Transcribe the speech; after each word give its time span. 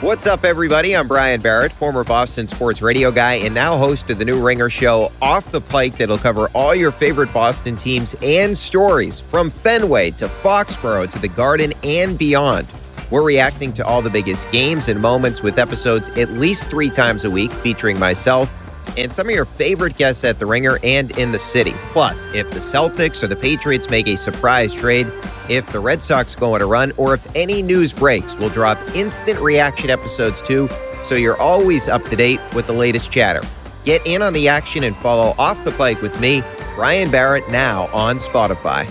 What's 0.00 0.26
up, 0.26 0.46
everybody? 0.46 0.96
I'm 0.96 1.06
Brian 1.06 1.42
Barrett, 1.42 1.72
former 1.72 2.04
Boston 2.04 2.46
sports 2.46 2.80
radio 2.80 3.10
guy, 3.10 3.34
and 3.34 3.54
now 3.54 3.76
host 3.76 4.08
of 4.08 4.18
the 4.18 4.24
new 4.24 4.42
Ringer 4.42 4.70
show, 4.70 5.12
Off 5.20 5.52
the 5.52 5.60
Pike, 5.60 5.98
that'll 5.98 6.16
cover 6.16 6.48
all 6.54 6.74
your 6.74 6.90
favorite 6.90 7.30
Boston 7.34 7.76
teams 7.76 8.16
and 8.22 8.56
stories 8.56 9.20
from 9.20 9.50
Fenway 9.50 10.12
to 10.12 10.26
Foxborough 10.26 11.10
to 11.10 11.18
the 11.18 11.28
Garden 11.28 11.74
and 11.82 12.16
beyond. 12.16 12.66
We're 13.10 13.22
reacting 13.22 13.74
to 13.74 13.84
all 13.84 14.00
the 14.00 14.08
biggest 14.08 14.50
games 14.50 14.88
and 14.88 15.02
moments 15.02 15.42
with 15.42 15.58
episodes 15.58 16.08
at 16.10 16.30
least 16.30 16.70
three 16.70 16.88
times 16.88 17.26
a 17.26 17.30
week 17.30 17.52
featuring 17.52 17.98
myself 17.98 18.59
and 18.96 19.12
some 19.12 19.28
of 19.28 19.34
your 19.34 19.44
favorite 19.44 19.96
guests 19.96 20.24
at 20.24 20.38
The 20.38 20.46
Ringer 20.46 20.78
and 20.82 21.10
in 21.18 21.32
the 21.32 21.38
city. 21.38 21.74
Plus, 21.90 22.26
if 22.34 22.50
the 22.50 22.58
Celtics 22.58 23.22
or 23.22 23.26
the 23.26 23.36
Patriots 23.36 23.88
make 23.88 24.08
a 24.08 24.16
surprise 24.16 24.74
trade, 24.74 25.10
if 25.48 25.66
the 25.70 25.80
Red 25.80 26.02
Sox 26.02 26.34
go 26.34 26.54
on 26.54 26.62
a 26.62 26.66
run, 26.66 26.92
or 26.96 27.14
if 27.14 27.36
any 27.36 27.62
news 27.62 27.92
breaks, 27.92 28.36
we'll 28.36 28.50
drop 28.50 28.78
instant 28.94 29.38
reaction 29.40 29.90
episodes 29.90 30.42
too, 30.42 30.68
so 31.02 31.14
you're 31.14 31.40
always 31.40 31.88
up 31.88 32.04
to 32.06 32.16
date 32.16 32.40
with 32.54 32.66
the 32.66 32.72
latest 32.72 33.10
chatter. 33.10 33.40
Get 33.84 34.06
in 34.06 34.22
on 34.22 34.32
the 34.32 34.48
action 34.48 34.84
and 34.84 34.96
follow 34.96 35.34
Off 35.38 35.64
the 35.64 35.72
Pike 35.72 36.02
with 36.02 36.20
me, 36.20 36.42
Brian 36.74 37.10
Barrett, 37.10 37.48
now 37.48 37.88
on 37.88 38.18
Spotify. 38.18 38.90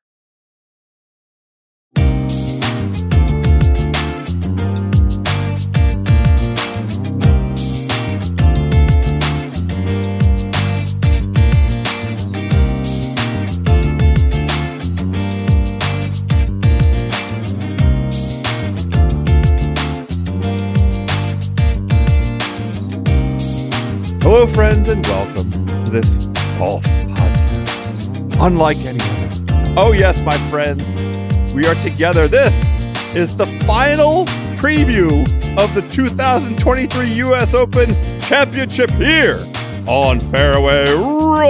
Hello, 24.21 24.45
friends, 24.45 24.87
and 24.87 25.03
welcome 25.07 25.49
to 25.49 25.59
this 25.91 26.27
golf 26.59 26.83
podcast. 26.83 28.37
Unlike 28.39 28.77
any 28.85 28.99
other. 28.99 29.73
Oh, 29.75 29.93
yes, 29.93 30.21
my 30.21 30.37
friends, 30.51 30.85
we 31.55 31.65
are 31.65 31.73
together. 31.81 32.27
This 32.27 32.53
is 33.15 33.35
the 33.35 33.47
final 33.65 34.25
preview 34.61 35.21
of 35.59 35.73
the 35.73 35.81
2023 35.89 37.11
U.S. 37.13 37.55
Open 37.55 37.89
Championship 38.21 38.91
here 38.91 39.39
on 39.87 40.19
Fairway 40.19 40.85
Rolling, 40.91 41.47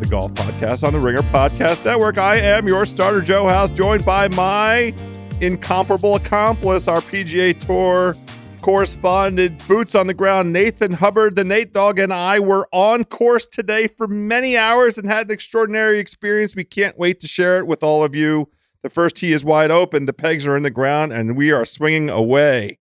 the 0.00 0.06
golf 0.08 0.32
podcast 0.32 0.82
on 0.82 0.94
the 0.94 0.98
Ringer 0.98 1.22
Podcast 1.24 1.84
Network. 1.84 2.16
I 2.16 2.36
am 2.36 2.66
your 2.66 2.86
starter, 2.86 3.20
Joe 3.20 3.48
House, 3.48 3.70
joined 3.70 4.06
by 4.06 4.28
my 4.28 4.94
incomparable 5.42 6.14
accomplice, 6.14 6.86
our 6.86 7.00
PGA 7.00 7.58
Tour 7.58 8.14
correspondent, 8.62 9.66
boots 9.66 9.96
on 9.96 10.06
the 10.06 10.14
ground, 10.14 10.52
Nathan 10.52 10.92
Hubbard, 10.92 11.34
the 11.34 11.42
Nate 11.42 11.72
Dog, 11.72 11.98
and 11.98 12.12
I 12.12 12.38
were 12.38 12.68
on 12.72 13.02
course 13.02 13.48
today 13.48 13.88
for 13.88 14.06
many 14.06 14.56
hours 14.56 14.96
and 14.96 15.10
had 15.10 15.26
an 15.26 15.32
extraordinary 15.32 15.98
experience. 15.98 16.54
We 16.54 16.62
can't 16.62 16.96
wait 16.96 17.18
to 17.20 17.26
share 17.26 17.58
it 17.58 17.66
with 17.66 17.82
all 17.82 18.04
of 18.04 18.14
you. 18.14 18.48
The 18.82 18.90
first 18.90 19.16
tee 19.16 19.32
is 19.32 19.44
wide 19.44 19.72
open, 19.72 20.06
the 20.06 20.12
pegs 20.12 20.46
are 20.46 20.56
in 20.56 20.62
the 20.62 20.70
ground, 20.70 21.12
and 21.12 21.36
we 21.36 21.50
are 21.50 21.64
swinging 21.64 22.08
away. 22.08 22.78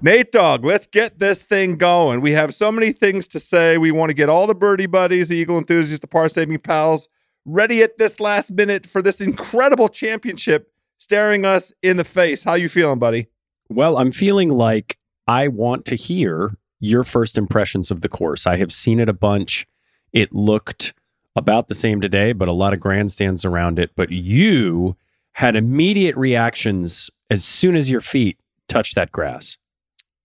Nate 0.00 0.32
Dog, 0.32 0.64
let's 0.64 0.86
get 0.86 1.18
this 1.18 1.42
thing 1.42 1.76
going. 1.76 2.20
We 2.20 2.32
have 2.32 2.54
so 2.54 2.70
many 2.70 2.92
things 2.92 3.26
to 3.28 3.40
say. 3.40 3.76
We 3.76 3.90
want 3.90 4.10
to 4.10 4.14
get 4.14 4.28
all 4.28 4.46
the 4.46 4.54
birdie 4.54 4.86
buddies, 4.86 5.28
the 5.28 5.36
Eagle 5.36 5.58
enthusiasts, 5.58 6.00
the 6.00 6.08
par 6.08 6.28
saving 6.28 6.58
pals 6.60 7.08
ready 7.44 7.82
at 7.82 7.98
this 7.98 8.20
last 8.20 8.52
minute 8.52 8.86
for 8.86 9.02
this 9.02 9.20
incredible 9.20 9.88
championship 9.88 10.72
staring 10.98 11.44
us 11.44 11.72
in 11.82 11.96
the 11.96 12.04
face. 12.04 12.44
How 12.44 12.54
you 12.54 12.68
feeling, 12.68 12.98
buddy? 12.98 13.26
Well, 13.68 13.96
I'm 13.96 14.12
feeling 14.12 14.50
like 14.50 14.98
I 15.26 15.48
want 15.48 15.84
to 15.86 15.96
hear 15.96 16.56
your 16.78 17.04
first 17.04 17.38
impressions 17.38 17.90
of 17.90 18.00
the 18.00 18.08
course. 18.08 18.46
I 18.46 18.56
have 18.56 18.72
seen 18.72 19.00
it 19.00 19.08
a 19.08 19.14
bunch. 19.14 19.66
It 20.12 20.32
looked 20.32 20.92
about 21.34 21.68
the 21.68 21.74
same 21.74 22.00
today, 22.00 22.32
but 22.32 22.48
a 22.48 22.52
lot 22.52 22.72
of 22.72 22.80
grandstands 22.80 23.44
around 23.44 23.78
it. 23.78 23.92
But 23.96 24.10
you 24.10 24.96
had 25.32 25.56
immediate 25.56 26.16
reactions 26.16 27.10
as 27.30 27.44
soon 27.44 27.76
as 27.76 27.90
your 27.90 28.00
feet 28.00 28.38
touched 28.68 28.94
that 28.94 29.12
grass. 29.12 29.56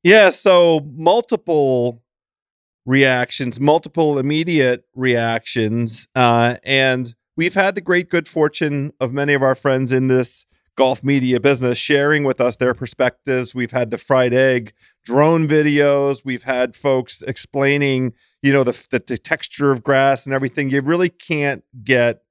Yeah, 0.03 0.29
so 0.29 0.87
multiple 0.93 2.03
reactions, 2.87 3.59
multiple 3.59 4.17
immediate 4.17 4.85
reactions. 4.95 6.07
Uh, 6.15 6.55
and 6.63 7.13
we've 7.35 7.53
had 7.53 7.75
the 7.75 7.81
great 7.81 8.09
good 8.09 8.27
fortune 8.27 8.93
of 8.99 9.13
many 9.13 9.33
of 9.33 9.43
our 9.43 9.55
friends 9.55 9.91
in 9.91 10.07
this 10.07 10.45
golf 10.77 11.03
media 11.03 11.39
business 11.39 11.77
sharing 11.77 12.23
with 12.23 12.39
us 12.39 12.55
their 12.55 12.73
perspectives. 12.73 13.53
We've 13.53 13.71
had 13.71 13.91
the 13.91 13.97
fried 13.97 14.33
egg 14.33 14.73
drone 15.03 15.47
videos. 15.47 16.23
We've 16.23 16.43
had 16.43 16.75
folks 16.75 17.21
explaining, 17.21 18.13
you 18.41 18.53
know, 18.53 18.63
the, 18.63 18.87
the, 18.89 19.03
the 19.05 19.17
texture 19.17 19.71
of 19.71 19.83
grass 19.83 20.25
and 20.25 20.33
everything. 20.33 20.69
You 20.69 20.81
really 20.81 21.09
can't 21.09 21.63
get 21.83 22.21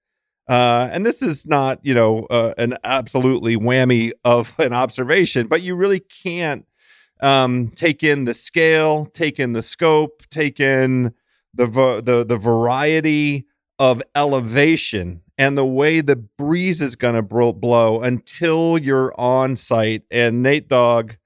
uh, 0.49 0.89
and 0.93 1.05
this 1.05 1.23
is 1.23 1.45
not, 1.45 1.81
you 1.83 1.93
know, 1.93 2.25
uh, 2.27 2.55
an 2.57 2.77
absolutely 2.85 3.57
whammy 3.57 4.13
of 4.25 4.55
an 4.61 4.73
observation, 4.73 5.49
but 5.49 5.61
you 5.61 5.75
really 5.75 5.99
can't 5.99 6.67
um, 7.21 7.69
take 7.75 8.03
in 8.03 8.25
the 8.25 8.35
scale, 8.35 9.07
take 9.07 9.39
in 9.41 9.53
the 9.53 9.63
scope, 9.63 10.23
take 10.31 10.61
in 10.61 11.15
the 11.55 11.67
the 12.05 12.25
the 12.25 12.37
variety 12.37 13.47
of 13.79 14.03
elevation 14.15 15.23
and 15.39 15.57
the 15.57 15.67
way 15.67 16.01
the 16.01 16.17
breeze 16.17 16.81
is 16.81 16.97
going 16.97 17.15
to 17.15 17.53
blow 17.53 18.01
until 18.01 18.79
you're 18.79 19.13
on 19.21 19.57
site. 19.57 20.03
And 20.11 20.43
Nate 20.43 20.69
Dog, 20.69 21.17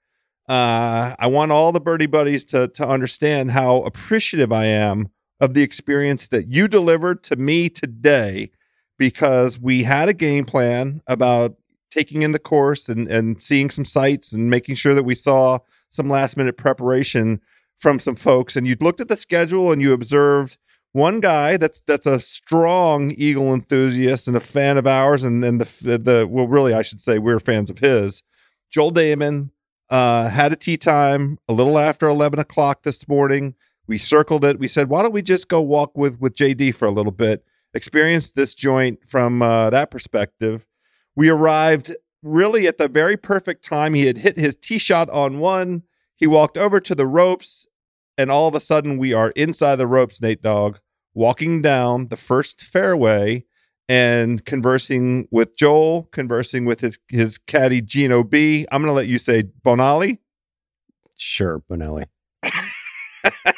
uh, 0.49 1.15
I 1.19 1.27
want 1.29 1.53
all 1.53 1.71
the 1.73 1.81
birdie 1.81 2.07
buddies 2.07 2.45
to 2.47 2.69
to 2.69 2.89
understand 2.89 3.53
how 3.53 3.83
appreciative 3.83 4.53
I 4.53 4.67
am 4.67 5.09
of 5.41 5.55
the 5.55 5.63
experience 5.63 6.29
that 6.29 6.49
you 6.49 6.69
delivered 6.69 7.23
to 7.25 7.37
me 7.37 7.69
today, 7.69 8.51
because 8.99 9.59
we 9.59 9.85
had 9.85 10.09
a 10.09 10.15
game 10.15 10.45
plan 10.45 11.03
about 11.07 11.57
taking 11.91 12.23
in 12.23 12.33
the 12.33 12.39
course 12.39 12.89
and 12.89 13.09
and 13.09 13.43
seeing 13.43 13.71
some 13.71 13.85
sights 13.85 14.33
and 14.33 14.51
making 14.51 14.75
sure 14.77 14.95
that 14.95 15.05
we 15.05 15.15
saw 15.15 15.59
some 15.89 16.09
last 16.09 16.37
minute 16.37 16.57
preparation 16.57 17.41
from 17.79 17.99
some 17.99 18.17
folks. 18.17 18.57
And 18.57 18.67
you 18.67 18.77
looked 18.81 19.01
at 19.01 19.09
the 19.09 19.17
schedule 19.17 19.73
and 19.73 19.83
you 19.83 19.93
observed 19.93 20.59
one 20.93 21.21
guy 21.21 21.57
that's 21.57 21.81
that's 21.81 22.07
a 22.07 22.19
strong 22.19 23.13
Eagle 23.13 23.55
enthusiast 23.55 24.27
and 24.27 24.37
a 24.37 24.41
fan 24.41 24.77
of 24.77 24.87
ours, 24.87 25.23
and 25.23 25.45
and 25.45 25.61
the 25.61 25.85
the, 25.85 25.99
the 25.99 26.27
well, 26.29 26.49
really, 26.49 26.75
I 26.75 26.83
should 26.83 27.01
say 27.01 27.19
we're 27.19 27.39
fans 27.39 27.71
of 27.71 27.79
his. 27.79 28.23
Joel 28.71 28.93
Dahmen 28.93 29.51
uh, 29.89 30.29
had 30.29 30.53
a 30.53 30.57
tee 30.57 30.77
time 30.77 31.39
a 31.49 31.53
little 31.53 31.79
after 31.79 32.09
eleven 32.09 32.39
o'clock 32.39 32.83
this 32.83 33.07
morning. 33.09 33.55
We 33.87 33.99
circled 33.99 34.45
it. 34.45 34.59
We 34.59 34.69
said, 34.69 34.89
why 34.89 35.03
don't 35.03 35.13
we 35.13 35.23
just 35.23 35.49
go 35.49 35.61
walk 35.61 35.97
with 35.97 36.21
with 36.21 36.35
JD 36.35 36.75
for 36.75 36.87
a 36.87 36.93
little 36.93 37.13
bit, 37.13 37.45
experience 37.73 38.31
this 38.33 38.55
joint 38.55 39.01
from 39.07 39.43
uh, 39.43 39.71
that 39.71 39.91
perspective. 39.91 40.67
We 41.17 41.29
arrived 41.29 41.95
really 42.23 42.67
at 42.67 42.79
the 42.79 42.89
very 42.89 43.17
perfect 43.17 43.65
time. 43.65 43.95
He 43.95 44.07
had 44.07 44.19
hit 44.19 44.37
his 44.37 44.55
tee 44.55 44.79
shot 44.79 45.09
on 45.11 45.39
one. 45.39 45.83
He 46.17 46.27
walked 46.27 46.57
over 46.57 46.81
to 46.81 46.95
the 46.95 47.07
ropes 47.07 47.67
and 48.21 48.31
all 48.31 48.47
of 48.47 48.55
a 48.55 48.61
sudden 48.61 48.99
we 48.99 49.15
are 49.15 49.31
inside 49.31 49.77
the 49.77 49.87
ropes, 49.87 50.21
Nate 50.21 50.43
Dog, 50.43 50.79
walking 51.15 51.62
down 51.62 52.09
the 52.09 52.17
first 52.17 52.62
fairway 52.62 53.47
and 53.89 54.45
conversing 54.45 55.27
with 55.31 55.57
Joel, 55.57 56.05
conversing 56.12 56.67
with 56.67 56.81
his 56.81 56.99
his 57.09 57.39
caddy 57.39 57.81
Geno 57.81 58.23
B. 58.23 58.67
I'm 58.71 58.83
going 58.83 58.91
to 58.91 58.95
let 58.95 59.06
you 59.06 59.17
say 59.19 59.45
Bonnalie. 59.65 60.19
Sure, 61.17 61.63
Bonelli. 61.71 62.05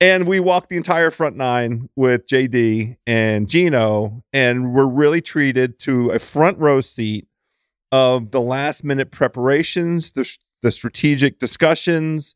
and 0.00 0.26
we 0.26 0.40
walked 0.40 0.68
the 0.68 0.76
entire 0.76 1.10
front 1.10 1.36
nine 1.36 1.88
with 1.96 2.26
JD 2.26 2.96
and 3.06 3.48
Geno, 3.48 4.22
and 4.32 4.74
we're 4.74 4.86
really 4.86 5.20
treated 5.20 5.78
to 5.80 6.10
a 6.10 6.18
front 6.18 6.58
row 6.58 6.80
seat 6.80 7.26
of 7.92 8.30
the 8.30 8.40
last 8.40 8.84
minute 8.84 9.10
preparations, 9.10 10.12
the, 10.12 10.38
the 10.62 10.70
strategic 10.70 11.38
discussions, 11.38 12.34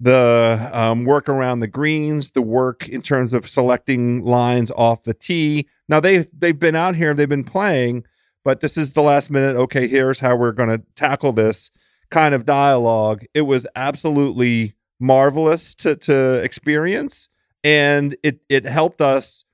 the 0.00 0.70
um, 0.72 1.04
work 1.04 1.28
around 1.28 1.60
the 1.60 1.68
greens, 1.68 2.32
the 2.32 2.42
work 2.42 2.88
in 2.88 3.02
terms 3.02 3.32
of 3.32 3.48
selecting 3.48 4.24
lines 4.24 4.70
off 4.72 5.02
the 5.04 5.14
tee. 5.14 5.68
Now 5.88 6.00
they 6.00 6.26
they've 6.32 6.58
been 6.58 6.76
out 6.76 6.96
here, 6.96 7.14
they've 7.14 7.28
been 7.28 7.44
playing, 7.44 8.04
but 8.44 8.60
this 8.60 8.76
is 8.76 8.92
the 8.92 9.02
last 9.02 9.30
minute. 9.30 9.56
Okay, 9.56 9.86
here's 9.86 10.20
how 10.20 10.36
we're 10.36 10.52
going 10.52 10.68
to 10.68 10.82
tackle 10.94 11.32
this 11.32 11.70
kind 12.10 12.34
of 12.34 12.44
dialogue. 12.44 13.24
It 13.34 13.42
was 13.42 13.66
absolutely 13.74 14.75
marvelous 14.98 15.74
to 15.76 15.96
to 15.96 16.34
experience, 16.42 17.28
and 17.64 18.16
it 18.22 18.40
it 18.48 18.64
helped 18.64 19.00
us 19.00 19.44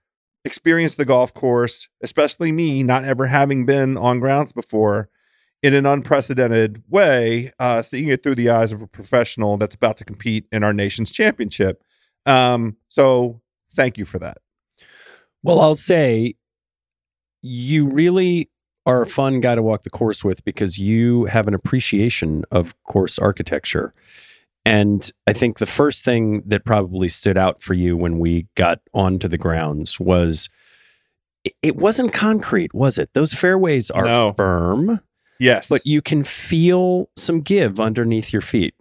experience 0.45 0.97
the 0.97 1.05
golf 1.05 1.33
course, 1.35 1.89
especially 2.03 2.53
me, 2.53 2.83
not 2.83 3.05
ever 3.05 3.27
having 3.27 3.65
been 3.65 3.97
on 3.97 4.19
grounds 4.21 4.53
before 4.53 5.09
in 5.63 5.75
an 5.75 5.87
unprecedented 5.87 6.83
way, 6.89 7.53
uh, 7.61 7.81
seeing 7.83 8.09
it 8.09 8.23
through 8.23 8.35
the 8.35 8.51
eyes 8.51 8.73
of 8.73 8.83
a 8.83 8.87
professional 8.87 9.57
that's 9.57 9.77
about 9.77 9.97
to 9.97 10.05
compete 10.05 10.47
in 10.51 10.65
our 10.65 10.73
nation's 10.73 11.11
championship. 11.11 11.85
Um, 12.27 12.77
so 12.89 13.41
thank 13.73 13.97
you 13.97 14.05
for 14.05 14.19
that. 14.19 14.39
Well, 15.43 15.61
I'll 15.61 15.77
say 15.77 16.35
you 17.43 17.87
really 17.87 18.51
are 18.87 19.03
a 19.03 19.07
fun 19.07 19.41
guy 19.41 19.55
to 19.55 19.63
walk 19.63 19.85
the 19.85 19.91
course 19.91 20.25
with 20.25 20.45
because 20.45 20.79
you 20.79 21.27
have 21.27 21.47
an 21.47 21.55
appreciation 21.55 22.45
of 22.51 22.75
course 22.83 23.19
architecture. 23.19 23.95
And 24.65 25.11
I 25.27 25.33
think 25.33 25.59
the 25.59 25.67
first 25.67 26.05
thing 26.05 26.43
that 26.47 26.65
probably 26.65 27.09
stood 27.09 27.37
out 27.37 27.63
for 27.63 27.75
you 27.75 27.97
when 27.97 28.19
we 28.19 28.47
got 28.55 28.81
onto 28.95 29.27
the 29.27 29.39
grounds 29.39 29.99
was 29.99 30.49
it 31.63 31.77
wasn't 31.77 32.13
concrete, 32.13 32.73
was 32.73 32.99
it? 32.99 33.13
Those 33.15 33.35
fairways 33.35 33.91
are 33.91 34.05
no. 34.05 34.33
firm. 34.35 35.01
Yes. 35.41 35.69
But 35.69 35.85
you 35.85 36.01
can 36.01 36.23
feel 36.23 37.11
some 37.17 37.41
give 37.41 37.81
underneath 37.81 38.33
your 38.33 38.43
feet. 38.43 38.75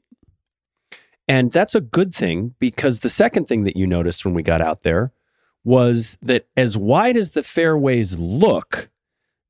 And 1.28 1.52
that's 1.52 1.74
a 1.74 1.82
good 1.82 2.14
thing 2.14 2.54
because 2.60 3.00
the 3.00 3.10
second 3.10 3.48
thing 3.48 3.64
that 3.64 3.76
you 3.76 3.88
noticed 3.88 4.24
when 4.24 4.36
we 4.36 4.44
got 4.44 4.62
out 4.62 4.84
there 4.84 5.12
was 5.64 6.18
that 6.22 6.46
as 6.56 6.78
wide 6.78 7.18
as 7.18 7.32
the 7.32 7.42
fairways 7.42 8.20
look, 8.20 8.91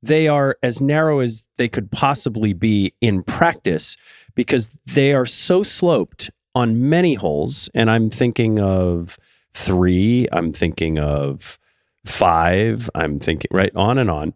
they 0.02 0.28
are 0.28 0.58
as 0.64 0.82
narrow 0.82 1.20
as 1.20 1.46
they 1.58 1.68
could 1.68 1.92
possibly 1.92 2.54
be 2.54 2.94
in 3.02 3.24
practice 3.24 3.98
because 4.36 4.78
they 4.86 5.14
are 5.14 5.26
so 5.26 5.64
sloped 5.64 6.30
on 6.56 6.90
many 6.90 7.14
holes. 7.16 7.70
And 7.74 7.90
I'm 7.90 8.10
thinking 8.10 8.60
of 8.60 9.18
three, 9.54 10.28
I'm 10.32 10.52
thinking 10.52 10.98
of 11.00 11.60
five, 12.06 12.90
I'm 12.96 13.20
thinking 13.20 13.50
right 13.52 13.76
on 13.76 13.98
and 13.98 14.10
on. 14.10 14.34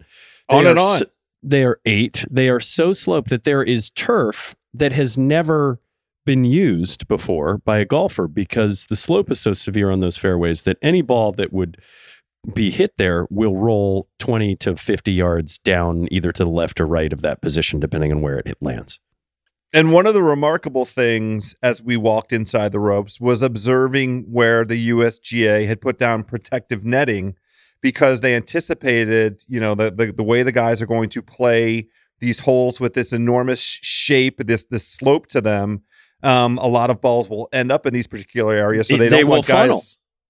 They 0.49 0.55
on 0.55 0.67
and 0.67 0.79
on. 0.79 0.99
So, 0.99 1.05
they 1.41 1.63
are 1.63 1.79
eight. 1.85 2.25
They 2.29 2.49
are 2.49 2.59
so 2.59 2.91
sloped 2.91 3.29
that 3.29 3.43
there 3.43 3.63
is 3.63 3.91
turf 3.91 4.55
that 4.73 4.93
has 4.93 5.17
never 5.17 5.79
been 6.25 6.43
used 6.43 7.07
before 7.07 7.59
by 7.59 7.77
a 7.77 7.85
golfer 7.85 8.27
because 8.27 8.87
the 8.87 8.95
slope 8.95 9.29
is 9.29 9.39
so 9.39 9.53
severe 9.53 9.91
on 9.91 9.99
those 9.99 10.17
fairways 10.17 10.63
that 10.63 10.77
any 10.81 11.03
ball 11.03 11.31
that 11.33 11.53
would 11.53 11.77
be 12.53 12.71
hit 12.71 12.97
there 12.97 13.27
will 13.29 13.55
roll 13.55 14.07
20 14.19 14.55
to 14.57 14.75
50 14.75 15.11
yards 15.11 15.57
down 15.59 16.07
either 16.11 16.31
to 16.31 16.43
the 16.43 16.49
left 16.49 16.79
or 16.79 16.85
right 16.85 17.11
of 17.11 17.21
that 17.21 17.41
position, 17.41 17.79
depending 17.79 18.11
on 18.11 18.21
where 18.21 18.39
it 18.39 18.57
lands. 18.61 18.99
And 19.73 19.91
one 19.91 20.05
of 20.05 20.13
the 20.13 20.23
remarkable 20.23 20.85
things 20.85 21.55
as 21.61 21.83
we 21.83 21.97
walked 21.97 22.31
inside 22.31 22.71
the 22.71 22.79
ropes 22.79 23.19
was 23.19 23.41
observing 23.41 24.23
where 24.31 24.63
the 24.63 24.89
USGA 24.89 25.67
had 25.67 25.81
put 25.81 25.97
down 25.97 26.23
protective 26.23 26.85
netting 26.85 27.35
because 27.81 28.21
they 28.21 28.35
anticipated, 28.35 29.43
you 29.47 29.59
know, 29.59 29.75
the, 29.75 29.91
the, 29.91 30.13
the 30.13 30.23
way 30.23 30.43
the 30.43 30.51
guys 30.51 30.81
are 30.81 30.85
going 30.85 31.09
to 31.09 31.21
play 31.21 31.87
these 32.19 32.39
holes 32.41 32.79
with 32.79 32.93
this 32.93 33.11
enormous 33.11 33.59
shape, 33.59 34.39
this 34.45 34.65
this 34.65 34.87
slope 34.87 35.27
to 35.27 35.41
them. 35.41 35.83
Um, 36.23 36.57
a 36.59 36.67
lot 36.67 36.89
of 36.89 37.01
balls 37.01 37.29
will 37.29 37.49
end 37.51 37.71
up 37.71 37.85
in 37.85 37.93
these 37.93 38.07
particular 38.07 38.53
areas, 38.53 38.87
so 38.87 38.97
they, 38.97 39.09
they 39.09 39.21
don't 39.21 39.27
want 39.29 39.45
guys. 39.45 39.67
Funnel. 39.67 39.81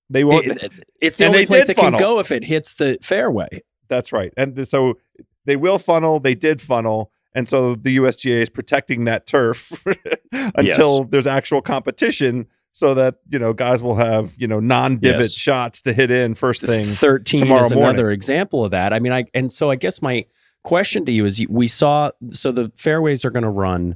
They 0.09 0.23
won't. 0.23 0.45
It, 0.45 0.73
it's 1.01 1.17
the 1.17 1.25
only 1.25 1.45
place 1.45 1.69
it 1.69 1.75
funnel. 1.75 1.91
can 1.91 1.99
go 1.99 2.19
if 2.19 2.31
it 2.31 2.43
hits 2.43 2.75
the 2.75 2.97
fairway. 3.01 3.61
That's 3.87 4.11
right, 4.11 4.33
and 4.37 4.67
so 4.67 4.97
they 5.45 5.55
will 5.55 5.79
funnel. 5.79 6.19
They 6.19 6.35
did 6.35 6.61
funnel, 6.61 7.11
and 7.33 7.47
so 7.47 7.75
the 7.75 7.97
USGA 7.97 8.41
is 8.41 8.49
protecting 8.49 9.05
that 9.05 9.25
turf 9.25 9.83
until 10.31 10.99
yes. 10.99 11.07
there's 11.09 11.27
actual 11.27 11.61
competition 11.61 12.47
so 12.75 12.93
that 12.93 13.15
you 13.29 13.39
know 13.39 13.53
guys 13.53 13.81
will 13.81 13.95
have 13.95 14.35
you 14.37 14.47
know 14.47 14.59
non-divot 14.59 15.21
yes. 15.21 15.33
shots 15.33 15.81
to 15.83 15.93
hit 15.93 16.11
in 16.11 16.35
first 16.35 16.61
thing. 16.61 16.85
Thirteen 16.85 17.39
tomorrow 17.39 17.65
is 17.65 17.73
morning. 17.73 17.89
another 17.89 18.11
example 18.11 18.63
of 18.63 18.71
that. 18.71 18.93
I 18.93 18.99
mean, 18.99 19.13
I 19.13 19.25
and 19.33 19.51
so 19.51 19.71
I 19.71 19.75
guess 19.75 20.01
my 20.01 20.25
question 20.63 21.05
to 21.05 21.11
you 21.11 21.25
is: 21.25 21.43
we 21.49 21.67
saw 21.67 22.11
so 22.29 22.51
the 22.51 22.71
fairways 22.75 23.25
are 23.25 23.31
going 23.31 23.43
to 23.43 23.49
run. 23.49 23.95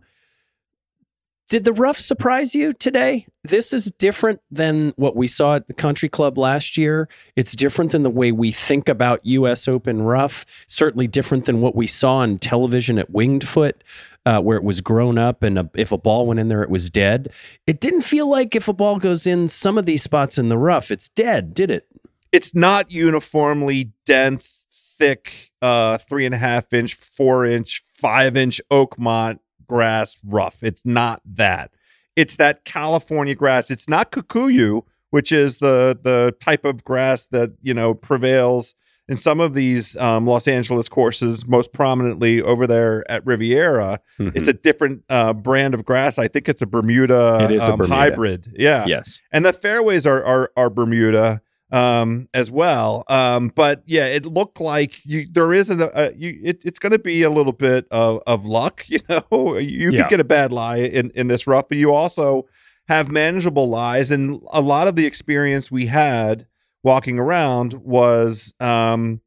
Did 1.49 1.63
the 1.63 1.73
rough 1.73 1.97
surprise 1.97 2.53
you 2.53 2.73
today? 2.73 3.25
This 3.43 3.73
is 3.73 3.91
different 3.97 4.39
than 4.51 4.93
what 4.97 5.15
we 5.15 5.25
saw 5.25 5.55
at 5.55 5.65
the 5.65 5.73
country 5.73 6.07
club 6.07 6.37
last 6.37 6.77
year. 6.77 7.09
It's 7.35 7.53
different 7.53 7.91
than 7.91 8.03
the 8.03 8.09
way 8.11 8.31
we 8.31 8.51
think 8.51 8.87
about 8.87 9.25
US 9.25 9.67
Open 9.67 10.03
rough, 10.03 10.45
certainly 10.67 11.07
different 11.07 11.45
than 11.45 11.59
what 11.59 11.75
we 11.75 11.87
saw 11.87 12.17
on 12.17 12.37
television 12.37 12.99
at 12.99 13.09
Winged 13.09 13.47
Foot 13.47 13.83
uh, 14.27 14.39
where 14.39 14.57
it 14.57 14.63
was 14.63 14.79
grown 14.79 15.17
up 15.17 15.41
and 15.41 15.57
a, 15.57 15.67
if 15.73 15.91
a 15.91 15.97
ball 15.97 16.27
went 16.27 16.39
in 16.39 16.49
there, 16.49 16.61
it 16.61 16.69
was 16.69 16.91
dead. 16.91 17.31
It 17.65 17.79
didn't 17.79 18.01
feel 18.01 18.29
like 18.29 18.55
if 18.55 18.67
a 18.67 18.73
ball 18.73 18.99
goes 18.99 19.25
in 19.25 19.47
some 19.47 19.79
of 19.79 19.87
these 19.87 20.03
spots 20.03 20.37
in 20.37 20.49
the 20.49 20.57
rough, 20.57 20.91
it's 20.91 21.09
dead, 21.09 21.55
did 21.55 21.71
it? 21.71 21.87
It's 22.31 22.53
not 22.53 22.91
uniformly 22.91 23.93
dense, 24.05 24.67
thick, 24.99 25.49
uh, 25.63 25.97
three 25.97 26.27
and 26.27 26.35
a 26.35 26.37
half 26.37 26.71
inch, 26.73 26.93
four 26.93 27.43
inch, 27.43 27.81
five 27.97 28.37
inch 28.37 28.61
Oakmont 28.71 29.39
grass 29.69 30.19
rough. 30.25 30.61
It's 30.61 30.85
not 30.85 31.21
that. 31.25 31.71
It's 32.17 32.35
that 32.35 32.65
California 32.65 33.35
grass. 33.35 33.71
It's 33.71 33.87
not 33.87 34.11
Kikuyu, 34.11 34.81
which 35.11 35.31
is 35.31 35.59
the 35.59 35.97
the 36.01 36.35
type 36.41 36.65
of 36.65 36.83
grass 36.83 37.27
that 37.27 37.51
you 37.61 37.73
know 37.73 37.93
prevails 37.93 38.75
in 39.07 39.17
some 39.17 39.39
of 39.39 39.55
these 39.55 39.97
um, 39.97 40.27
Los 40.27 40.47
Angeles 40.47 40.87
courses, 40.87 41.47
most 41.47 41.73
prominently 41.73 42.43
over 42.43 42.67
there 42.67 43.09
at 43.09 43.25
Riviera, 43.25 43.99
mm-hmm. 44.19 44.37
it's 44.37 44.47
a 44.47 44.53
different 44.53 45.03
uh, 45.09 45.33
brand 45.33 45.73
of 45.73 45.83
grass. 45.83 46.19
I 46.19 46.27
think 46.27 46.47
it's 46.47 46.61
a 46.61 46.67
Bermuda, 46.67 47.39
it 47.41 47.51
is 47.51 47.63
um, 47.63 47.73
a 47.73 47.77
Bermuda. 47.77 47.95
hybrid. 47.95 48.53
Yeah. 48.55 48.85
Yes. 48.85 49.21
And 49.31 49.43
the 49.43 49.53
fairways 49.53 50.05
are 50.05 50.23
are, 50.23 50.51
are 50.55 50.69
Bermuda 50.69 51.41
um, 51.71 52.27
as 52.33 52.49
well. 52.51 53.03
Um, 53.07 53.49
but 53.55 53.83
yeah, 53.85 54.05
it 54.05 54.25
looked 54.25 54.59
like 54.59 55.05
you 55.05 55.27
there 55.31 55.53
isn't 55.53 55.81
a, 55.81 56.07
a 56.09 56.13
you. 56.15 56.39
It, 56.43 56.63
it's 56.65 56.79
going 56.79 56.91
to 56.91 56.99
be 56.99 57.21
a 57.23 57.29
little 57.29 57.53
bit 57.53 57.87
of, 57.91 58.21
of 58.25 58.45
luck. 58.45 58.85
You 58.89 58.99
know, 59.09 59.57
you 59.57 59.91
yeah. 59.91 60.01
could 60.03 60.09
get 60.09 60.19
a 60.19 60.23
bad 60.25 60.51
lie 60.51 60.77
in 60.77 61.11
in 61.11 61.27
this 61.27 61.45
rough, 61.47 61.69
but 61.69 61.77
you 61.77 61.93
also 61.93 62.47
have 62.87 63.09
manageable 63.11 63.69
lies, 63.69 64.09
and 64.11 64.41
a 64.51 64.61
lot 64.61 64.87
of 64.87 64.95
the 64.95 65.05
experience 65.05 65.69
we 65.71 65.85
had 65.87 66.47
walking 66.83 67.19
around 67.19 67.73
was 67.73 68.53
um, 68.59 69.21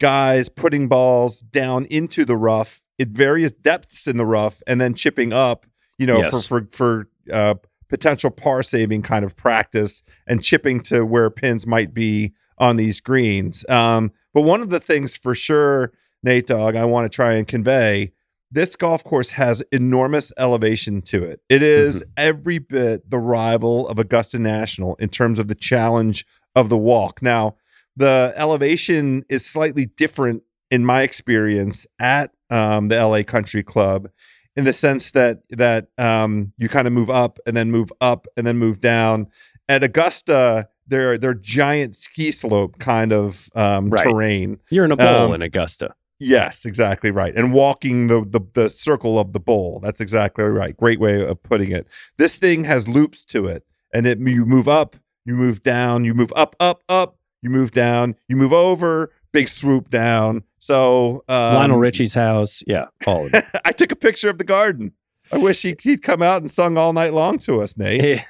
guys 0.00 0.48
putting 0.48 0.88
balls 0.88 1.40
down 1.40 1.84
into 1.86 2.24
the 2.24 2.36
rough 2.36 2.84
at 3.00 3.08
various 3.08 3.52
depths 3.52 4.06
in 4.06 4.16
the 4.16 4.24
rough 4.26 4.62
and 4.66 4.80
then 4.80 4.94
chipping 4.94 5.32
up, 5.32 5.66
you 5.98 6.06
know, 6.06 6.18
Yes. 6.20 6.46
for 6.46 6.62
for 6.62 6.68
for 6.72 7.08
uh, 7.32 7.54
potential 7.92 8.30
par 8.30 8.62
saving 8.62 9.02
kind 9.02 9.22
of 9.22 9.36
practice 9.36 10.02
and 10.26 10.42
chipping 10.42 10.80
to 10.80 11.04
where 11.04 11.28
pins 11.28 11.66
might 11.66 11.92
be 11.92 12.32
on 12.56 12.76
these 12.76 13.00
greens. 13.00 13.68
Um, 13.68 14.12
but 14.32 14.42
one 14.42 14.62
of 14.62 14.70
the 14.70 14.80
things 14.80 15.14
for 15.14 15.34
sure, 15.34 15.92
Nate 16.22 16.46
Dog, 16.46 16.74
I 16.74 16.86
want 16.86 17.04
to 17.04 17.14
try 17.14 17.34
and 17.34 17.46
convey. 17.46 18.12
This 18.50 18.76
golf 18.76 19.04
course 19.04 19.32
has 19.32 19.62
enormous 19.70 20.32
elevation 20.38 21.02
to 21.02 21.22
it. 21.22 21.40
It 21.50 21.62
is 21.62 22.02
every 22.16 22.58
bit 22.58 23.10
the 23.10 23.18
rival 23.18 23.86
of 23.88 23.98
Augusta 23.98 24.38
National 24.38 24.94
in 24.96 25.10
terms 25.10 25.38
of 25.38 25.48
the 25.48 25.54
challenge 25.54 26.26
of 26.56 26.70
the 26.70 26.78
walk. 26.78 27.20
Now, 27.20 27.56
the 27.94 28.32
elevation 28.36 29.24
is 29.28 29.44
slightly 29.44 29.84
different 29.84 30.44
in 30.70 30.86
my 30.86 31.02
experience 31.02 31.86
at 31.98 32.30
um, 32.48 32.88
the 32.88 32.96
LA 32.96 33.22
Country 33.22 33.62
Club, 33.62 34.08
in 34.56 34.64
the 34.64 34.72
sense 34.72 35.10
that 35.12 35.42
that 35.50 35.88
um, 35.98 36.52
you 36.58 36.68
kind 36.68 36.86
of 36.86 36.92
move 36.92 37.10
up 37.10 37.38
and 37.46 37.56
then 37.56 37.70
move 37.70 37.92
up 38.00 38.26
and 38.36 38.46
then 38.46 38.58
move 38.58 38.80
down. 38.80 39.28
At 39.68 39.82
Augusta, 39.82 40.68
they're 40.86 41.16
they're 41.16 41.34
giant 41.34 41.96
ski 41.96 42.32
slope 42.32 42.78
kind 42.78 43.12
of 43.12 43.48
um, 43.54 43.90
Right. 43.90 44.02
terrain. 44.04 44.58
You're 44.70 44.84
in 44.84 44.92
a 44.92 44.96
bowl 44.96 45.26
Um, 45.26 45.34
in 45.34 45.42
Augusta. 45.42 45.94
Yes, 46.18 46.64
exactly 46.64 47.10
right. 47.10 47.34
And 47.34 47.52
walking 47.52 48.06
the, 48.06 48.24
the 48.24 48.40
the 48.52 48.68
circle 48.68 49.18
of 49.18 49.32
the 49.32 49.40
bowl. 49.40 49.80
That's 49.82 50.00
exactly 50.00 50.44
right. 50.44 50.76
Great 50.76 51.00
way 51.00 51.24
of 51.24 51.42
putting 51.42 51.72
it. 51.72 51.86
This 52.18 52.38
thing 52.38 52.64
has 52.64 52.86
loops 52.88 53.24
to 53.26 53.46
it, 53.46 53.64
and 53.92 54.06
it 54.06 54.18
you 54.20 54.44
move 54.44 54.68
up, 54.68 54.96
you 55.24 55.34
move 55.34 55.62
down, 55.62 56.04
you 56.04 56.14
move 56.14 56.32
up, 56.36 56.54
up, 56.60 56.82
up, 56.88 57.16
you 57.42 57.50
move 57.50 57.72
down, 57.72 58.14
you 58.28 58.36
move 58.36 58.52
over, 58.52 59.10
big 59.32 59.48
swoop 59.48 59.90
down. 59.90 60.44
So 60.62 61.24
um, 61.28 61.56
Lionel 61.56 61.78
Richie's 61.78 62.14
house. 62.14 62.62
Yeah, 62.68 62.86
all 63.04 63.26
of 63.26 63.34
it. 63.34 63.44
I 63.64 63.72
took 63.72 63.90
a 63.90 63.96
picture 63.96 64.30
of 64.30 64.38
the 64.38 64.44
garden. 64.44 64.92
I 65.32 65.38
wish 65.38 65.62
he, 65.62 65.74
he'd 65.80 66.02
come 66.02 66.22
out 66.22 66.40
and 66.40 66.48
sung 66.48 66.76
all 66.76 66.92
night 66.92 67.12
long 67.12 67.40
to 67.40 67.60
us, 67.62 67.76
Nate. 67.76 68.20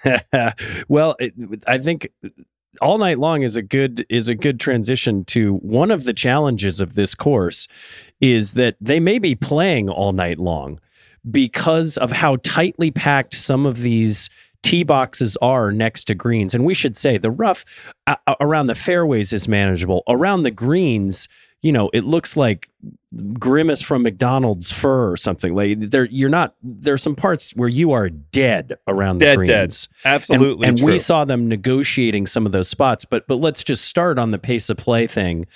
well, 0.88 1.14
it, 1.18 1.34
I 1.66 1.76
think 1.76 2.08
all 2.80 2.96
night 2.96 3.18
long 3.18 3.42
is 3.42 3.54
a 3.56 3.62
good 3.62 4.06
is 4.08 4.30
a 4.30 4.34
good 4.34 4.58
transition 4.58 5.26
to 5.26 5.56
one 5.56 5.90
of 5.90 6.04
the 6.04 6.14
challenges 6.14 6.80
of 6.80 6.94
this 6.94 7.14
course 7.14 7.68
is 8.22 8.54
that 8.54 8.76
they 8.80 8.98
may 8.98 9.18
be 9.18 9.34
playing 9.34 9.90
all 9.90 10.12
night 10.12 10.38
long 10.38 10.80
because 11.30 11.98
of 11.98 12.12
how 12.12 12.36
tightly 12.36 12.90
packed 12.90 13.34
some 13.34 13.66
of 13.66 13.80
these 13.80 14.30
tee 14.62 14.84
boxes 14.84 15.36
are 15.42 15.70
next 15.70 16.04
to 16.04 16.14
greens 16.14 16.54
and 16.54 16.64
we 16.64 16.72
should 16.72 16.96
say 16.96 17.18
the 17.18 17.30
rough 17.30 17.92
uh, 18.06 18.16
around 18.40 18.66
the 18.66 18.74
fairways 18.74 19.34
is 19.34 19.48
manageable 19.48 20.02
around 20.08 20.44
the 20.44 20.50
greens 20.50 21.28
you 21.62 21.72
know 21.72 21.90
it 21.92 22.04
looks 22.04 22.36
like 22.36 22.68
grimace 23.38 23.82
from 23.82 24.02
McDonald's 24.02 24.72
fur 24.72 25.10
or 25.10 25.16
something. 25.16 25.54
Like 25.54 25.78
there 25.78 26.06
you're 26.06 26.28
not 26.28 26.54
there's 26.62 27.02
some 27.02 27.14
parts 27.14 27.52
where 27.52 27.68
you 27.68 27.92
are 27.92 28.08
dead 28.08 28.78
around 28.88 29.18
the 29.18 29.26
Dead, 29.26 29.46
dead. 29.46 29.76
Absolutely 30.04 30.66
and, 30.66 30.78
and 30.78 30.86
we 30.86 30.98
saw 30.98 31.24
them 31.24 31.48
negotiating 31.48 32.26
some 32.26 32.46
of 32.46 32.52
those 32.52 32.68
spots 32.68 33.04
but 33.04 33.26
but 33.28 33.36
let's 33.36 33.62
just 33.62 33.84
start 33.84 34.18
on 34.18 34.30
the 34.30 34.38
pace 34.38 34.68
of 34.70 34.76
play 34.76 35.06
thing. 35.06 35.46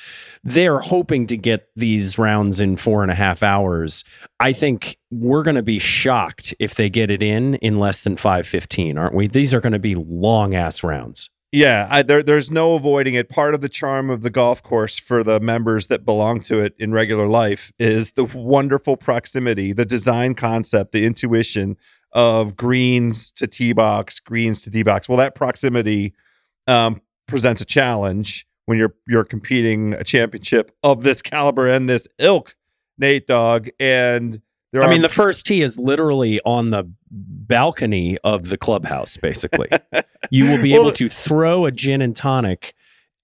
They're 0.45 0.79
hoping 0.81 1.27
to 1.29 1.37
get 1.37 1.69
these 1.75 2.19
rounds 2.19 2.61
in 2.61 2.77
four 2.77 3.03
and 3.03 3.11
a 3.11 3.17
half 3.17 3.43
hours. 3.43 4.05
I 4.39 4.53
think 4.53 4.99
we're 5.11 5.43
going 5.43 5.57
to 5.57 5.63
be 5.63 5.79
shocked 5.79 6.55
if 6.59 6.75
they 6.75 6.91
get 6.91 7.11
it 7.11 7.23
in 7.23 7.57
in 7.57 7.79
less 7.81 8.03
than 8.03 8.17
515 8.17 8.99
aren't 8.99 9.15
we? 9.15 9.27
These 9.27 9.55
are 9.55 9.61
going 9.61 9.73
to 9.73 9.79
be 9.79 9.95
long 9.95 10.55
ass 10.55 10.85
rounds 10.85 11.31
Yeah, 11.53 11.87
I, 11.91 12.03
there, 12.03 12.23
there's 12.23 12.51
no 12.51 12.75
avoiding 12.75 13.15
it. 13.15 13.29
Part 13.29 13.55
of 13.55 13.61
the 13.61 13.69
charm 13.69 14.11
of 14.11 14.23
the 14.23 14.31
golf 14.31 14.63
course 14.63 14.99
for 14.99 15.23
the 15.23 15.41
members 15.41 15.87
that 15.87 16.05
belong 16.05 16.41
to 16.43 16.59
it 16.59 16.75
in 16.79 16.93
regular 16.93 17.29
life 17.29 17.73
is 17.79 18.13
the 18.13 18.25
wonderful 18.25 18.97
proximity, 18.97 19.73
the 19.73 19.85
design 19.85 20.35
concept, 20.35 20.93
the 20.93 21.05
intuition 21.05 21.77
of 22.13 22.57
greens 22.57 23.31
to 23.31 23.47
tee 23.47 23.73
box, 23.73 24.19
greens 24.21 24.63
to 24.63 24.71
tee 24.71 24.83
box. 24.83 25.09
Well, 25.09 25.19
that 25.19 25.35
proximity 25.35 26.15
um, 26.67 27.01
presents 27.27 27.63
a 27.63 27.67
challenge 27.67 28.47
when 28.67 28.79
you're 28.79 28.95
you're 29.07 29.25
competing 29.25 29.95
a 29.95 30.05
championship 30.05 30.73
of 30.83 31.05
this 31.05 31.23
caliber 31.23 31.69
and 31.69 31.89
this 31.89 32.09
ilk, 32.19 32.57
Nate 32.99 33.27
Dog. 33.27 33.69
And 33.79 34.43
there 34.77 34.85
i 34.85 34.87
are 34.87 34.91
mean 34.91 35.03
the 35.03 35.09
first 35.09 35.47
tee 35.47 35.63
is 35.63 35.79
literally 35.79 36.41
on 36.45 36.71
the 36.71 36.85
balcony 37.11 38.19
of 38.25 38.49
the 38.49 38.57
clubhouse 38.57 39.17
basically 39.17 39.69
you 40.31 40.47
will 40.49 40.61
be 40.63 40.73
Well, 40.77 40.83
able 40.83 40.93
to 40.93 41.09
throw 41.09 41.67
a 41.67 41.71
gin 41.73 42.03
and 42.03 42.15
tonic 42.15 42.75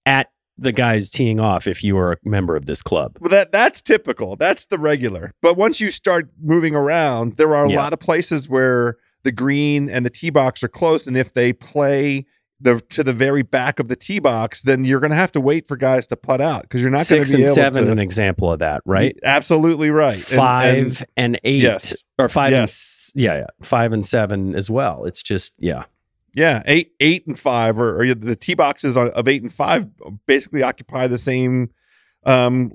at 0.05 0.29
the 0.57 0.71
guys 0.71 1.09
teeing 1.09 1.39
off 1.39 1.67
if 1.67 1.83
you 1.83 1.97
are 1.97 2.13
a 2.13 2.17
member 2.23 2.55
of 2.55 2.65
this 2.65 2.81
club 2.81 3.17
Well, 3.19 3.29
that 3.29 3.51
that's 3.51 3.81
typical. 3.81 4.35
That's 4.35 4.67
the 4.67 4.77
regular. 4.77 5.33
But 5.41 5.55
once 5.57 5.81
you 5.81 5.89
start 5.89 6.29
moving 6.41 6.75
around, 6.75 7.37
there 7.37 7.55
are 7.55 7.65
a 7.65 7.69
Yeah. 7.71 7.77
lot 7.77 7.91
of 7.93 7.99
places 7.99 8.47
where 8.47 8.97
the 9.23 9.31
green 9.31 9.89
and 9.89 10.05
the 10.05 10.11
tee 10.11 10.29
box 10.29 10.63
are 10.63 10.67
close, 10.67 11.07
and 11.07 11.17
if 11.17 11.33
they 11.33 11.53
play 11.53 12.25
the 12.63 12.79
to 12.89 13.03
the 13.03 13.13
very 13.13 13.41
back 13.43 13.79
of 13.79 13.87
the 13.89 13.95
tee 13.95 14.19
box, 14.19 14.61
then 14.63 14.83
you're 14.85 14.99
going 14.99 15.11
to 15.11 15.15
have 15.17 15.31
to 15.33 15.39
wait 15.41 15.67
for 15.67 15.77
guys 15.77 16.07
to 16.07 16.15
putt 16.15 16.41
out 16.41 16.63
because 16.63 16.81
you're 16.81 16.89
not 16.91 17.07
going 17.07 17.23
to 17.23 17.29
be 17.29 17.35
and 17.35 17.43
able 17.45 17.55
seven 17.55 17.85
to. 17.85 17.91
an 17.91 17.99
example 17.99 18.51
of 18.51 18.59
that 18.59 18.81
right 18.85 19.17
Absolutely 19.23 19.89
right. 19.91 20.15
Five 20.17 20.77
and- 20.77 21.05
and, 21.35 21.39
eight 21.43 21.61
Yes. 21.61 22.03
or 22.17 22.29
five 22.29 22.47
and 22.53 22.61
Yes. 22.61 22.71
s- 22.71 23.11
yeah 23.15 23.35
yeah 23.39 23.47
five 23.61 23.93
and 23.93 24.05
seven 24.05 24.55
as 24.55 24.69
well 24.69 25.05
it's 25.05 25.21
just 25.21 25.53
yeah 25.59 25.83
yeah, 26.35 26.63
eight, 26.65 26.93
eight, 26.99 27.27
and 27.27 27.37
five, 27.37 27.77
or, 27.77 28.01
or 28.01 28.15
the 28.15 28.35
tee 28.35 28.55
boxes 28.55 28.97
of 28.97 29.27
eight 29.27 29.43
and 29.43 29.53
five 29.53 29.87
basically 30.25 30.63
occupy 30.63 31.05
the 31.05 31.19
same 31.19 31.69
um, 32.25 32.71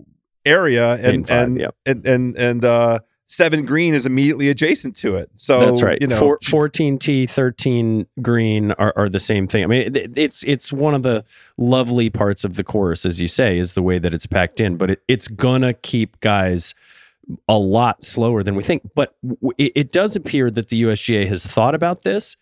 area, 0.47 0.95
and 0.95 1.28
and 1.28 1.61
and, 1.61 1.73
and 1.85 2.07
and 2.07 2.37
and 2.37 2.64
uh, 2.64 3.00
seven 3.28 3.64
green 3.64 3.94
is 3.94 4.06
immediately 4.06 4.49
adjacent 4.49 4.97
to 4.97 5.16
it. 5.16 5.30
So 5.37 5.61
that's 5.61 5.82
right. 5.82 5.99
You 6.00 6.08
know, 6.08 6.18
Four, 6.18 6.38
14 6.44 6.99
t 6.99 7.26
13 7.26 8.06
green 8.20 8.73
are, 8.73 8.92
are 8.97 9.08
the 9.08 9.20
same 9.20 9.47
thing. 9.47 9.62
I 9.62 9.66
mean 9.66 9.97
it, 9.97 10.12
it's 10.16 10.42
it's 10.44 10.73
one 10.73 10.94
of 10.94 11.02
the 11.02 11.25
lovely 11.56 12.11
parts 12.11 12.42
of 12.42 12.56
the 12.56 12.64
course 12.64 13.06
as 13.06 13.20
you 13.20 13.28
say 13.28 13.58
is 13.58 13.75
the 13.75 13.82
way 13.82 13.99
that 13.99 14.12
it's 14.12 14.26
packed 14.26 14.61
in 14.61 14.76
but 14.76 14.90
it, 14.90 15.02
it's 15.06 15.28
gonna 15.28 15.75
keep 15.75 16.18
guys 16.20 16.75
a 17.47 17.58
lot 17.58 18.02
slower 18.02 18.42
than 18.42 18.54
we 18.54 18.62
think. 18.62 18.88
But 18.94 19.14
w- 19.23 19.52
it, 19.58 19.73
it 19.75 19.92
does 19.92 20.16
appear 20.16 20.50
that 20.50 20.70
the 20.70 20.82
usga 20.82 21.28
has 21.28 21.47
thought 21.47 21.75
about 21.75 22.02
this 22.02 22.37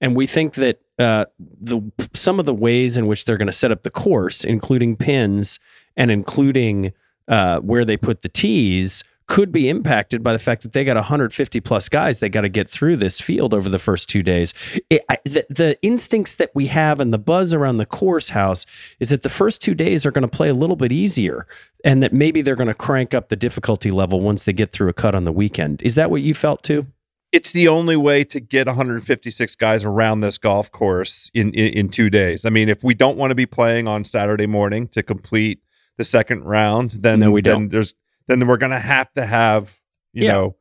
and 0.00 0.14
we 0.14 0.26
think 0.26 0.54
that 0.54 0.80
uh, 0.98 1.24
the 1.38 1.80
some 2.14 2.38
of 2.38 2.46
the 2.46 2.54
ways 2.54 2.96
in 2.96 3.06
which 3.06 3.24
they're 3.24 3.38
going 3.38 3.46
to 3.46 3.52
set 3.52 3.72
up 3.72 3.82
the 3.82 3.90
course, 3.90 4.44
including 4.44 4.96
pins 4.96 5.58
and 5.96 6.10
including 6.10 6.92
uh, 7.28 7.60
where 7.60 7.84
they 7.84 7.96
put 7.96 8.22
the 8.22 8.28
tees, 8.28 9.02
could 9.28 9.50
be 9.50 9.68
impacted 9.68 10.22
by 10.22 10.32
the 10.32 10.38
fact 10.38 10.62
that 10.62 10.72
they 10.72 10.84
got 10.84 10.96
150 10.96 11.60
plus 11.60 11.88
guys 11.88 12.20
they 12.20 12.28
got 12.28 12.42
to 12.42 12.48
get 12.48 12.70
through 12.70 12.96
this 12.96 13.20
field 13.20 13.52
over 13.52 13.68
the 13.68 13.78
first 13.78 14.08
two 14.08 14.22
days. 14.22 14.54
It, 14.88 15.04
I, 15.08 15.18
the, 15.24 15.44
the 15.50 15.78
instincts 15.82 16.36
that 16.36 16.50
we 16.54 16.66
have 16.68 17.00
and 17.00 17.12
the 17.12 17.18
buzz 17.18 17.52
around 17.52 17.78
the 17.78 17.86
course 17.86 18.28
house 18.28 18.66
is 19.00 19.08
that 19.08 19.22
the 19.22 19.28
first 19.28 19.60
two 19.60 19.74
days 19.74 20.06
are 20.06 20.10
going 20.12 20.22
to 20.22 20.28
play 20.28 20.48
a 20.48 20.54
little 20.54 20.76
bit 20.76 20.92
easier, 20.92 21.46
and 21.84 22.02
that 22.02 22.12
maybe 22.12 22.40
they're 22.42 22.56
going 22.56 22.68
to 22.68 22.74
crank 22.74 23.14
up 23.14 23.28
the 23.28 23.36
difficulty 23.36 23.90
level 23.90 24.20
once 24.20 24.44
they 24.44 24.52
get 24.52 24.70
through 24.72 24.88
a 24.88 24.92
cut 24.92 25.14
on 25.14 25.24
the 25.24 25.32
weekend. 25.32 25.82
Is 25.82 25.94
that 25.96 26.10
what 26.10 26.22
you 26.22 26.34
felt 26.34 26.62
too? 26.62 26.86
it's 27.32 27.52
the 27.52 27.66
only 27.68 27.96
way 27.96 28.22
to 28.24 28.38
get 28.40 28.66
156 28.68 29.56
guys 29.56 29.84
around 29.84 30.20
this 30.20 30.38
golf 30.38 30.70
course 30.70 31.30
in, 31.34 31.52
in 31.52 31.72
in 31.74 31.88
two 31.88 32.08
days. 32.08 32.44
I 32.46 32.50
mean, 32.50 32.68
if 32.68 32.84
we 32.84 32.94
don't 32.94 33.18
want 33.18 33.32
to 33.32 33.34
be 33.34 33.44
playing 33.46 33.88
on 33.88 34.04
Saturday 34.04 34.46
morning 34.46 34.86
to 34.88 35.02
complete 35.02 35.60
the 35.98 36.04
second 36.04 36.44
round, 36.44 36.92
then 37.00 37.20
No, 37.20 37.32
we 37.32 37.42
then 37.42 37.52
don't. 37.54 37.68
there's 37.70 37.94
then 38.28 38.46
we're 38.46 38.56
gonna 38.56 38.80
have 38.80 39.12
to 39.14 39.24
have 39.26 39.78
you 40.12 40.24
Yeah. 40.24 40.32
know 40.32 40.56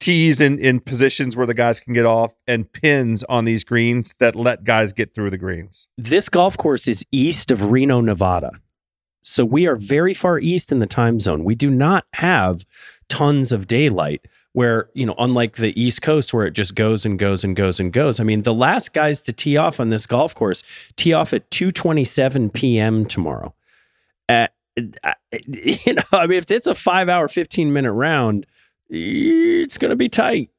tees 0.00 0.40
in 0.40 0.58
in 0.58 0.80
positions 0.80 1.36
where 1.36 1.46
the 1.46 1.54
guys 1.54 1.80
can 1.80 1.92
get 1.94 2.04
off 2.04 2.34
and 2.46 2.70
pins 2.72 3.24
on 3.24 3.44
these 3.44 3.64
greens 3.64 4.14
that 4.18 4.34
let 4.36 4.64
guys 4.64 4.92
get 4.92 5.14
through 5.14 5.30
the 5.30 5.38
greens. 5.38 5.88
this 5.96 6.28
golf 6.28 6.56
course 6.56 6.86
is 6.88 7.04
east 7.12 7.50
of 7.50 7.62
Reno, 7.70 8.00
Nevada. 8.00 8.50
So 9.22 9.44
we 9.44 9.66
are 9.66 9.76
very 9.76 10.12
far 10.12 10.38
east 10.38 10.70
in 10.70 10.80
the 10.80 10.86
time 10.86 11.18
zone. 11.20 11.44
We 11.44 11.54
do 11.54 11.70
not 11.70 12.04
have 12.14 12.64
tons 13.08 13.52
of 13.52 13.66
daylight 13.66 14.26
where, 14.52 14.90
you 14.94 15.06
know, 15.06 15.14
unlike 15.18 15.56
the 15.56 15.72
East 15.80 16.02
Coast 16.02 16.34
where 16.34 16.44
it 16.46 16.52
just 16.52 16.74
goes 16.74 17.06
and 17.06 17.18
goes 17.18 17.42
and 17.42 17.56
goes 17.56 17.80
and 17.80 17.90
goes. 17.92 18.20
I 18.20 18.24
mean, 18.24 18.42
the 18.42 18.52
last 18.52 18.92
guys 18.92 19.22
to 19.22 19.32
tee 19.32 19.56
off 19.56 19.80
on 19.80 19.88
this 19.88 20.06
golf 20.06 20.34
course 20.34 20.62
tee 20.96 21.12
off 21.14 21.32
at 21.32 21.50
2:27 21.50 22.52
p.m. 22.52 23.06
tomorrow. 23.06 23.54
I- 24.28 24.48
you 25.46 25.94
know, 25.94 26.02
I 26.12 26.26
mean, 26.26 26.38
if 26.38 26.50
it's 26.50 26.66
a 26.66 26.72
5-hour 26.72 27.28
15-minute 27.28 27.92
round, 27.92 28.46
it's 28.88 29.78
going 29.78 29.90
to 29.90 29.96
be 29.96 30.08
tight. 30.08 30.50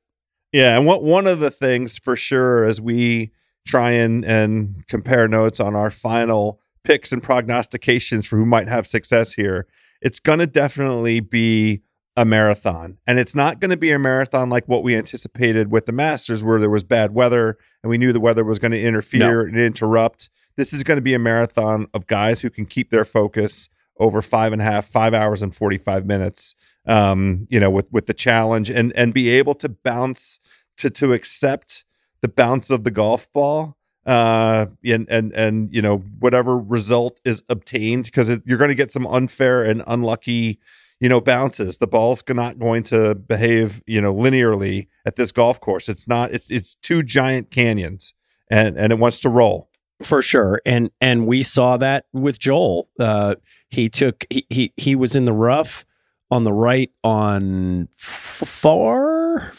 Yeah, 0.52 0.78
and 0.78 0.86
what 0.86 1.04
one 1.04 1.28
of 1.28 1.40
the 1.40 1.52
things 1.52 1.98
for 1.98 2.16
sure 2.16 2.64
as 2.64 2.80
we 2.80 3.32
try 3.68 3.92
and 3.92 4.24
and 4.24 4.88
compare 4.88 5.28
notes 5.28 5.60
on 5.60 5.76
our 5.76 5.90
final 5.90 6.62
picks 6.84 7.12
and 7.12 7.22
prognostications 7.22 8.26
for 8.28 8.38
who 8.38 8.46
might 8.46 8.70
have 8.70 8.88
success 8.88 9.34
here, 9.34 9.68
it's 10.02 10.20
going 10.20 10.40
to 10.40 10.48
definitely 10.48 11.20
be 11.20 11.82
a 12.16 12.24
marathon. 12.24 12.98
And 13.06 13.20
it's 13.20 13.36
not 13.36 13.60
going 13.60 13.72
to 13.72 13.78
be 13.78 13.92
a 13.92 14.00
marathon 14.00 14.50
like 14.50 14.66
what 14.68 14.84
we 14.84 14.96
anticipated 14.96 15.72
with 15.72 15.88
the 15.88 15.92
Masters 15.92 16.46
where 16.46 16.60
there 16.60 16.70
was 16.70 16.86
bad 16.86 17.14
weather 17.14 17.58
and 17.84 17.90
we 17.90 17.98
knew 17.98 18.14
the 18.14 18.22
weather 18.22 18.46
was 18.46 18.60
going 18.60 18.72
to 18.72 18.82
interfere 18.82 19.42
and 19.42 19.60
interrupt. 19.60 20.30
This 20.56 20.72
is 20.72 20.84
going 20.84 20.98
to 20.98 21.02
be 21.02 21.14
a 21.14 21.20
marathon 21.20 21.88
of 21.94 22.08
guys 22.08 22.42
who 22.42 22.50
can 22.50 22.66
keep 22.66 22.90
their 22.90 23.04
focus 23.04 23.70
over 23.98 24.22
five 24.22 24.54
and 24.54 24.62
a 24.62 24.66
half, 24.66 24.86
five 24.86 25.14
hours 25.14 25.42
and 25.42 25.56
45 25.56 26.06
minutes 26.06 26.56
um, 26.88 27.48
you 27.50 27.60
know, 27.60 27.70
with 27.70 27.92
with 27.92 28.06
the 28.06 28.14
challenge 28.14 28.70
and 28.70 28.94
and 28.94 29.14
be 29.14 29.30
able 29.30 29.56
to 29.56 29.70
bounce 29.70 30.40
to 30.78 30.90
to 30.92 31.14
accept 31.14 31.84
the 32.22 32.28
bounce 32.28 32.70
of 32.70 32.84
the 32.84 32.92
golf 32.92 33.32
ball 33.34 33.78
uh 34.06 34.68
and 34.84 35.08
and 35.10 35.34
and 35.34 35.74
you 35.74 35.82
know 35.82 35.98
whatever 36.20 36.58
result 36.58 37.20
is 37.26 37.42
obtained 37.50 38.06
because 38.06 38.30
you're 38.46 38.58
going 38.58 38.70
to 38.70 38.76
get 38.76 38.92
some 38.92 39.08
unfair 39.08 39.64
and 39.64 39.82
unlucky 39.88 40.60
you 41.00 41.10
know 41.10 41.20
bounces. 41.20 41.80
The 41.80 41.88
ball's 41.88 42.24
not 42.30 42.60
going 42.60 42.84
to 42.84 43.16
behave 43.16 43.82
you 43.88 44.02
know 44.02 44.14
linearly 44.14 44.88
at 45.06 45.16
this 45.16 45.32
golf 45.32 45.60
course. 45.60 45.90
It's 45.90 46.08
not 46.08 46.32
it's 46.32 46.52
it's 46.52 46.76
two 46.76 47.02
giant 47.04 47.50
canyons 47.50 48.14
and 48.50 48.78
and 48.78 48.94
it 48.94 49.00
wants 49.00 49.20
to 49.22 49.30
roll 49.30 49.70
for 50.02 50.22
sure. 50.22 50.62
And 50.66 50.92
and 51.02 51.28
we 51.28 51.44
saw 51.44 51.78
that 51.78 52.06
with 52.14 52.40
joel. 52.40 52.90
Uh 53.00 53.36
he 53.70 53.90
took 53.90 54.26
he 54.30 54.46
he, 54.50 54.74
he 54.78 54.96
was 54.96 55.16
in 55.16 55.26
the 55.26 55.34
rough 55.34 55.86
on 56.32 56.44
the 56.44 56.54
right 56.54 56.92
on 57.04 57.88
f- 57.98 58.44
four 58.48 59.52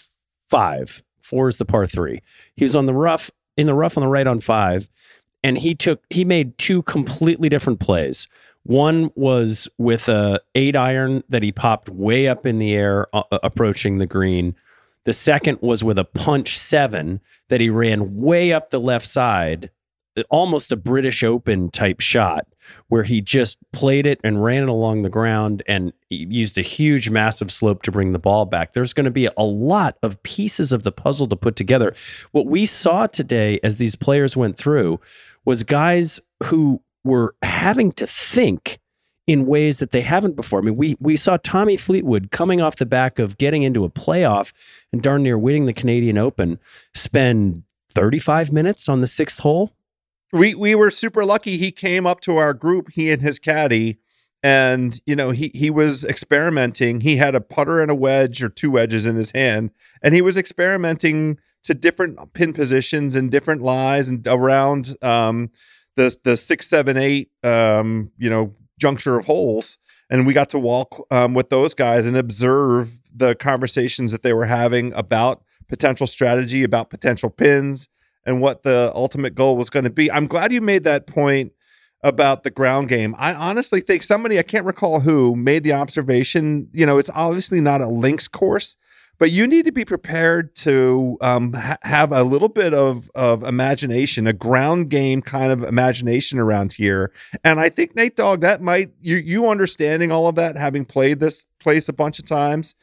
five. 0.48 1.02
Four 1.20 1.48
is 1.48 1.58
the 1.58 1.64
par 1.64 1.86
three. 1.86 2.22
He 2.54 2.64
was 2.64 2.76
on 2.76 2.86
the 2.86 2.94
rough 2.94 3.30
in 3.56 3.66
the 3.66 3.74
rough 3.74 3.96
on 3.96 4.02
the 4.02 4.08
right 4.08 4.26
on 4.26 4.40
five, 4.40 4.88
and 5.42 5.58
he 5.58 5.74
took 5.74 6.04
he 6.10 6.24
made 6.24 6.56
two 6.58 6.82
completely 6.82 7.48
different 7.48 7.80
plays. 7.80 8.28
One 8.62 9.10
was 9.14 9.68
with 9.78 10.08
a 10.08 10.40
eight 10.56 10.74
iron 10.74 11.22
that 11.28 11.42
he 11.42 11.52
popped 11.52 11.88
way 11.88 12.26
up 12.26 12.46
in 12.46 12.58
the 12.58 12.74
air, 12.74 13.06
uh, 13.14 13.22
uh, 13.30 13.38
approaching 13.42 13.98
the 13.98 14.06
green. 14.06 14.56
The 15.04 15.12
second 15.12 15.58
was 15.60 15.84
with 15.84 15.98
a 16.00 16.04
punch 16.04 16.58
seven 16.58 17.20
that 17.48 17.60
he 17.60 17.70
ran 17.70 18.16
way 18.16 18.52
up 18.52 18.70
the 18.70 18.80
left 18.80 19.06
side, 19.06 19.70
almost 20.30 20.72
a 20.72 20.76
British 20.76 21.22
Open 21.22 21.70
type 21.70 22.00
shot 22.00 22.46
where 22.88 23.02
he 23.02 23.20
just 23.20 23.58
played 23.72 24.06
it 24.06 24.20
and 24.24 24.42
ran 24.42 24.64
it 24.64 24.68
along 24.68 25.02
the 25.02 25.10
ground 25.10 25.62
and 25.68 25.92
used 26.10 26.58
a 26.58 26.62
huge, 26.62 27.10
massive 27.10 27.50
slope 27.50 27.82
to 27.82 27.92
bring 27.92 28.12
the 28.12 28.18
ball 28.18 28.44
back. 28.44 28.72
There's 28.72 28.92
going 28.92 29.04
to 29.04 29.10
be 29.10 29.28
a 29.36 29.44
lot 29.44 29.96
of 30.02 30.22
pieces 30.22 30.72
of 30.72 30.82
the 30.82 30.92
puzzle 30.92 31.26
to 31.28 31.36
put 31.36 31.56
together. 31.56 31.94
What 32.32 32.46
we 32.46 32.66
saw 32.66 33.06
today 33.06 33.60
as 33.62 33.76
these 33.76 33.94
players 33.96 34.36
went 34.36 34.56
through 34.56 35.00
was 35.44 35.62
guys 35.62 36.20
who 36.44 36.82
were 37.04 37.34
having 37.42 37.92
to 37.92 38.06
think 38.06 38.78
in 39.26 39.46
ways 39.46 39.78
that 39.80 39.90
they 39.90 40.02
haven't 40.02 40.36
before. 40.36 40.60
I 40.60 40.62
mean, 40.62 40.76
we 40.76 40.96
we 41.00 41.16
saw 41.16 41.36
Tommy 41.36 41.76
Fleetwood 41.76 42.30
coming 42.30 42.60
off 42.60 42.76
the 42.76 42.86
back 42.86 43.18
of 43.18 43.38
getting 43.38 43.62
into 43.62 43.84
a 43.84 43.90
playoff 43.90 44.52
and 44.92 45.02
darn 45.02 45.24
near 45.24 45.36
winning 45.36 45.66
the 45.66 45.72
Canadian 45.72 46.16
Open, 46.16 46.58
spend 46.94 47.64
35 47.90 48.52
minutes 48.52 48.88
on 48.88 49.00
the 49.00 49.06
sixth 49.06 49.40
hole 49.40 49.75
we 50.36 50.54
we 50.54 50.74
were 50.74 50.90
super 50.90 51.24
lucky. 51.24 51.56
He 51.56 51.72
came 51.72 52.06
up 52.06 52.20
to 52.22 52.36
our 52.36 52.54
group, 52.54 52.92
he 52.92 53.10
and 53.10 53.22
his 53.22 53.38
caddy, 53.38 53.98
and 54.42 55.00
you 55.06 55.16
know 55.16 55.30
he 55.30 55.50
he 55.54 55.70
was 55.70 56.04
experimenting. 56.04 57.00
He 57.00 57.16
had 57.16 57.34
a 57.34 57.40
putter 57.40 57.80
and 57.80 57.90
a 57.90 57.94
wedge 57.94 58.42
or 58.42 58.48
two 58.48 58.70
wedges 58.70 59.06
in 59.06 59.16
his 59.16 59.32
hand, 59.32 59.70
and 60.02 60.14
he 60.14 60.22
was 60.22 60.36
experimenting 60.36 61.38
to 61.64 61.74
different 61.74 62.32
pin 62.32 62.52
positions 62.52 63.16
and 63.16 63.30
different 63.30 63.62
lies 63.62 64.08
and 64.08 64.26
around 64.26 64.96
um, 65.02 65.50
the 65.96 66.16
the 66.22 66.36
six, 66.36 66.68
seven, 66.68 66.96
eight, 66.96 67.30
um, 67.42 68.12
you 68.18 68.30
know, 68.30 68.54
juncture 68.78 69.18
of 69.18 69.24
holes. 69.24 69.78
And 70.08 70.24
we 70.24 70.34
got 70.34 70.50
to 70.50 70.58
walk 70.60 71.04
um, 71.10 71.34
with 71.34 71.48
those 71.48 71.74
guys 71.74 72.06
and 72.06 72.16
observe 72.16 73.00
the 73.12 73.34
conversations 73.34 74.12
that 74.12 74.22
they 74.22 74.32
were 74.32 74.44
having 74.44 74.92
about 74.92 75.42
potential 75.68 76.06
strategy, 76.06 76.62
about 76.62 76.90
potential 76.90 77.28
pins, 77.28 77.88
and 78.26 78.40
what 78.40 78.64
the 78.64 78.92
ultimate 78.94 79.34
goal 79.34 79.56
was 79.56 79.70
going 79.70 79.84
to 79.84 79.90
be. 79.90 80.10
I'm 80.10 80.26
glad 80.26 80.52
you 80.52 80.60
made 80.60 80.84
that 80.84 81.06
point 81.06 81.52
about 82.02 82.42
the 82.42 82.50
ground 82.50 82.88
game. 82.88 83.14
I 83.18 83.32
honestly 83.32 83.80
think 83.80 84.02
somebody, 84.02 84.38
I 84.38 84.42
can't 84.42 84.66
recall 84.66 85.00
who, 85.00 85.34
made 85.34 85.64
the 85.64 85.72
observation. 85.72 86.68
You 86.72 86.84
know, 86.84 86.98
it's 86.98 87.10
obviously 87.14 87.60
not 87.60 87.80
a 87.80 87.86
links 87.86 88.28
course, 88.28 88.76
but 89.18 89.30
you 89.30 89.46
need 89.46 89.64
to 89.64 89.72
be 89.72 89.84
prepared 89.84 90.54
to 90.56 91.16
um, 91.20 91.54
ha- 91.54 91.78
have 91.82 92.12
a 92.12 92.22
little 92.22 92.50
bit 92.50 92.74
of, 92.74 93.10
of 93.14 93.42
imagination, 93.42 94.26
a 94.26 94.32
ground 94.32 94.90
game 94.90 95.22
kind 95.22 95.50
of 95.50 95.64
imagination 95.64 96.38
around 96.38 96.74
here. 96.74 97.12
And 97.42 97.58
I 97.58 97.70
think 97.70 97.96
Nate 97.96 98.16
Dogg, 98.16 98.40
that 98.42 98.60
might 98.60 98.90
you 99.00 99.16
you 99.16 99.48
understanding 99.48 100.12
all 100.12 100.28
of 100.28 100.34
that, 100.34 100.56
having 100.56 100.84
played 100.84 101.18
this 101.20 101.46
place 101.60 101.88
a 101.88 101.94
bunch 101.94 102.18
of 102.18 102.26
times 102.26 102.74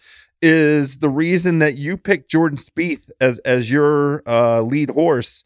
is 0.44 0.98
the 1.00 1.10
reason 1.10 1.60
that 1.60 1.76
you 1.76 1.96
picked 1.96 2.30
Jordan 2.30 2.58
Spieth 2.58 3.10
as 3.22 3.40
as 3.40 3.72
your 3.72 4.22
uh, 4.28 4.62
lead 4.62 4.90
horse 4.92 5.46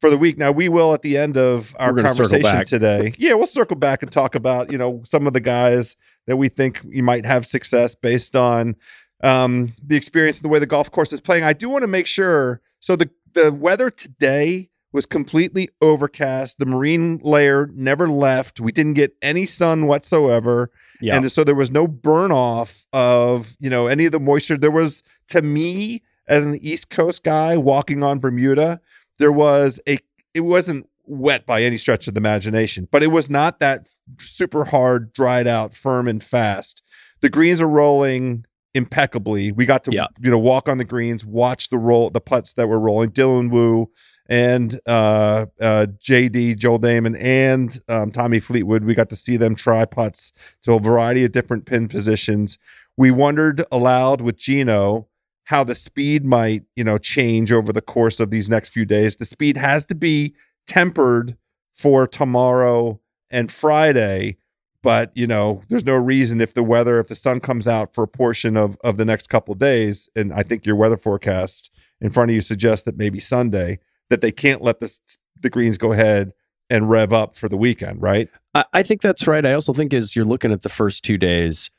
for 0.00 0.10
the 0.10 0.18
week. 0.18 0.36
Now 0.36 0.52
we 0.52 0.68
will 0.68 0.92
at 0.92 1.00
the 1.00 1.16
end 1.16 1.38
of 1.38 1.74
our 1.78 1.94
conversation 1.94 2.64
today. 2.66 3.14
Yeah, 3.18 3.34
we'll 3.34 3.46
circle 3.46 3.76
back 3.76 4.02
and 4.02 4.12
talk 4.12 4.34
about 4.34 4.70
you 4.70 4.76
know 4.76 5.00
some 5.04 5.26
of 5.26 5.32
the 5.32 5.40
guys 5.40 5.96
that 6.26 6.36
we 6.36 6.48
think 6.48 6.82
you 6.86 7.02
might 7.02 7.24
have 7.24 7.46
success 7.46 7.94
based 7.94 8.36
on 8.36 8.76
um, 9.22 9.72
the 9.82 9.96
experience 9.96 10.38
and 10.38 10.44
the 10.44 10.50
way 10.50 10.58
the 10.58 10.66
golf 10.66 10.90
course 10.90 11.12
is 11.12 11.20
playing. 11.20 11.42
I 11.42 11.54
do 11.54 11.70
want 11.70 11.82
to 11.82 11.88
make 11.88 12.06
sure. 12.06 12.60
So 12.80 12.96
the 12.96 13.08
the 13.32 13.50
weather 13.50 13.88
today 13.88 14.68
was 14.92 15.06
completely 15.06 15.70
overcast. 15.80 16.58
The 16.58 16.66
marine 16.66 17.18
layer 17.24 17.70
never 17.74 18.08
left. 18.08 18.60
We 18.60 18.72
didn't 18.72 18.94
get 18.94 19.16
any 19.22 19.46
sun 19.46 19.86
whatsoever. 19.86 20.70
Yeah. 21.00 21.16
And 21.16 21.30
so 21.30 21.44
there 21.44 21.54
was 21.54 21.70
no 21.70 21.86
burn 21.86 22.32
off 22.32 22.86
of, 22.92 23.56
you 23.60 23.68
know, 23.68 23.86
any 23.86 24.06
of 24.06 24.12
the 24.12 24.20
moisture. 24.20 24.56
There 24.56 24.70
was, 24.70 25.02
to 25.28 25.42
me, 25.42 26.02
as 26.26 26.46
an 26.46 26.58
East 26.62 26.90
Coast 26.90 27.24
guy 27.24 27.56
walking 27.56 28.02
on 28.02 28.18
Bermuda, 28.18 28.80
there 29.18 29.32
was 29.32 29.80
a, 29.88 29.98
it 30.32 30.40
wasn't 30.40 30.88
wet 31.06 31.46
by 31.46 31.62
any 31.62 31.76
stretch 31.76 32.08
of 32.08 32.14
the 32.14 32.18
imagination, 32.18 32.88
but 32.90 33.02
it 33.02 33.08
was 33.08 33.28
not 33.28 33.60
that 33.60 33.86
super 34.18 34.66
hard, 34.66 35.12
dried 35.12 35.46
out, 35.46 35.74
firm 35.74 36.08
and 36.08 36.22
fast. 36.22 36.82
The 37.20 37.28
greens 37.28 37.60
are 37.60 37.68
rolling 37.68 38.46
impeccably. 38.74 39.52
We 39.52 39.66
got 39.66 39.84
to, 39.84 39.92
yeah. 39.92 40.06
you 40.20 40.30
know, 40.30 40.38
walk 40.38 40.68
on 40.68 40.78
the 40.78 40.84
greens, 40.84 41.24
watch 41.24 41.68
the 41.68 41.78
roll, 41.78 42.10
the 42.10 42.20
putts 42.20 42.54
that 42.54 42.68
were 42.68 42.80
rolling. 42.80 43.10
Dylan 43.10 43.50
Wu 43.50 43.90
and 44.26 44.80
uh, 44.86 45.46
uh, 45.60 45.86
JD, 46.00 46.56
Joel 46.58 46.78
Dahmen, 46.78 47.20
and 47.20 47.78
um, 47.88 48.10
Tommy 48.10 48.40
Fleetwood. 48.40 48.84
We 48.84 48.94
got 48.94 49.10
to 49.10 49.16
see 49.16 49.36
them 49.36 49.54
try 49.54 49.84
putts 49.84 50.32
to 50.62 50.72
a 50.72 50.80
variety 50.80 51.24
of 51.24 51.32
different 51.32 51.66
pin 51.66 51.88
positions. 51.88 52.58
We 52.96 53.10
wondered 53.10 53.64
aloud 53.70 54.20
with 54.20 54.36
Geno 54.36 55.08
how 55.48 55.62
the 55.62 55.74
speed 55.74 56.24
might, 56.24 56.64
you 56.74 56.84
know, 56.84 56.96
change 56.96 57.52
over 57.52 57.72
the 57.72 57.82
course 57.82 58.18
of 58.18 58.30
these 58.30 58.48
next 58.48 58.70
few 58.70 58.86
days. 58.86 59.16
The 59.16 59.26
speed 59.26 59.58
has 59.58 59.84
to 59.86 59.94
be 59.94 60.34
tempered 60.66 61.36
for 61.74 62.06
tomorrow 62.06 63.00
and 63.30 63.52
Friday. 63.52 64.38
But 64.82 65.12
you 65.14 65.26
know, 65.26 65.62
there's 65.68 65.86
no 65.86 65.94
reason 65.94 66.40
if 66.40 66.52
the 66.52 66.62
weather, 66.62 66.98
if 66.98 67.08
the 67.08 67.14
sun 67.14 67.40
comes 67.40 67.66
out 67.66 67.94
for 67.94 68.04
a 68.04 68.08
portion 68.08 68.56
of 68.56 68.76
of 68.84 68.98
the 68.98 69.04
next 69.04 69.28
couple 69.28 69.54
days, 69.54 70.10
and 70.14 70.32
I 70.32 70.42
think 70.42 70.66
your 70.66 70.76
weather 70.76 70.98
forecast 70.98 71.70
in 72.02 72.10
front 72.10 72.30
of 72.30 72.34
you 72.34 72.42
suggests 72.42 72.84
that 72.84 72.98
maybe 72.98 73.18
Sunday 73.18 73.78
that 74.10 74.20
they 74.20 74.32
can't 74.32 74.62
let 74.62 74.80
the 74.80 75.50
greens 75.50 75.78
go 75.78 75.92
ahead 75.92 76.32
and 76.70 76.90
rev 76.90 77.12
up 77.12 77.36
for 77.36 77.48
the 77.48 77.56
weekend, 77.56 78.00
right? 78.02 78.28
I, 78.54 78.64
I 78.72 78.82
think 78.82 79.02
that's 79.02 79.26
right. 79.26 79.44
I 79.44 79.52
also 79.52 79.72
think 79.72 79.92
as 79.92 80.16
you're 80.16 80.24
looking 80.24 80.52
at 80.52 80.62
the 80.62 80.68
first 80.68 81.04
two 81.04 81.18
days, 81.18 81.70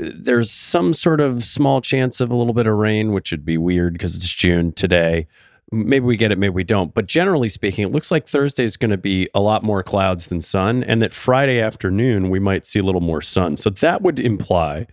uh, 0.00 0.10
there's 0.14 0.50
some 0.50 0.92
sort 0.92 1.20
of 1.20 1.44
small 1.44 1.80
chance 1.80 2.20
of 2.20 2.30
a 2.30 2.36
little 2.36 2.54
bit 2.54 2.66
of 2.66 2.76
rain, 2.76 3.12
which 3.12 3.30
would 3.30 3.44
be 3.44 3.58
weird 3.58 3.92
because 3.92 4.16
it's 4.16 4.34
June 4.34 4.72
today. 4.72 5.26
Maybe 5.72 6.04
we 6.04 6.16
get 6.16 6.30
it, 6.30 6.38
maybe 6.38 6.54
we 6.54 6.64
don't. 6.64 6.94
But 6.94 7.06
generally 7.06 7.48
speaking, 7.48 7.84
it 7.84 7.92
looks 7.92 8.10
like 8.10 8.28
Thursday 8.28 8.64
is 8.64 8.76
going 8.76 8.92
to 8.92 8.96
be 8.96 9.28
a 9.34 9.40
lot 9.40 9.64
more 9.64 9.82
clouds 9.82 10.28
than 10.28 10.40
sun, 10.40 10.84
and 10.84 11.02
that 11.02 11.12
Friday 11.12 11.60
afternoon 11.60 12.30
we 12.30 12.38
might 12.38 12.64
see 12.64 12.78
a 12.78 12.84
little 12.84 13.00
more 13.00 13.20
sun. 13.20 13.56
So 13.56 13.70
that 13.70 14.00
would 14.00 14.20
imply 14.20 14.86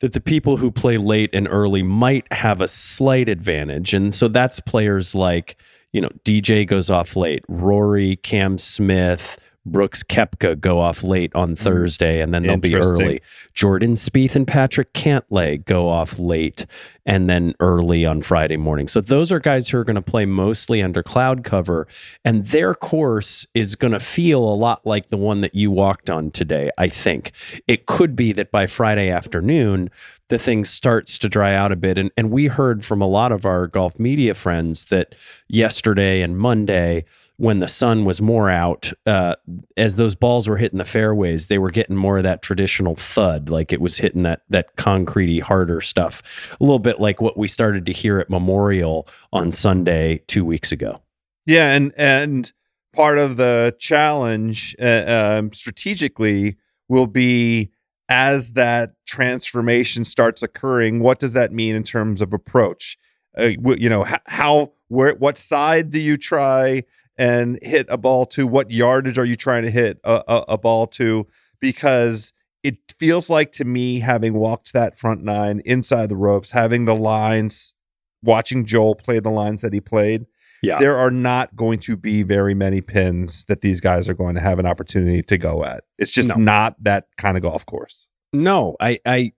that 0.00 0.12
the 0.12 0.20
people 0.20 0.56
who 0.58 0.70
play 0.70 0.98
late 0.98 1.30
and 1.32 1.48
early 1.48 1.82
might 1.82 2.30
have 2.32 2.60
a 2.60 2.68
slight 2.68 3.28
advantage. 3.28 3.94
And 3.94 4.14
so 4.14 4.28
that's 4.28 4.60
players 4.60 5.14
like 5.14 5.56
you 5.92 6.00
know, 6.00 6.10
DJ 6.24 6.66
goes 6.66 6.90
off 6.90 7.16
late, 7.16 7.44
Rory, 7.48 8.16
Cam 8.16 8.58
Smith, 8.58 9.38
Brooks 9.64 10.02
Koepka 10.02 10.58
go 10.60 10.80
off 10.80 11.04
late 11.04 11.32
on 11.34 11.52
mm. 11.52 11.58
Thursday 11.58 12.20
and 12.20 12.34
then 12.34 12.42
they'll 12.42 12.56
be 12.56 12.74
early. 12.74 13.22
Jordan 13.54 13.92
Spieth 13.92 14.34
and 14.34 14.46
Patrick 14.46 14.92
Cantlay 14.92 15.64
go 15.64 15.88
off 15.88 16.18
late 16.18 16.66
and 17.06 17.28
then 17.28 17.54
early 17.60 18.04
on 18.04 18.22
Friday 18.22 18.56
morning. 18.56 18.88
So 18.88 19.00
those 19.00 19.30
are 19.30 19.40
guys 19.40 19.68
who 19.68 19.78
are 19.78 19.84
going 19.84 19.96
to 19.96 20.02
play 20.02 20.24
mostly 20.24 20.82
under 20.82 21.02
cloud 21.02 21.44
cover 21.44 21.86
and 22.24 22.46
their 22.46 22.74
course 22.74 23.46
is 23.54 23.74
going 23.74 23.92
to 23.92 24.00
feel 24.00 24.40
a 24.40 24.54
lot 24.54 24.84
like 24.84 25.08
the 25.08 25.16
one 25.16 25.40
that 25.40 25.54
you 25.54 25.70
walked 25.70 26.10
on 26.10 26.30
today, 26.30 26.70
I 26.78 26.88
think. 26.88 27.32
It 27.68 27.86
could 27.86 28.16
be 28.16 28.32
that 28.32 28.50
by 28.50 28.66
Friday 28.66 29.10
afternoon 29.10 29.90
the 30.28 30.38
thing 30.38 30.64
starts 30.64 31.18
to 31.18 31.28
dry 31.28 31.54
out 31.54 31.72
a 31.72 31.76
bit 31.76 31.98
and 31.98 32.10
and 32.16 32.30
we 32.30 32.46
heard 32.46 32.84
from 32.84 33.02
a 33.02 33.06
lot 33.06 33.32
of 33.32 33.44
our 33.44 33.66
golf 33.66 33.98
media 33.98 34.32
friends 34.34 34.86
that 34.86 35.14
yesterday 35.48 36.22
and 36.22 36.38
Monday 36.38 37.04
when 37.36 37.60
the 37.60 37.68
sun 37.68 38.04
was 38.04 38.22
more 38.22 38.48
out, 38.48 38.92
uh, 39.06 39.34
as 39.76 39.96
those 39.96 40.14
balls 40.14 40.48
were 40.48 40.56
hitting 40.56 40.78
the 40.78 40.84
fairways, 40.84 41.46
they 41.46 41.58
were 41.58 41.70
getting 41.70 41.96
more 41.96 42.18
of 42.18 42.24
that 42.24 42.42
traditional 42.42 42.94
thud, 42.94 43.48
like 43.48 43.72
it 43.72 43.80
was 43.80 43.98
hitting 43.98 44.22
that 44.22 44.42
that 44.48 44.76
concretey, 44.76 45.40
harder 45.40 45.80
stuff. 45.80 46.54
A 46.60 46.64
little 46.64 46.78
bit 46.78 47.00
like 47.00 47.20
what 47.20 47.36
we 47.36 47.48
started 47.48 47.86
to 47.86 47.92
hear 47.92 48.18
at 48.18 48.30
Memorial 48.30 49.08
on 49.32 49.50
Sunday 49.52 50.22
two 50.26 50.44
weeks 50.44 50.72
ago. 50.72 51.00
Yeah, 51.46 51.72
and 51.72 51.92
and 51.96 52.52
part 52.94 53.18
of 53.18 53.36
the 53.36 53.74
challenge 53.78 54.76
uh, 54.80 55.38
um, 55.38 55.52
strategically 55.52 56.56
will 56.88 57.06
be 57.06 57.70
as 58.08 58.52
that 58.52 58.94
transformation 59.06 60.04
starts 60.04 60.42
occurring. 60.42 61.00
What 61.00 61.18
does 61.18 61.32
that 61.32 61.52
mean 61.52 61.74
in 61.74 61.82
terms 61.82 62.20
of 62.20 62.32
approach? 62.32 62.98
uh, 63.38 63.50
you 63.76 63.88
know 63.88 64.06
how 64.26 64.72
where 64.88 65.14
what 65.14 65.38
side 65.38 65.90
do 65.90 65.98
you 65.98 66.16
try 66.16 66.82
and 67.18 67.58
hit 67.62 67.86
a 67.88 67.96
ball 67.96 68.24
to 68.26 68.46
what 68.46 68.70
yardage 68.70 69.18
are 69.18 69.24
you 69.24 69.36
trying 69.36 69.62
to 69.62 69.70
hit 69.70 69.98
a, 70.04 70.22
a, 70.28 70.44
a 70.50 70.58
ball 70.58 70.86
to 70.86 71.26
because 71.60 72.32
it 72.62 72.76
feels 72.98 73.28
like 73.28 73.52
to 73.52 73.64
me 73.64 74.00
having 74.00 74.34
walked 74.34 74.72
that 74.72 74.96
front 74.98 75.22
nine 75.22 75.60
inside 75.64 76.08
the 76.08 76.16
ropes 76.16 76.52
having 76.52 76.84
the 76.84 76.94
lines 76.94 77.74
watching 78.22 78.64
joel 78.64 78.94
play 78.94 79.18
the 79.20 79.30
lines 79.30 79.62
that 79.62 79.72
he 79.72 79.80
played 79.80 80.26
yeah. 80.62 80.78
there 80.78 80.96
are 80.96 81.10
not 81.10 81.54
going 81.56 81.78
to 81.80 81.96
be 81.96 82.22
very 82.22 82.54
many 82.54 82.80
pins 82.80 83.44
that 83.48 83.62
these 83.62 83.80
guys 83.80 84.08
are 84.08 84.14
going 84.14 84.34
to 84.36 84.40
have 84.40 84.58
an 84.60 84.66
opportunity 84.66 85.22
to 85.22 85.36
go 85.36 85.64
at 85.64 85.84
it's 85.98 86.12
just 86.12 86.28
No. 86.28 86.36
not 86.36 86.82
that 86.84 87.08
kind 87.18 87.36
of 87.36 87.42
golf 87.42 87.66
course 87.66 88.08
No, 88.32 88.76
I, 88.80 88.98
I, 89.04 89.32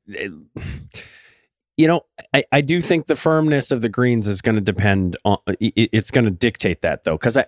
you 1.77 1.87
know, 1.89 2.03
I, 2.33 2.45
I 2.53 2.61
do 2.61 2.81
think 2.81 3.07
the 3.07 3.17
firmness 3.17 3.71
of 3.71 3.83
the 3.83 3.89
greens 3.89 4.29
is 4.29 4.41
going 4.41 4.55
to 4.55 4.61
depend 4.61 5.17
on. 5.25 5.39
it- 5.61 5.91
It's 5.93 6.11
going 6.11 6.25
to 6.25 6.31
dictate 6.31 6.83
that 6.83 7.05
though, 7.05 7.17
because 7.19 7.37
I, 7.37 7.47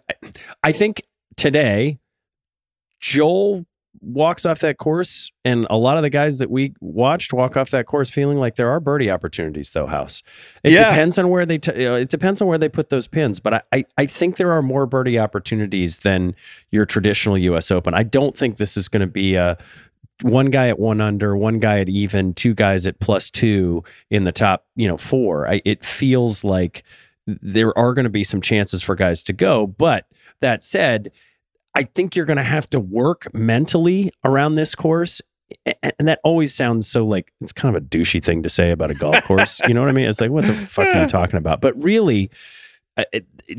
I 0.63 0.73
think 0.73 1.03
today, 1.37 1.99
Joel 3.01 3.67
walks 4.03 4.45
off 4.45 4.59
that 4.61 4.77
course, 4.77 5.31
and 5.45 5.67
a 5.71 5.77
lot 5.79 5.97
of 5.97 6.03
the 6.03 6.11
guys 6.11 6.37
that 6.39 6.51
we 6.51 6.75
watched 6.81 7.33
walk 7.33 7.57
off 7.57 7.71
that 7.71 7.87
course 7.87 8.11
feeling 8.11 8.37
like 8.37 8.57
there 8.57 8.69
are 8.71 8.79
birdie 8.79 9.11
opportunities. 9.11 9.71
Though, 9.73 9.87
House, 9.87 10.23
it 10.63 10.73
Yeah. 10.73 10.91
depends 10.91 11.19
on 11.19 11.29
where 11.31 11.47
they. 11.47 11.59
T- 11.59 11.73
know, 11.73 11.95
it 11.95 12.09
depends 12.11 12.41
on 12.43 12.49
where 12.49 12.59
they 12.59 12.69
put 12.69 12.91
those 12.91 13.07
pins, 13.07 13.41
but 13.41 13.55
I, 13.55 13.63
I, 13.73 13.85
I 13.99 14.07
think 14.07 14.37
there 14.37 14.53
are 14.53 14.63
more 14.63 14.87
birdie 14.87 15.19
opportunities 15.19 16.01
than 16.01 16.35
your 16.71 16.85
traditional 16.85 17.39
U.S. 17.39 17.71
Open. 17.71 17.95
I 17.95 18.03
don't 18.03 18.37
think 18.37 18.59
this 18.59 18.77
is 18.77 18.89
going 18.89 19.01
to 19.01 19.07
be 19.07 19.35
a 19.35 19.57
one 20.23 20.47
guy 20.47 20.69
at 20.69 20.79
one 20.79 21.01
under, 21.01 21.37
one 21.37 21.59
guy 21.59 21.81
at 21.81 21.89
even, 21.89 22.35
two 22.35 22.55
guys 22.55 22.87
at 22.87 22.99
plus 23.01 23.31
two 23.31 23.85
in 24.11 24.25
the 24.25 24.33
top, 24.33 24.67
you 24.75 24.89
know, 24.89 24.97
four. 24.97 25.49
I, 25.49 25.61
it 25.65 25.85
feels 25.85 26.45
like 26.45 26.85
there 27.27 27.77
are 27.77 27.93
going 27.93 28.05
to 28.05 28.11
be 28.11 28.25
some 28.25 28.41
chances 28.41 28.83
for 28.83 28.95
guys 28.95 29.23
to 29.25 29.33
go. 29.33 29.67
But 29.67 30.07
that 30.41 30.63
said, 30.63 31.11
I 31.75 31.83
think 31.83 32.17
you're 32.17 32.27
going 32.27 32.39
to 32.39 32.43
have 32.43 32.71
to 32.71 32.81
work 32.81 33.33
mentally 33.35 34.11
around 34.25 34.55
this 34.55 34.75
course. 34.75 35.21
And 35.99 36.09
that 36.09 36.21
always 36.25 36.55
sounds 36.55 36.89
so 36.89 37.07
like 37.07 37.33
it's 37.41 37.53
kind 37.53 37.77
of 37.77 37.83
a 37.83 37.87
douchey 37.87 38.25
thing 38.25 38.43
to 38.43 38.49
say 38.49 38.71
about 38.71 38.91
a 38.91 38.95
golf 38.95 39.23
course. 39.25 39.61
you 39.69 39.75
know 39.75 39.83
what 39.83 39.91
I 39.91 39.95
mean? 39.95 40.09
It's 40.09 40.21
like, 40.21 40.31
what 40.31 40.45
the 40.45 40.55
fuck 40.55 40.87
are 40.87 41.03
you 41.03 41.07
talking 41.09 41.37
about? 41.37 41.61
But 41.61 41.81
really, 41.81 42.31
uh, 42.97 43.05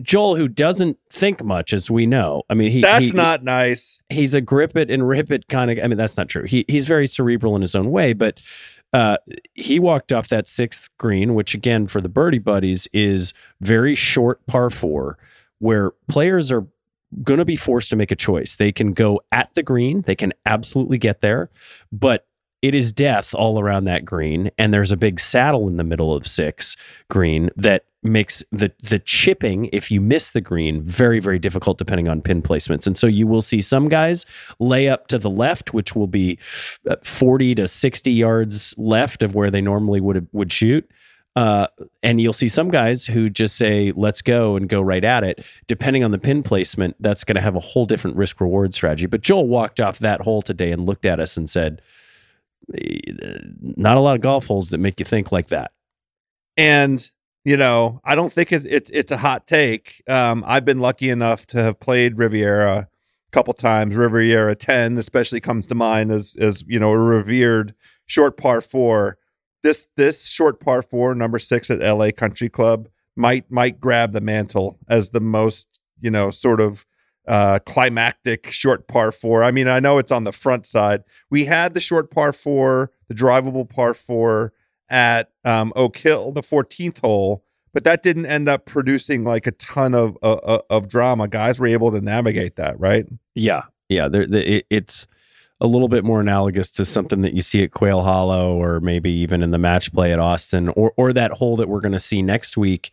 Joel, 0.01 0.35
who 0.35 0.47
doesn't 0.47 0.97
think 1.09 1.43
much, 1.43 1.73
as 1.73 1.91
we 1.91 2.05
know, 2.05 2.43
I 2.49 2.53
mean, 2.53 2.71
he 2.71 2.81
that's 2.81 3.11
he- 3.11 3.17
not 3.17 3.43
nice 3.43 4.01
he's 4.09 4.33
a 4.33 4.41
grip 4.41 4.75
it 4.75 4.89
and 4.89 5.07
rip 5.07 5.31
it 5.31 5.47
kind 5.47 5.71
of. 5.71 5.79
I 5.83 5.87
mean, 5.87 5.97
that's 5.97 6.17
not 6.17 6.27
true. 6.27 6.43
He 6.43 6.65
he's 6.67 6.87
very 6.87 7.07
cerebral 7.07 7.55
in 7.55 7.61
his 7.61 7.75
own 7.75 7.91
way, 7.91 8.13
but 8.13 8.41
uh, 8.93 9.17
he 9.53 9.79
walked 9.79 10.11
off 10.11 10.29
that 10.29 10.47
sixth 10.47 10.89
green, 10.97 11.35
which 11.35 11.53
again 11.53 11.87
for 11.87 12.01
the 12.01 12.09
birdie 12.09 12.39
buddies 12.39 12.87
is 12.93 13.33
very 13.61 13.95
short 13.95 14.45
par 14.47 14.69
four, 14.69 15.17
where 15.59 15.91
players 16.07 16.51
are 16.51 16.65
going 17.23 17.39
to 17.39 17.45
be 17.45 17.55
forced 17.55 17.89
to 17.89 17.95
make 17.95 18.11
a 18.11 18.15
choice. 18.15 18.55
They 18.55 18.71
can 18.71 18.93
go 18.93 19.21
at 19.31 19.53
the 19.53 19.63
green, 19.63 20.01
they 20.01 20.15
can 20.15 20.33
absolutely 20.45 20.97
get 20.97 21.21
there, 21.21 21.49
but 21.91 22.25
it 22.61 22.73
is 22.73 22.91
death 22.91 23.35
all 23.35 23.59
around 23.59 23.83
that 23.85 24.03
green, 24.03 24.49
and 24.57 24.73
there's 24.73 24.91
a 24.91 24.97
big 24.97 25.19
saddle 25.19 25.67
in 25.67 25.77
the 25.77 25.83
middle 25.83 26.13
of 26.13 26.25
six 26.25 26.75
green 27.09 27.49
that 27.55 27.85
makes 28.09 28.43
the 28.51 28.71
the 28.81 28.99
chipping 28.99 29.69
if 29.71 29.91
you 29.91 30.01
miss 30.01 30.31
the 30.31 30.41
green 30.41 30.81
very 30.81 31.19
very 31.19 31.39
difficult 31.39 31.77
depending 31.77 32.07
on 32.07 32.21
pin 32.21 32.41
placements. 32.41 32.87
And 32.87 32.97
so 32.97 33.07
you 33.07 33.27
will 33.27 33.41
see 33.41 33.61
some 33.61 33.89
guys 33.89 34.25
lay 34.59 34.87
up 34.87 35.07
to 35.07 35.17
the 35.17 35.29
left 35.29 35.73
which 35.73 35.95
will 35.95 36.07
be 36.07 36.39
uh, 36.89 36.95
40 37.03 37.55
to 37.55 37.67
60 37.67 38.11
yards 38.11 38.75
left 38.77 39.23
of 39.23 39.35
where 39.35 39.51
they 39.51 39.61
normally 39.61 40.01
would 40.01 40.27
would 40.31 40.51
shoot. 40.51 40.89
Uh, 41.35 41.67
and 42.01 42.19
you'll 42.19 42.33
see 42.33 42.47
some 42.47 42.71
guys 42.71 43.05
who 43.05 43.29
just 43.29 43.57
say 43.57 43.93
let's 43.95 44.23
go 44.23 44.55
and 44.55 44.69
go 44.69 44.81
right 44.81 45.03
at 45.03 45.23
it. 45.23 45.45
Depending 45.67 46.03
on 46.03 46.11
the 46.11 46.17
pin 46.17 46.41
placement 46.41 46.95
that's 46.99 47.23
going 47.23 47.35
to 47.35 47.41
have 47.41 47.55
a 47.55 47.59
whole 47.59 47.85
different 47.85 48.17
risk 48.17 48.41
reward 48.41 48.73
strategy. 48.73 49.05
But 49.05 49.21
joel 49.21 49.47
walked 49.47 49.79
off 49.79 49.99
that 49.99 50.21
hole 50.21 50.41
today 50.41 50.71
and 50.71 50.85
looked 50.85 51.05
at 51.05 51.19
us 51.19 51.37
and 51.37 51.49
said 51.49 51.81
"Eh, 52.73 52.99
not 53.59 53.97
a 53.97 53.99
lot 53.99 54.15
of 54.15 54.21
golf 54.21 54.47
holes 54.47 54.69
that 54.69 54.79
make 54.79 54.99
you 54.99 55.05
think 55.05 55.31
like 55.31 55.47
that. 55.47 55.71
And 56.57 57.09
you 57.47 57.55
know 57.55 58.01
i 58.03 58.13
don't 58.13 58.33
think 58.33 58.51
it's 58.51 58.65
it's, 58.65 58.91
it's 58.91 59.11
a 59.11 59.17
hot 59.17 59.47
take. 59.47 60.03
Um, 60.09 60.43
i've 60.45 60.65
been 60.65 60.79
lucky 60.79 61.09
enough 61.09 61.47
to 61.47 61.63
have 61.63 61.79
played 61.79 62.19
riviera 62.19 62.89
a 62.89 63.31
couple 63.31 63.53
times 63.53 63.95
riviera 63.95 64.53
10 64.53 64.97
especially 64.97 65.39
comes 65.39 65.65
to 65.67 65.73
mind 65.73 66.11
as 66.11 66.35
as 66.41 66.65
you 66.67 66.77
know 66.77 66.91
a 66.91 66.97
revered 66.97 67.73
short 68.05 68.35
par 68.35 68.59
4 68.59 69.17
this 69.63 69.87
this 69.95 70.27
short 70.27 70.59
par 70.59 70.81
4 70.81 71.15
number 71.15 71.39
6 71.39 71.69
at 71.69 71.79
la 71.79 72.11
country 72.11 72.49
club 72.49 72.89
might 73.15 73.49
might 73.49 73.79
grab 73.79 74.11
the 74.11 74.21
mantle 74.21 74.77
as 74.89 75.11
the 75.11 75.21
most 75.21 75.79
you 76.01 76.11
know 76.11 76.29
sort 76.29 76.59
of 76.59 76.85
uh 77.29 77.59
climactic 77.65 78.51
short 78.51 78.89
par 78.89 79.13
4 79.13 79.45
i 79.45 79.51
mean 79.51 79.69
i 79.69 79.79
know 79.79 79.97
it's 79.99 80.11
on 80.11 80.25
the 80.25 80.33
front 80.33 80.65
side. 80.67 81.03
We 81.29 81.45
had 81.45 81.73
the 81.73 81.79
short 81.79 82.11
par 82.11 82.33
4 82.33 82.91
the 83.07 83.15
drivable 83.15 83.69
par 83.69 83.93
4 83.93 84.51
at 84.89 85.31
um, 85.43 85.73
Oak 85.75 85.97
Hill, 85.97 86.31
the 86.31 86.41
14th 86.41 86.99
hole, 86.99 87.43
but 87.73 87.83
that 87.83 88.01
didn't 88.03 88.25
end 88.25 88.49
up 88.49 88.65
producing 88.65 89.23
like 89.23 89.45
a 89.47 89.51
ton 89.51 89.93
of 89.93 90.17
uh, 90.23 90.33
uh, 90.33 90.59
of 90.69 90.87
drama. 90.87 91.27
Guys 91.27 91.59
were 91.59 91.67
able 91.67 91.91
to 91.91 92.01
navigate 92.01 92.55
that, 92.55 92.79
right? 92.79 93.05
Yeah, 93.35 93.63
yeah. 93.89 94.07
There, 94.07 94.25
the, 94.25 94.57
it, 94.57 94.65
it's 94.69 95.07
a 95.59 95.67
little 95.67 95.87
bit 95.87 96.03
more 96.03 96.21
analogous 96.21 96.71
to 96.71 96.85
something 96.85 97.21
that 97.21 97.33
you 97.33 97.41
see 97.41 97.63
at 97.63 97.71
Quail 97.71 98.01
Hollow, 98.01 98.61
or 98.61 98.79
maybe 98.79 99.11
even 99.11 99.41
in 99.41 99.51
the 99.51 99.57
match 99.57 99.91
play 99.93 100.11
at 100.11 100.19
Austin, 100.19 100.69
or 100.69 100.93
or 100.97 101.13
that 101.13 101.31
hole 101.31 101.55
that 101.57 101.69
we're 101.69 101.81
going 101.81 101.91
to 101.91 101.99
see 101.99 102.21
next 102.21 102.57
week 102.57 102.91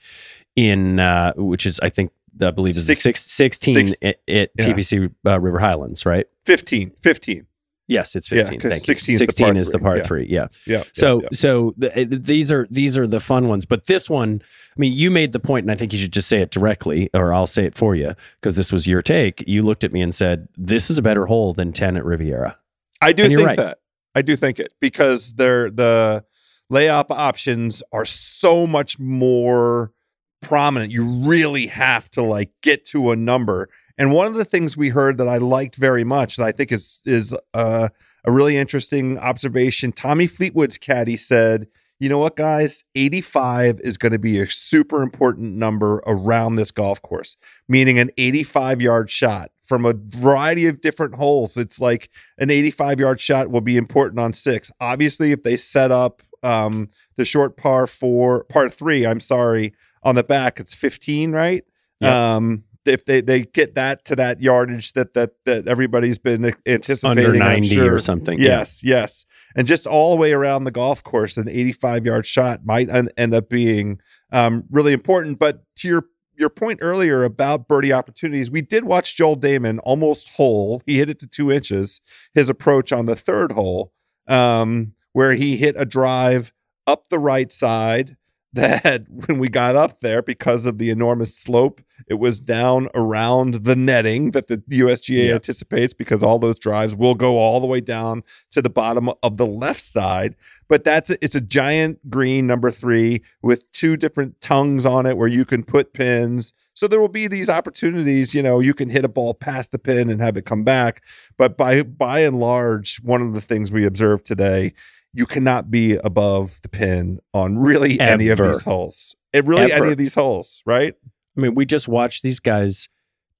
in 0.56 1.00
uh, 1.00 1.32
which 1.36 1.66
is 1.66 1.80
I 1.80 1.90
think 1.90 2.10
I 2.40 2.50
believe 2.50 2.76
is 2.76 2.86
Six- 2.86 3.02
the 3.02 3.08
six, 3.08 3.22
16 3.22 3.74
six- 3.74 3.98
at, 4.02 4.16
at 4.28 4.50
yeah. 4.58 4.66
TPC 4.66 5.14
uh, 5.26 5.40
River 5.40 5.58
Highlands, 5.60 6.04
right? 6.04 6.26
15, 6.46 6.92
15. 7.00 7.46
Yes, 7.86 8.16
it's 8.16 8.28
15. 8.28 8.38
Yeah, 8.38 8.50
15. 8.50 8.60
'cause 8.60 8.70
Thank 8.70 8.88
you. 8.88 8.94
16 8.94 9.14
is 9.14 9.18
the 9.18 9.26
16 9.26 9.46
par 9.46 9.56
is 9.56 9.70
the 9.70 9.78
three, 9.78 9.96
yeah. 9.98 10.02
three. 10.02 10.26
Yeah. 10.28 10.46
Yeah. 10.66 10.82
So 10.94 11.22
yeah, 11.22 11.28
so 11.32 11.74
the, 11.76 12.00
uh, 12.00 12.06
these 12.08 12.50
are 12.50 12.66
these 12.70 12.96
are 12.96 13.06
the 13.06 13.20
fun 13.20 13.48
ones, 13.48 13.66
but 13.66 13.86
this 13.86 14.08
one, 14.08 14.40
I 14.42 14.80
mean, 14.80 14.94
you 14.94 15.10
made 15.10 15.32
the 15.32 15.40
point, 15.40 15.64
and 15.64 15.70
I 15.70 15.74
think 15.74 15.92
you 15.92 15.98
should 15.98 16.12
just 16.12 16.28
say 16.28 16.40
it 16.40 16.50
directly, 16.50 17.10
or 17.12 17.34
I'll 17.34 17.46
say 17.46 17.64
it 17.66 17.76
for 17.76 17.94
you 17.94 18.14
because 18.40 18.56
this 18.56 18.72
was 18.72 18.86
your 18.86 19.02
take. 19.02 19.44
You 19.46 19.62
looked 19.62 19.84
at 19.84 19.92
me 19.92 20.00
and 20.00 20.14
said, 20.14 20.48
"This 20.56 20.90
is 20.90 20.96
a 20.96 21.02
better 21.02 21.26
hole 21.26 21.52
than 21.52 21.72
ten 21.72 21.96
at 21.96 22.04
Riviera." 22.04 22.56
I 23.02 23.12
do 23.12 23.28
think 23.28 23.40
right. 23.40 23.56
that. 23.56 23.78
I 24.14 24.22
do 24.22 24.36
think 24.36 24.58
it 24.58 24.72
because 24.80 25.34
they're 25.34 25.70
the 25.70 26.24
layup 26.72 27.06
options 27.10 27.82
are 27.92 28.06
so 28.06 28.66
much 28.66 28.98
more 28.98 29.92
prominent. 30.40 30.92
You 30.92 31.04
really 31.04 31.66
have 31.66 32.10
to 32.12 32.22
like 32.22 32.50
get 32.62 32.84
to 32.86 33.10
a 33.10 33.16
number. 33.16 33.68
And 33.96 34.12
one 34.12 34.26
of 34.26 34.34
the 34.34 34.44
things 34.44 34.76
we 34.76 34.88
heard 34.90 35.18
that 35.18 35.28
I 35.28 35.38
liked 35.38 35.76
very 35.76 36.04
much 36.04 36.36
that 36.36 36.44
I 36.44 36.52
think 36.52 36.72
is 36.72 37.00
is 37.04 37.34
uh, 37.52 37.88
a 38.24 38.32
really 38.32 38.56
interesting 38.56 39.18
observation. 39.18 39.92
Tommy 39.92 40.26
Fleetwood's 40.26 40.78
caddy 40.78 41.16
said, 41.16 41.68
"You 42.00 42.08
know 42.08 42.18
what, 42.18 42.36
guys? 42.36 42.84
85 42.94 43.80
is 43.80 43.96
going 43.96 44.12
to 44.12 44.18
be 44.18 44.40
a 44.40 44.48
super 44.48 45.02
important 45.02 45.54
number 45.54 46.02
around 46.06 46.56
this 46.56 46.70
golf 46.70 47.00
course, 47.02 47.36
meaning 47.68 47.98
an 47.98 48.10
85 48.18 48.82
yard 48.82 49.10
shot 49.10 49.50
from 49.64 49.86
a 49.86 49.94
variety 49.94 50.66
of 50.66 50.80
different 50.80 51.14
holes. 51.14 51.56
It's 51.56 51.80
like 51.80 52.10
an 52.38 52.50
85 52.50 53.00
yard 53.00 53.20
shot 53.20 53.50
will 53.50 53.60
be 53.60 53.76
important 53.76 54.20
on 54.20 54.32
six. 54.32 54.70
Obviously, 54.80 55.32
if 55.32 55.42
they 55.42 55.56
set 55.56 55.90
up 55.90 56.22
um, 56.42 56.88
the 57.16 57.24
short 57.24 57.56
par 57.56 57.86
four, 57.86 58.44
par 58.44 58.68
three, 58.68 59.06
I'm 59.06 59.20
sorry, 59.20 59.72
on 60.02 60.14
the 60.14 60.22
back, 60.22 60.60
it's 60.60 60.74
15, 60.74 61.32
right? 61.32 61.64
Yeah. 62.00 62.36
Um, 62.36 62.64
if 62.86 63.04
they, 63.04 63.20
they 63.20 63.42
get 63.42 63.74
that 63.74 64.04
to 64.06 64.16
that 64.16 64.40
yardage 64.40 64.92
that 64.92 65.14
that 65.14 65.32
that 65.46 65.66
everybody's 65.68 66.18
been 66.18 66.52
anticipating, 66.66 67.26
Under 67.26 67.38
90 67.38 67.68
sure. 67.68 67.94
or 67.94 67.98
something. 67.98 68.38
Yeah. 68.38 68.58
Yes, 68.58 68.82
yes, 68.84 69.26
and 69.56 69.66
just 69.66 69.86
all 69.86 70.10
the 70.10 70.20
way 70.20 70.32
around 70.32 70.64
the 70.64 70.70
golf 70.70 71.02
course, 71.02 71.36
an 71.36 71.48
85 71.48 72.06
yard 72.06 72.26
shot 72.26 72.64
might 72.64 72.90
un- 72.90 73.10
end 73.16 73.34
up 73.34 73.48
being 73.48 74.00
um, 74.32 74.64
really 74.70 74.92
important. 74.92 75.38
But 75.38 75.64
to 75.76 75.88
your 75.88 76.04
your 76.36 76.50
point 76.50 76.80
earlier 76.82 77.24
about 77.24 77.68
birdie 77.68 77.92
opportunities, 77.92 78.50
we 78.50 78.60
did 78.60 78.84
watch 78.84 79.16
Joel 79.16 79.36
Dahmen 79.36 79.78
almost 79.84 80.32
hole. 80.32 80.82
He 80.86 80.98
hit 80.98 81.08
it 81.08 81.18
to 81.20 81.26
two 81.26 81.50
inches. 81.50 82.00
His 82.34 82.48
approach 82.48 82.92
on 82.92 83.06
the 83.06 83.16
third 83.16 83.52
hole, 83.52 83.92
um, 84.26 84.94
where 85.12 85.34
he 85.34 85.56
hit 85.56 85.74
a 85.78 85.84
drive 85.84 86.52
up 86.86 87.08
the 87.08 87.18
right 87.18 87.52
side. 87.52 88.16
That 88.54 89.04
when 89.26 89.38
we 89.38 89.48
got 89.48 89.76
up 89.76 90.00
there, 90.00 90.22
because 90.22 90.64
of 90.66 90.78
the 90.78 90.90
enormous 90.90 91.36
slope, 91.36 91.80
it 92.08 92.14
was 92.14 92.40
down 92.40 92.88
around 92.94 93.64
the 93.64 93.76
netting 93.76 94.30
that 94.32 94.46
the 94.48 94.58
USGA 94.70 95.28
Yeah. 95.28 95.34
anticipates 95.34 95.94
because 95.94 96.22
all 96.22 96.38
those 96.38 96.58
drives 96.58 96.94
will 96.94 97.14
go 97.14 97.38
all 97.38 97.60
the 97.60 97.66
way 97.66 97.80
down 97.80 98.22
to 98.52 98.62
the 98.62 98.70
bottom 98.70 99.10
of 99.22 99.36
the 99.36 99.46
left 99.46 99.80
side. 99.80 100.36
But 100.68 100.84
that's 100.84 101.10
it's 101.20 101.34
a 101.34 101.40
giant 101.40 102.10
green 102.10 102.46
number 102.46 102.70
three 102.70 103.22
with 103.42 103.70
two 103.72 103.96
different 103.96 104.40
tongues 104.40 104.86
on 104.86 105.06
it 105.06 105.16
where 105.16 105.28
you 105.28 105.44
can 105.44 105.62
put 105.62 105.92
pins. 105.92 106.52
So 106.76 106.88
there 106.88 107.00
will 107.00 107.08
be 107.08 107.28
these 107.28 107.48
opportunities, 107.48 108.34
you 108.34 108.42
know, 108.42 108.58
you 108.58 108.74
can 108.74 108.88
hit 108.88 109.04
a 109.04 109.08
ball 109.08 109.32
past 109.34 109.70
the 109.70 109.78
pin 109.78 110.10
and 110.10 110.20
have 110.20 110.36
it 110.36 110.44
come 110.44 110.64
back. 110.64 111.02
But 111.36 111.56
by 111.56 111.82
by 111.82 112.20
and 112.20 112.40
large, 112.40 112.98
one 113.02 113.22
of 113.22 113.32
the 113.34 113.40
things 113.40 113.70
we 113.70 113.84
observed 113.86 114.26
today, 114.26 114.74
you 115.14 115.26
cannot 115.26 115.70
be 115.70 115.94
above 115.96 116.60
the 116.62 116.68
pin 116.68 117.20
on 117.32 117.58
really 117.58 117.98
any 118.00 118.28
of 118.28 118.38
these 118.38 118.62
holes. 118.62 119.14
at 119.32 119.46
really 119.46 119.72
Ever. 119.72 119.84
any 119.84 119.92
of 119.92 119.98
these 119.98 120.14
holes, 120.14 120.62
right? 120.66 120.94
I 121.36 121.40
mean, 121.40 121.54
we 121.54 121.64
just 121.66 121.88
watch 121.88 122.22
these 122.22 122.40
guys 122.40 122.88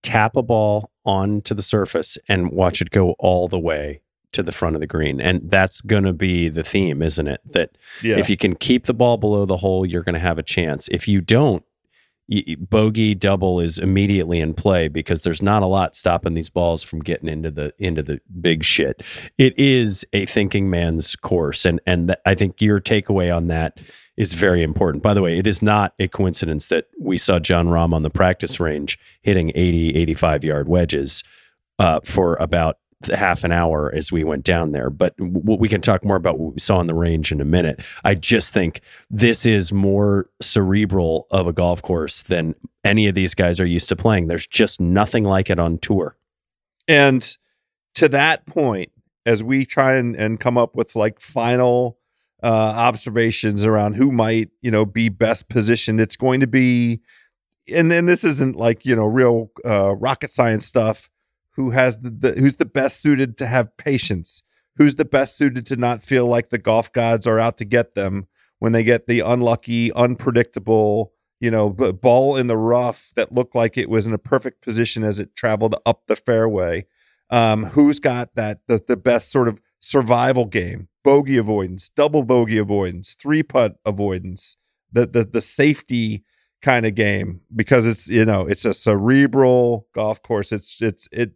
tap 0.03 0.37
a 0.37 0.43
ball 0.43 0.91
onto 1.05 1.55
the 1.55 1.63
surface 1.63 2.17
and 2.29 2.51
watch 2.51 2.81
it 2.81 2.91
go 2.91 3.13
all 3.19 3.49
the 3.49 3.59
way 3.59 4.01
to 4.33 4.43
the 4.43 4.53
front 4.53 4.75
of 4.77 4.81
the 4.81 4.87
green. 4.87 5.21
And 5.21 5.49
that's 5.51 5.81
going 5.81 6.03
to 6.05 6.13
be 6.13 6.49
the 6.49 6.65
theme, 6.65 7.03
isn't 7.03 7.27
it? 7.29 7.41
That 7.45 7.71
Yeah. 8.03 8.19
if 8.19 8.29
you 8.29 8.37
can 8.37 8.57
keep 8.57 8.87
the 8.87 8.95
ball 8.95 9.17
below 9.17 9.45
the 9.47 9.59
hole, 9.59 9.87
you're 9.87 10.03
going 10.03 10.15
to 10.15 10.19
have 10.21 10.39
a 10.39 10.43
chance. 10.43 10.89
If 10.89 11.07
you 11.07 11.21
don't, 11.21 11.63
bogey 12.59 13.15
double 13.15 13.61
is 13.61 13.79
immediately 13.79 14.41
in 14.41 14.55
play 14.55 14.89
because 14.89 15.23
there's 15.23 15.43
not 15.43 15.63
a 15.63 15.67
lot 15.67 15.95
stopping 15.95 16.35
these 16.35 16.49
balls 16.49 16.83
from 16.83 17.01
getting 17.01 17.29
into 17.29 17.51
the 17.51 17.75
into 17.79 18.03
the 18.03 18.21
big 18.41 18.65
shit. 18.65 19.03
It 19.37 19.59
is 19.59 20.07
a 20.13 20.25
thinking 20.27 20.71
man's 20.71 21.17
course, 21.17 21.65
and 21.65 21.81
and 21.87 22.09
th- 22.09 22.19
I 22.25 22.35
think 22.35 22.63
your 22.63 22.81
takeaway 22.81 23.35
on 23.35 23.49
that 23.49 23.79
is 24.17 24.33
very 24.33 24.63
important. 24.63 25.03
By 25.03 25.13
the 25.13 25.23
way, 25.23 25.39
it 25.39 25.47
is 25.47 25.61
not 25.61 25.93
a 25.99 26.09
coincidence 26.09 26.69
that 26.69 26.87
we 27.01 27.19
saw 27.19 27.39
Jon 27.39 27.69
Rahm 27.69 27.93
on 27.93 28.03
the 28.03 28.11
practice 28.11 28.61
range 28.61 28.99
hitting 29.23 29.51
80, 29.55 29.97
85 29.97 30.45
yard 30.45 30.69
wedges 30.69 31.25
uh, 31.79 32.01
for 32.05 32.37
about 32.37 32.79
half 33.13 33.45
an 33.45 33.53
hour 33.53 33.93
as 33.95 34.11
we 34.11 34.25
went 34.25 34.45
down 34.45 34.73
there. 34.73 34.91
But 34.91 35.15
we 35.19 35.69
can 35.69 35.81
talk 35.81 36.05
more 36.05 36.17
about 36.17 36.39
what 36.39 36.55
we 36.55 36.61
saw 36.61 36.79
on 36.79 36.87
the 36.87 36.95
range 36.95 37.33
in 37.33 37.41
a 37.41 37.45
minute. 37.45 37.81
I 38.05 38.15
just 38.15 38.53
think 38.53 38.81
this 39.11 39.47
is 39.47 39.73
more 39.73 40.29
cerebral 40.41 41.27
of 41.31 41.47
a 41.47 41.53
golf 41.53 41.83
course 41.83 42.23
than 42.23 42.55
any 42.85 43.07
of 43.07 43.15
these 43.15 43.35
guys 43.35 43.61
are 43.61 43.67
used 43.67 43.89
to 43.89 43.97
playing. 43.97 44.27
There's 44.27 44.47
just 44.47 44.81
nothing 44.81 45.25
like 45.25 45.51
it 45.51 45.59
on 45.59 45.79
tour. 45.79 46.17
And 46.87 47.37
to 47.95 48.09
that 48.11 48.47
point, 48.47 48.91
as 49.27 49.43
we 49.43 49.65
try 49.65 49.95
and, 49.95 50.15
and 50.17 50.39
come 50.39 50.59
up 50.59 50.77
with 50.77 50.95
like 50.95 51.21
final 51.21 51.99
uh, 52.43 52.47
observations 52.47 53.65
around 53.65 53.95
who 53.95 54.13
might, 54.13 54.51
you 54.61 54.71
know, 54.71 54.85
be 54.85 55.09
best 55.09 55.49
positioned, 55.49 56.01
it's 56.01 56.17
going 56.17 56.41
to 56.41 56.47
be, 56.47 57.01
and 57.73 57.91
then 57.91 58.05
this 58.05 58.23
isn't 58.23 58.57
like, 58.57 58.85
you 58.85 58.95
know, 58.95 59.07
real 59.07 59.51
uh, 59.65 59.95
rocket 59.95 60.31
science 60.31 60.67
stuff. 60.67 61.09
Who 61.55 61.71
has 61.71 61.99
the, 61.99 62.11
the 62.11 62.33
who's 62.33 62.57
the 62.57 62.65
best 62.65 63.01
suited 63.01 63.37
to 63.39 63.47
have 63.47 63.77
patience? 63.77 64.43
Who's 64.77 64.97
the 64.97 65.05
best 65.05 65.37
suited 65.37 65.67
to 65.67 65.77
not 65.77 66.03
feel 66.03 66.27
like 66.27 66.51
the 66.51 66.59
golf 66.59 66.93
gods 66.93 67.27
are 67.27 67.39
out 67.39 67.59
to 67.59 67.65
get 67.65 67.95
them 67.95 68.27
when 68.59 68.73
they 68.73 68.83
get 68.83 69.07
the 69.07 69.21
unlucky, 69.21 69.93
unpredictable, 69.93 71.13
you 71.41 71.51
know, 71.51 71.71
ball 71.71 72.37
in 72.37 72.47
the 72.47 72.57
rough 72.57 73.13
that 73.15 73.33
looked 73.33 73.55
like 73.55 73.77
it 73.77 73.89
was 73.89 74.07
in 74.07 74.13
a 74.13 74.19
perfect 74.19 74.63
position 74.63 75.05
as 75.05 75.21
it 75.21 75.37
traveled 75.37 75.77
up 75.87 76.03
the 76.07 76.17
fairway. 76.17 76.87
Um, 77.31 77.67
who's 77.67 78.01
got 78.01 78.35
that 78.35 78.61
the, 78.67 78.83
the 78.87 78.97
best 78.97 79.31
sort 79.31 79.49
of 79.49 79.61
survival 79.81 80.45
game, 80.47 80.89
bogey 81.03 81.37
avoidance, 81.37 81.89
double 81.89 82.23
bogey 82.23 82.59
avoidance, 82.59 83.15
three 83.15 83.43
putt 83.43 83.77
avoidance, 83.85 84.57
the 84.93 85.07
the 85.07 85.25
the 85.25 85.43
safety 85.43 86.25
kind 86.63 86.87
of 86.87 86.95
game 86.95 87.43
because 87.55 87.87
it's 87.87 88.09
you 88.09 88.25
know 88.25 88.47
it's 88.47 88.65
a 88.65 88.73
cerebral 88.73 89.87
golf 89.95 90.23
course. 90.23 90.51
It's 90.51 90.81
it's 90.81 91.09
it. 91.13 91.33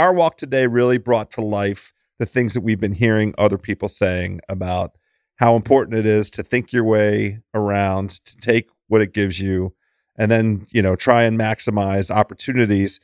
Our 0.00 0.14
walk 0.14 0.38
today 0.38 0.66
really 0.66 0.96
brought 0.96 1.30
to 1.32 1.42
life 1.42 1.92
the 2.18 2.24
things 2.24 2.54
that 2.54 2.62
we've 2.62 2.80
been 2.80 2.94
hearing 2.94 3.34
other 3.36 3.58
people 3.58 3.90
saying 3.90 4.40
about 4.48 4.96
how 5.36 5.56
important 5.56 5.98
it 5.98 6.06
is 6.06 6.30
to 6.30 6.42
think 6.42 6.72
your 6.72 6.84
way 6.84 7.40
around, 7.52 8.08
to 8.24 8.34
take 8.38 8.70
what 8.88 9.02
it 9.02 9.12
gives 9.12 9.40
you, 9.42 9.74
and 10.16 10.30
then 10.30 10.66
you 10.70 10.80
know 10.80 10.96
try 10.96 11.24
and 11.24 11.38
maximize 11.38 12.10
opportunities. 12.10 12.98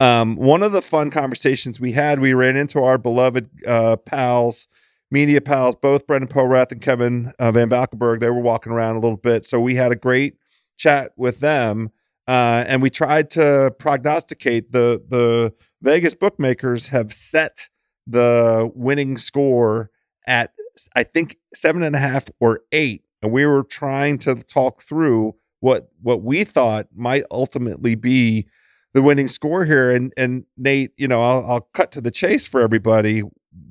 Um, 0.00 0.34
one 0.34 0.64
of 0.64 0.72
the 0.72 0.82
fun 0.82 1.12
conversations 1.12 1.78
we 1.78 1.92
had, 1.92 2.18
we 2.18 2.34
ran 2.34 2.56
into 2.56 2.82
our 2.82 2.98
beloved 2.98 3.48
uh, 3.64 3.94
pals, 3.98 4.66
media 5.08 5.40
pals, 5.40 5.76
both 5.76 6.04
Brendan 6.08 6.30
Porath 6.30 6.72
and 6.72 6.80
Kevin 6.80 7.32
uh, 7.38 7.52
Van 7.52 7.68
Valkenburg. 7.68 8.18
They 8.18 8.30
were 8.30 8.40
walking 8.40 8.72
around 8.72 8.96
a 8.96 9.00
little 9.00 9.16
bit, 9.16 9.46
so 9.46 9.60
we 9.60 9.76
had 9.76 9.92
a 9.92 9.96
great 9.96 10.34
chat 10.76 11.12
with 11.16 11.38
them, 11.38 11.92
uh, 12.28 12.64
and 12.66 12.82
we 12.82 12.90
tried 12.90 13.30
to 13.30 13.74
prognosticate 13.78 14.72
the 14.72 15.02
the 15.08 15.52
Vegas 15.82 16.14
bookmakers 16.14 16.88
have 16.88 17.12
set 17.12 17.68
the 18.06 18.70
winning 18.74 19.16
score 19.16 19.90
at 20.26 20.52
I 20.94 21.02
think 21.02 21.36
seven 21.54 21.82
and 21.82 21.96
a 21.96 21.98
half 21.98 22.28
or 22.40 22.60
eight, 22.72 23.02
and 23.22 23.32
we 23.32 23.46
were 23.46 23.62
trying 23.64 24.18
to 24.18 24.34
talk 24.36 24.82
through 24.82 25.34
what 25.60 25.90
what 26.02 26.22
we 26.22 26.44
thought 26.44 26.88
might 26.94 27.24
ultimately 27.30 27.94
be 27.94 28.46
the 28.92 29.02
winning 29.02 29.28
score 29.28 29.64
here. 29.64 29.90
And 29.90 30.12
and 30.16 30.44
Nate, 30.56 30.92
you 30.96 31.08
know, 31.08 31.22
I'll, 31.22 31.46
I'll 31.46 31.68
cut 31.74 31.92
to 31.92 32.00
the 32.00 32.10
chase 32.10 32.48
for 32.48 32.60
everybody. 32.60 33.22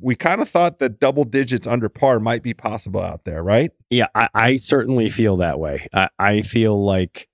We 0.01 0.15
kind 0.15 0.41
of 0.41 0.49
thought 0.49 0.79
that 0.79 0.99
double 0.99 1.23
digits 1.23 1.65
under 1.65 1.87
par 1.87 2.19
might 2.19 2.43
be 2.43 2.53
possible 2.53 2.99
out 2.99 3.23
there, 3.23 3.41
right? 3.41 3.71
Yeah, 3.89 4.07
I, 4.13 4.29
I 4.33 4.55
certainly 4.57 5.09
feel 5.09 5.37
that 5.37 5.59
way. 5.59 5.87
I, 5.93 6.09
I 6.19 6.41
feel 6.41 6.83
like 6.83 7.29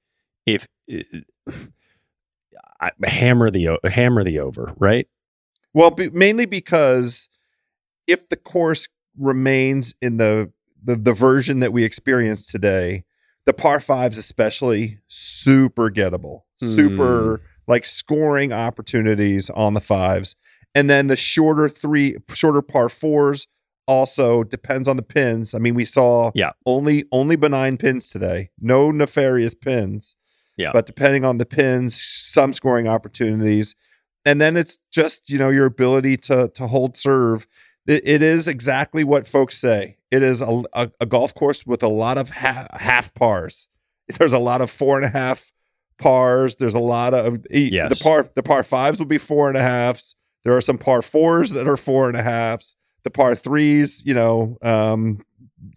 if 0.46 0.68
I, 2.80 2.92
hammer 3.04 3.50
the 3.50 3.80
hammer 3.86 4.24
the 4.24 4.40
over, 4.40 4.74
right? 4.78 5.08
Well, 5.74 5.92
be, 5.92 6.10
mainly 6.10 6.46
because 6.46 7.30
if 8.08 8.30
the 8.30 8.38
course 8.38 8.88
remains 9.18 9.96
in 10.02 10.18
the, 10.18 10.52
the 10.84 10.96
the 10.96 11.14
version 11.14 11.60
that 11.60 11.74
we 11.74 11.84
experienced 11.84 12.50
today, 12.50 13.04
the 13.46 13.54
par 13.54 13.80
fives 13.80 14.18
especially 14.18 15.00
super 15.08 15.90
gettable, 15.90 16.42
super 16.58 17.38
hmm. 17.38 17.44
like 17.68 17.86
scoring 17.86 18.54
opportunities 18.54 19.50
on 19.50 19.74
the 19.74 19.82
fives, 19.82 20.36
and 20.74 20.90
then 20.90 21.08
the 21.08 21.16
shorter 21.16 21.70
three, 21.70 22.18
shorter 22.34 22.62
par 22.62 22.90
fours 22.90 23.48
also 23.88 24.44
depends 24.44 24.88
on 24.88 24.98
the 24.98 25.04
pins. 25.04 25.54
I 25.54 25.60
mean, 25.60 25.76
we 25.76 25.86
saw 25.86 26.32
Yeah. 26.34 26.52
only 26.66 27.06
only 27.12 27.36
benign 27.36 27.78
pins 27.78 28.10
today, 28.10 28.50
no 28.60 28.92
nefarious 28.92 29.56
pins. 29.56 30.16
Yeah. 30.58 30.72
but 30.74 30.86
depending 30.86 31.26
on 31.26 31.38
the 31.38 31.46
pins, 31.46 32.02
some 32.02 32.54
scoring 32.54 32.88
opportunities. 32.88 33.76
And 34.26 34.40
then 34.42 34.56
it's 34.58 34.80
just 34.92 35.30
you 35.30 35.38
know 35.38 35.50
your 35.50 35.66
ability 35.66 36.18
to 36.18 36.50
to 36.56 36.68
hold 36.68 36.98
serve. 36.98 37.46
It, 37.88 38.02
it 38.08 38.22
is 38.24 38.48
exactly 38.48 39.04
what 39.04 39.28
folks 39.28 39.58
say. 39.58 39.98
It 40.10 40.24
is 40.24 40.42
a, 40.42 40.64
a, 40.74 40.90
a 41.00 41.06
golf 41.06 41.36
course 41.36 41.66
with 41.66 41.84
a 41.84 41.88
lot 41.88 42.18
of 42.18 42.30
ha- 42.32 42.68
half 42.72 43.14
pars. 43.14 43.70
There's 44.18 44.34
a 44.34 44.40
lot 44.40 44.62
of 44.62 44.70
four 44.72 44.98
and 44.98 45.06
a 45.06 45.10
half 45.10 45.52
pars. 46.00 46.56
There's 46.56 46.74
a 46.76 46.80
lot 46.80 47.14
of 47.14 47.46
Yes. 47.52 47.90
the 47.98 48.04
par 48.04 48.30
the 48.36 48.44
par 48.44 48.64
fives 48.64 49.00
will 49.00 49.06
be 49.08 49.18
four 49.18 49.48
and 49.48 49.58
a 49.58 49.62
halves. 49.62 50.16
There 50.44 50.56
are 50.56 50.62
some 50.62 50.78
par 50.78 51.02
fours 51.02 51.52
that 51.52 51.68
are 51.68 51.78
four 51.78 52.08
and 52.08 52.18
a 52.18 52.24
halves. 52.24 52.76
The 53.04 53.10
par 53.12 53.36
threes 53.36 54.04
you 54.06 54.14
know 54.16 54.58
um 54.64 55.24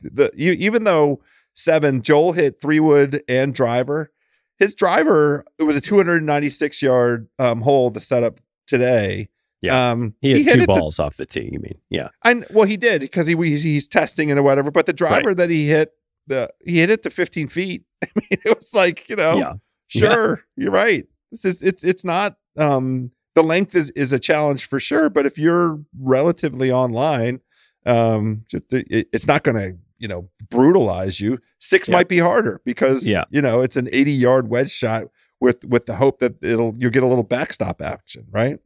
the 0.01 0.31
you, 0.35 0.53
even 0.53 0.85
though 0.85 1.21
seven 1.55 2.03
joel 2.03 2.33
hit 2.33 2.61
three 2.61 2.81
wood 2.81 3.23
and 3.29 3.55
driver 3.55 4.11
his 4.59 4.75
driver 4.75 5.45
it 5.59 5.63
was 5.65 5.77
a 5.77 5.81
296 5.81 6.83
yard 6.83 7.29
um, 7.39 7.63
hole 7.63 7.91
to 7.91 8.01
set 8.01 8.23
up 8.23 8.41
today. 8.67 9.29
Yeah. 9.61 9.91
um, 9.91 10.15
He 10.21 10.31
had 10.31 10.43
hit 10.43 10.55
two 10.55 10.59
it 10.63 10.67
to- 10.67 10.67
balls 10.67 10.99
off 10.99 11.17
the 11.17 11.27
tee. 11.27 11.49
You 11.53 11.59
mean? 11.61 11.79
Yeah. 11.91 12.09
and 12.25 12.45
well, 12.51 12.65
he 12.67 12.77
did 12.77 13.01
because 13.01 13.27
he 13.27 13.35
he's, 13.37 13.63
he's 13.63 13.89
testing 13.89 14.31
and 14.31 14.43
whatever. 14.45 14.71
But 14.71 14.87
the 14.87 14.93
driver 14.93 15.35
that 15.35 15.51
he 15.51 15.69
hit 15.69 15.93
the 16.27 16.51
he 16.65 16.79
hit 16.79 16.91
it 16.91 17.03
to 17.05 17.11
15 17.11 17.49
feet. 17.49 17.85
I 18.05 18.09
mean, 18.15 18.41
it 18.45 18.57
was 18.57 18.73
like 18.75 19.09
you 19.09 19.17
know, 19.17 19.39
Yeah. 19.39 19.53
sure, 19.89 20.45
you're 20.57 20.71
right. 20.71 21.07
This 21.33 21.45
is 21.45 21.63
it's 21.63 21.83
it's 21.85 22.05
not 22.05 22.37
um 22.57 23.11
the 23.35 23.43
length 23.43 23.75
is 23.75 23.91
is 23.91 24.13
a 24.13 24.19
challenge 24.19 24.67
for 24.67 24.79
sure. 24.81 25.09
But 25.11 25.27
if 25.27 25.39
you're 25.39 25.81
relatively 25.99 26.71
online, 26.73 27.41
um, 27.87 28.45
it, 28.53 29.09
it's 29.13 29.27
not 29.27 29.43
going 29.45 29.57
to 29.57 29.79
you 29.99 30.09
know 30.09 30.29
brutalize 30.51 31.21
you. 31.21 31.39
Six 31.59 31.89
Yeah. 31.89 31.95
might 31.97 32.09
be 32.09 32.19
harder 32.19 32.61
because 32.65 33.07
Yeah. 33.07 33.25
you 33.31 33.43
know 33.43 33.61
it's 33.61 33.77
an 33.77 33.89
80 33.93 34.13
yard 34.13 34.49
wedge 34.49 34.71
shot 34.71 35.05
with 35.41 35.65
with 35.65 35.87
the 35.87 35.97
hope 35.97 36.19
that 36.21 36.43
it'll 36.43 36.75
you'll 36.77 36.91
get 36.91 37.03
a 37.03 37.07
little 37.07 37.25
backstop 37.25 37.81
action, 37.83 38.27
right? 38.31 38.59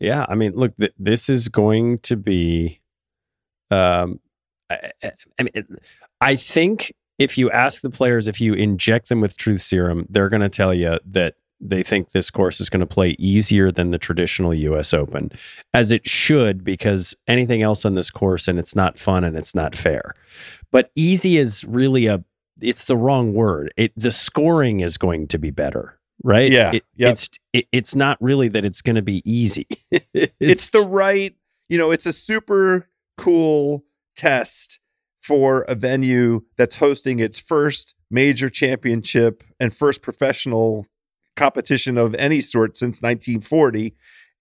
Yeah, 0.00 0.24
I 0.28 0.34
mean, 0.36 0.52
look, 0.54 0.76
th- 0.76 0.92
this 0.98 1.28
is 1.28 1.48
going 1.48 1.98
to 2.00 2.16
be. 2.16 2.80
Um, 3.70 4.20
I, 4.70 4.92
I- 5.38 5.42
mean, 5.42 5.76
I 6.20 6.36
think 6.36 6.92
if 7.18 7.36
you 7.36 7.50
ask 7.50 7.82
the 7.82 7.90
players, 7.90 8.28
if 8.28 8.40
you 8.40 8.54
inject 8.54 9.08
them 9.08 9.20
with 9.20 9.36
truth 9.36 9.60
serum, 9.62 10.06
they're 10.08 10.28
going 10.28 10.42
to 10.42 10.48
tell 10.48 10.72
you 10.72 10.98
that 11.04 11.34
they 11.60 11.82
think 11.82 12.10
this 12.12 12.30
course 12.30 12.60
is 12.60 12.68
going 12.70 12.78
to 12.80 12.86
play 12.86 13.16
easier 13.18 13.72
than 13.72 13.90
the 13.90 13.98
traditional 13.98 14.54
U.S. 14.54 14.94
Open, 14.94 15.32
as 15.74 15.90
it 15.90 16.06
should, 16.06 16.62
because 16.62 17.16
anything 17.26 17.62
else 17.62 17.84
on 17.84 17.94
this 17.96 18.10
course 18.10 18.46
and 18.46 18.58
it's 18.60 18.76
not 18.76 18.96
fun 18.98 19.24
and 19.24 19.36
it's 19.36 19.56
not 19.56 19.74
fair. 19.74 20.14
But 20.70 20.90
easy 20.94 21.38
is 21.38 21.64
really 21.64 22.06
a. 22.06 22.24
It's 22.60 22.86
the 22.86 22.96
wrong 22.96 23.34
word. 23.34 23.72
It 23.76 23.92
the 23.96 24.10
scoring 24.10 24.80
is 24.80 24.96
going 24.96 25.28
to 25.28 25.38
be 25.38 25.50
better, 25.50 25.98
right? 26.22 26.50
Yeah, 26.50 26.72
It, 26.72 26.84
yep. 26.96 27.12
It's 27.12 27.30
it, 27.52 27.66
it's 27.72 27.94
not 27.94 28.18
really 28.20 28.48
that 28.48 28.64
it's 28.64 28.82
going 28.82 28.96
to 28.96 29.02
be 29.02 29.22
easy. 29.30 29.66
it's 30.12 30.70
the 30.70 30.86
right 30.86 31.34
you 31.68 31.78
know 31.78 31.90
it's 31.90 32.06
a 32.06 32.12
super 32.12 32.88
cool 33.16 33.84
test 34.16 34.80
for 35.20 35.62
a 35.62 35.74
venue 35.74 36.42
that's 36.56 36.76
hosting 36.76 37.20
its 37.20 37.38
first 37.38 37.94
major 38.10 38.48
championship 38.48 39.44
and 39.60 39.74
first 39.74 40.00
professional 40.00 40.86
competition 41.36 41.98
of 41.98 42.14
any 42.14 42.40
sort 42.40 42.76
since 42.76 43.02
1940 43.02 43.94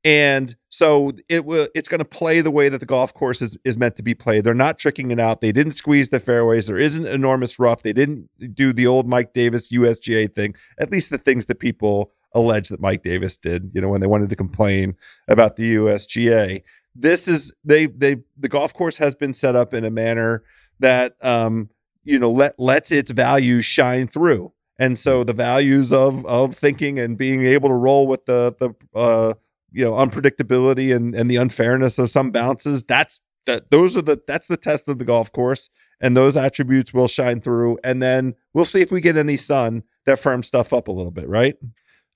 And 0.03 0.55
so 0.69 1.11
it 1.27 1.45
will 1.45 1.67
it's 1.75 1.89
going 1.89 1.99
to 1.99 2.05
play 2.05 2.41
the 2.41 2.51
way 2.51 2.69
that 2.69 2.79
the 2.79 2.85
golf 2.85 3.13
course 3.13 3.41
is, 3.41 3.57
is 3.63 3.77
meant 3.77 3.95
to 3.97 4.03
be 4.03 4.13
played. 4.13 4.43
They're 4.43 4.53
not 4.53 4.77
tricking 4.77 5.11
it 5.11 5.19
out. 5.19 5.41
They 5.41 5.51
didn't 5.51 5.71
squeeze 5.71 6.09
the 6.09 6.19
fairways. 6.19 6.67
There 6.67 6.77
isn't 6.77 7.05
enormous 7.05 7.59
rough. 7.59 7.83
They 7.83 7.93
didn't 7.93 8.29
do 8.55 8.71
the 8.73 8.87
old 8.87 9.07
Mike 9.07 9.33
Davis 9.33 9.69
USGA 9.69 10.33
thing. 10.33 10.55
At 10.79 10.91
least 10.91 11.09
the 11.09 11.17
things 11.17 11.47
that 11.47 11.59
people 11.59 12.11
allege 12.33 12.69
that 12.69 12.79
Mike 12.79 13.03
Davis 13.03 13.37
did, 13.37 13.71
you 13.73 13.81
know, 13.81 13.89
when 13.89 14.01
they 14.01 14.07
wanted 14.07 14.29
to 14.29 14.35
complain 14.35 14.95
about 15.27 15.55
the 15.55 15.75
USGA. 15.75 16.63
This 16.95 17.27
is 17.27 17.53
they 17.63 17.87
they 17.87 18.17
the 18.37 18.49
golf 18.49 18.73
course 18.73 18.97
has 18.97 19.13
been 19.13 19.33
set 19.33 19.55
up 19.55 19.73
in 19.73 19.85
a 19.85 19.91
manner 19.91 20.43
that 20.79 21.15
um 21.21 21.69
you 22.03 22.17
know 22.17 22.31
let 22.31 22.59
lets 22.59 22.91
its 22.91 23.11
values 23.11 23.65
shine 23.65 24.07
through. 24.07 24.53
And 24.79 24.97
so 24.97 25.23
the 25.23 25.33
values 25.33 25.91
of 25.91 26.25
of 26.25 26.55
thinking 26.55 26.99
and 26.99 27.17
being 27.17 27.45
able 27.45 27.69
to 27.69 27.75
roll 27.75 28.07
with 28.07 28.25
the 28.25 28.55
the 28.59 28.73
uh 28.97 29.33
you 29.71 29.83
know 29.83 29.93
unpredictability 29.93 30.95
and 30.95 31.15
and 31.15 31.29
the 31.29 31.35
unfairness 31.35 31.99
of 31.99 32.09
some 32.09 32.31
bounces 32.31 32.83
that's 32.83 33.21
that 33.45 33.71
those 33.71 33.97
are 33.97 34.01
the 34.01 34.21
that's 34.27 34.47
the 34.47 34.57
test 34.57 34.89
of 34.89 34.99
the 34.99 35.05
golf 35.05 35.31
course 35.31 35.69
and 35.99 36.15
those 36.15 36.37
attributes 36.37 36.93
will 36.93 37.07
shine 37.07 37.41
through 37.41 37.77
and 37.83 38.01
then 38.01 38.35
we'll 38.53 38.65
see 38.65 38.81
if 38.81 38.91
we 38.91 39.01
get 39.01 39.17
any 39.17 39.37
sun 39.37 39.83
that 40.05 40.19
firms 40.19 40.47
stuff 40.47 40.73
up 40.73 40.87
a 40.87 40.91
little 40.91 41.11
bit 41.11 41.27
right 41.27 41.55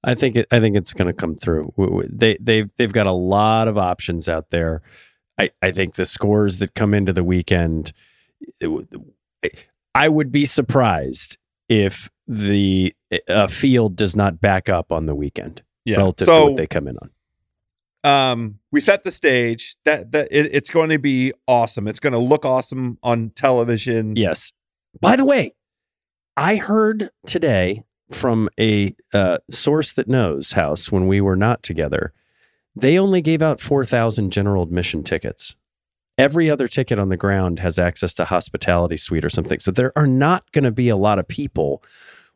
I 0.03 0.15
think 0.15 0.35
it, 0.35 0.47
I 0.51 0.59
think 0.59 0.75
it's 0.75 0.93
going 0.93 1.07
to 1.07 1.13
come 1.13 1.35
through. 1.35 1.73
They 2.09 2.37
they've 2.41 2.71
they've 2.75 2.91
got 2.91 3.07
a 3.07 3.15
lot 3.15 3.67
of 3.67 3.77
options 3.77 4.27
out 4.27 4.49
there. 4.49 4.81
I 5.39 5.51
I 5.61 5.71
think 5.71 5.95
the 5.95 6.05
scores 6.05 6.57
that 6.57 6.73
come 6.73 6.93
into 6.93 7.13
the 7.13 7.23
weekend, 7.23 7.93
it, 8.59 9.67
I 9.93 10.09
would 10.09 10.31
be 10.31 10.45
surprised 10.45 11.37
if 11.69 12.09
the 12.27 12.93
uh, 13.27 13.47
field 13.47 13.95
does 13.95 14.15
not 14.15 14.41
back 14.41 14.69
up 14.69 14.91
on 14.91 15.05
the 15.05 15.15
weekend 15.15 15.61
yeah. 15.85 15.97
relative 15.97 16.25
so, 16.25 16.39
to 16.39 16.45
what 16.45 16.55
they 16.55 16.67
come 16.67 16.87
in 16.87 16.97
on. 16.97 17.09
Um, 18.03 18.59
we 18.71 18.81
set 18.81 19.03
the 19.03 19.11
stage. 19.11 19.75
That 19.85 20.11
that 20.11 20.27
it, 20.31 20.49
it's 20.51 20.69
going 20.69 20.89
to 20.89 20.99
be 20.99 21.33
awesome. 21.47 21.87
It's 21.87 21.99
going 21.99 22.13
to 22.13 22.19
look 22.19 22.45
awesome 22.45 22.97
on 23.03 23.31
television. 23.35 24.15
Yes. 24.15 24.53
By 24.99 25.15
the 25.15 25.25
way, 25.25 25.53
I 26.35 26.55
heard 26.57 27.09
today 27.25 27.83
from 28.11 28.49
a 28.59 28.95
uh, 29.13 29.37
source 29.49 29.93
that 29.93 30.07
knows 30.07 30.53
house 30.53 30.91
when 30.91 31.07
we 31.07 31.21
were 31.21 31.35
not 31.35 31.63
together. 31.63 32.13
They 32.75 32.97
only 32.97 33.21
gave 33.21 33.41
out 33.41 33.59
4,000 33.59 34.31
general 34.31 34.63
admission 34.63 35.03
tickets. 35.03 35.55
Every 36.17 36.49
other 36.49 36.67
ticket 36.67 36.99
on 36.99 37.09
the 37.09 37.17
ground 37.17 37.59
has 37.59 37.79
access 37.79 38.13
to 38.15 38.25
hospitality 38.25 38.97
suite 38.97 39.25
or 39.25 39.29
something. 39.29 39.59
So 39.59 39.71
there 39.71 39.93
are 39.95 40.07
not 40.07 40.51
going 40.51 40.65
to 40.65 40.71
be 40.71 40.89
a 40.89 40.95
lot 40.97 41.19
of 41.19 41.27
people 41.27 41.83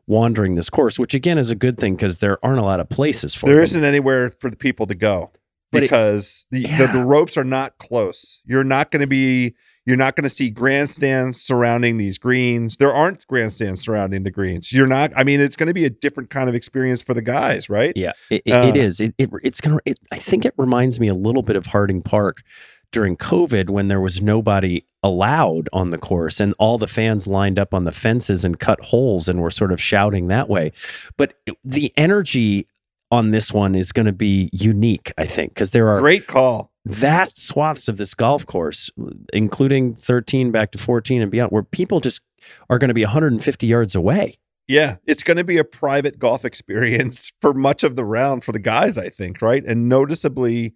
wandering 0.06 0.54
this 0.54 0.70
course, 0.70 0.98
which 0.98 1.14
again 1.14 1.38
is 1.38 1.50
a 1.50 1.54
good 1.54 1.78
thing 1.78 1.94
because 1.94 2.18
there 2.18 2.44
aren't 2.44 2.58
a 2.58 2.64
lot 2.64 2.80
of 2.80 2.88
places 2.88 3.34
for 3.34 3.46
There 3.46 3.60
not 3.60 3.82
anywhere 3.82 4.30
for 4.30 4.50
the 4.50 4.56
people 4.56 4.86
to 4.86 4.94
go 4.94 5.30
because 5.72 6.46
it, 6.50 6.54
the, 6.54 6.68
yeah. 6.68 6.86
the, 6.86 6.98
the 6.98 7.04
ropes 7.04 7.36
are 7.36 7.44
not 7.44 7.78
close. 7.78 8.42
You're 8.46 8.64
not 8.64 8.90
going 8.90 9.00
to 9.00 9.06
be 9.06 9.54
you're 9.86 9.96
not 9.96 10.16
going 10.16 10.24
to 10.24 10.30
see 10.30 10.50
grandstands 10.50 11.40
surrounding 11.40 11.96
these 11.96 12.18
greens. 12.18 12.76
There 12.76 12.92
aren't 12.92 13.24
grandstands 13.28 13.82
surrounding 13.82 14.24
the 14.24 14.32
greens. 14.32 14.72
You're 14.72 14.88
not. 14.88 15.12
I 15.14 15.22
mean, 15.22 15.40
it's 15.40 15.54
going 15.54 15.68
to 15.68 15.74
be 15.74 15.84
a 15.84 15.90
different 15.90 16.28
kind 16.28 16.48
of 16.48 16.56
experience 16.56 17.02
for 17.02 17.14
the 17.14 17.22
guys, 17.22 17.70
right? 17.70 17.92
Yeah, 17.94 18.12
it, 18.28 18.42
it, 18.44 18.50
uh, 18.50 18.66
it 18.66 18.76
is. 18.76 19.00
It, 19.00 19.14
it, 19.16 19.30
it's 19.44 19.60
going 19.60 19.78
to. 19.86 19.94
I 20.10 20.18
think 20.18 20.44
it 20.44 20.54
reminds 20.56 20.98
me 20.98 21.06
a 21.06 21.14
little 21.14 21.42
bit 21.42 21.54
of 21.54 21.66
Harding 21.66 22.02
Park 22.02 22.42
during 22.90 23.16
COVID 23.16 23.70
when 23.70 23.86
there 23.88 24.00
was 24.00 24.20
nobody 24.20 24.84
allowed 25.02 25.68
on 25.72 25.90
the 25.90 25.98
course 25.98 26.40
and 26.40 26.54
all 26.58 26.78
the 26.78 26.86
fans 26.88 27.26
lined 27.26 27.58
up 27.58 27.72
on 27.72 27.84
the 27.84 27.92
fences 27.92 28.44
and 28.44 28.58
cut 28.58 28.80
holes 28.80 29.28
and 29.28 29.40
were 29.40 29.50
sort 29.50 29.70
of 29.70 29.80
shouting 29.80 30.26
that 30.28 30.48
way. 30.48 30.72
But 31.16 31.34
the 31.64 31.92
energy 31.96 32.66
on 33.10 33.30
this 33.30 33.52
one 33.52 33.74
is 33.74 33.92
going 33.92 34.06
to 34.06 34.12
be 34.12 34.50
unique, 34.52 35.12
I 35.16 35.26
think, 35.26 35.54
because 35.54 35.70
there 35.70 35.88
are 35.88 36.00
great 36.00 36.26
call 36.26 36.72
vast 36.86 37.44
swaths 37.44 37.88
of 37.88 37.96
this 37.96 38.14
golf 38.14 38.46
course, 38.46 38.90
including 39.32 39.94
13 39.96 40.52
back 40.52 40.70
to 40.70 40.78
14 40.78 41.20
and 41.20 41.30
beyond, 41.30 41.50
where 41.50 41.64
people 41.64 42.00
just 42.00 42.22
are 42.70 42.78
going 42.78 42.88
to 42.88 42.94
be 42.94 43.04
150 43.04 43.66
yards 43.66 43.94
away. 43.94 44.38
Yeah, 44.68 44.96
it's 45.04 45.22
going 45.22 45.36
to 45.36 45.44
be 45.44 45.58
a 45.58 45.64
private 45.64 46.18
golf 46.18 46.44
experience 46.44 47.32
for 47.40 47.52
much 47.52 47.84
of 47.84 47.96
the 47.96 48.04
round 48.04 48.44
for 48.44 48.52
the 48.52 48.58
guys, 48.58 48.96
I 48.96 49.08
think, 49.08 49.42
right? 49.42 49.64
And 49.64 49.88
noticeably 49.88 50.74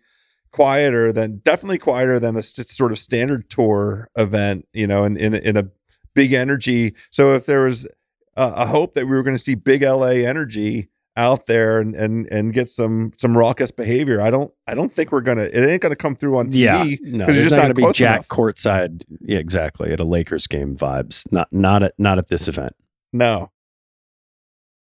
quieter 0.53 1.13
than, 1.13 1.39
definitely 1.39 1.79
quieter 1.79 2.19
than 2.19 2.37
a 2.37 2.43
st- 2.43 2.69
sort 2.69 2.93
of 2.93 2.99
standard 2.99 3.49
tour 3.49 4.09
event, 4.17 4.67
you 4.73 4.87
know, 4.87 5.05
in, 5.05 5.17
in, 5.17 5.35
in 5.35 5.57
a 5.57 5.69
big 6.15 6.33
energy. 6.33 6.95
So 7.11 7.35
if 7.35 7.47
there 7.47 7.63
was 7.63 7.87
a, 8.37 8.47
a 8.49 8.67
hope 8.67 8.95
that 8.95 9.07
we 9.07 9.13
were 9.13 9.23
going 9.23 9.37
to 9.37 9.43
see 9.43 9.55
big 9.55 9.83
LA 9.83 10.09
energy, 10.09 10.89
out 11.17 11.47
there 11.47 11.81
and 11.81 11.95
and 11.95 12.27
and 12.29 12.53
get 12.53 12.69
some 12.71 13.13
some 13.19 13.37
raucous 13.37 13.71
behavior. 13.71 14.21
I 14.21 14.31
don't 14.31 14.53
I 14.67 14.75
don't 14.75 14.91
think 14.91 15.13
we're 15.13 15.21
gonna 15.21 15.43
it 15.43 15.69
ain't 15.69 15.83
gonna 15.83 15.97
come 15.97 16.17
through 16.17 16.39
on 16.39 16.49
TV. 16.51 16.55
Yeah, 16.55 16.85
no, 17.03 17.27
it's 17.27 17.37
just 17.37 17.57
not, 17.57 17.63
gonna 17.63 17.75
be 17.75 17.93
Jack 17.93 18.17
enough. 18.17 18.29
courtside. 18.29 19.05
Yeah, 19.21 19.39
exactly 19.39 19.93
at 19.93 20.01
a 20.01 20.05
Lakers 20.05 20.47
game 20.47 20.77
vibes. 20.77 21.31
Not 21.33 21.49
not 21.53 21.83
at 21.83 21.95
not 21.99 22.19
at 22.19 22.29
this 22.29 22.49
event. 22.49 22.73
No. 23.13 23.51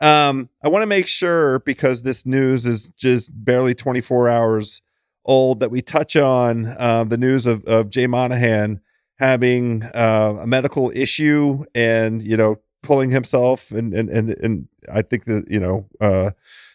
Um, 0.00 0.48
I 0.64 0.68
want 0.68 0.82
to 0.82 0.86
make 0.86 1.06
sure 1.06 1.58
because 1.60 2.02
this 2.02 2.24
news 2.24 2.66
is 2.66 2.88
just 2.90 3.32
barely 3.44 3.74
24 3.74 4.28
hours 4.28 4.80
old 5.24 5.60
that 5.60 5.70
we 5.70 5.82
touch 5.82 6.16
on 6.16 6.66
uh, 6.78 7.04
the 7.04 7.18
news 7.18 7.46
of, 7.46 7.64
of 7.64 7.90
Jay 7.90 8.06
Monahan 8.06 8.80
having 9.18 9.82
uh, 9.94 10.38
a 10.40 10.46
medical 10.46 10.90
issue 10.94 11.64
and, 11.74 12.22
you 12.22 12.36
know, 12.36 12.58
pulling 12.82 13.10
himself 13.10 13.70
and 13.70 13.92
and 13.94 14.08
and, 14.08 14.30
and 14.30 14.68
I 14.90 15.02
think 15.02 15.24
that 15.24 15.50
you 15.50 15.60
know 15.60 15.86
uh, 16.00 16.30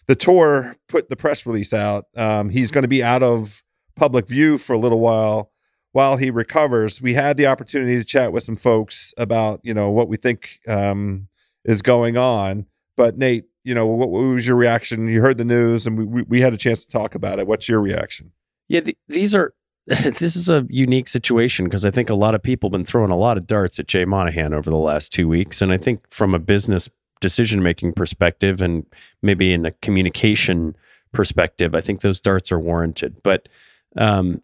the 0.08 0.16
tour 0.16 0.76
put 0.88 1.10
the 1.10 1.16
press 1.16 1.46
release 1.46 1.74
out. 1.74 2.06
Um, 2.16 2.50
he's 2.50 2.72
going 2.72 2.84
to 2.84 2.88
be 2.88 3.04
out 3.04 3.24
of 3.24 3.64
public 3.96 4.28
view 4.28 4.58
for 4.58 4.74
a 4.74 4.80
little 4.80 5.00
while 5.00 5.52
while 5.92 6.18
he 6.18 6.30
recovers. 6.30 7.02
We 7.02 7.14
had 7.14 7.38
the 7.38 7.48
opportunity 7.48 7.98
to 7.98 8.04
chat 8.04 8.32
with 8.32 8.44
some 8.44 8.56
folks 8.56 9.14
about 9.18 9.62
you 9.64 9.74
know 9.74 9.90
what 9.90 10.08
we 10.08 10.18
think 10.18 10.60
um, 10.68 11.28
is 11.64 11.82
going 11.82 12.18
on. 12.18 12.66
But 12.98 13.18
Nate, 13.18 13.46
you 13.64 13.74
know 13.74 13.86
what, 13.86 14.10
what, 14.10 14.22
was 14.22 14.48
your 14.48 14.56
reaction? 14.56 15.08
You 15.08 15.22
heard 15.22 15.38
the 15.38 15.46
news, 15.46 15.88
and 15.88 15.98
we, 15.98 16.06
we, 16.06 16.22
we 16.24 16.42
had 16.42 16.54
a 16.54 16.58
chance 16.58 16.86
to 16.86 16.88
talk 16.88 17.16
about 17.16 17.40
it. 17.40 17.48
What's 17.48 17.68
your 17.68 17.82
reaction? 17.82 18.32
Yeah, 18.68 18.80
the, 18.82 18.98
these 19.08 19.36
are 19.36 19.54
this 19.88 20.36
is 20.36 20.50
a 20.50 20.66
unique 20.70 21.08
situation 21.08 21.66
because 21.66 21.86
I 21.86 21.92
think 21.92 22.10
a 22.10 22.16
lot 22.16 22.34
of 22.34 22.42
people 22.42 22.70
have 22.70 22.72
been 22.72 22.86
throwing 22.86 23.12
a 23.12 23.18
lot 23.18 23.38
of 23.38 23.46
darts 23.46 23.80
at 23.80 23.88
Jay 23.88 24.04
Monahan 24.04 24.54
over 24.54 24.70
the 24.70 24.78
last 24.78 25.14
two 25.14 25.28
weeks. 25.28 25.62
And 25.62 25.72
I 25.72 25.78
think 25.78 26.10
from 26.12 26.34
a 26.34 26.40
business 26.40 26.90
decision 27.22 27.62
making 27.62 27.94
perspective 27.94 28.64
and 28.64 28.86
maybe 29.22 29.54
in 29.54 29.66
a 29.66 29.72
communication 29.72 30.76
perspective, 31.12 31.76
I 31.76 31.82
think 31.82 32.02
those 32.02 32.20
darts 32.20 32.52
are 32.52 32.60
warranted. 32.60 33.22
But 33.22 33.48
um, 33.96 34.42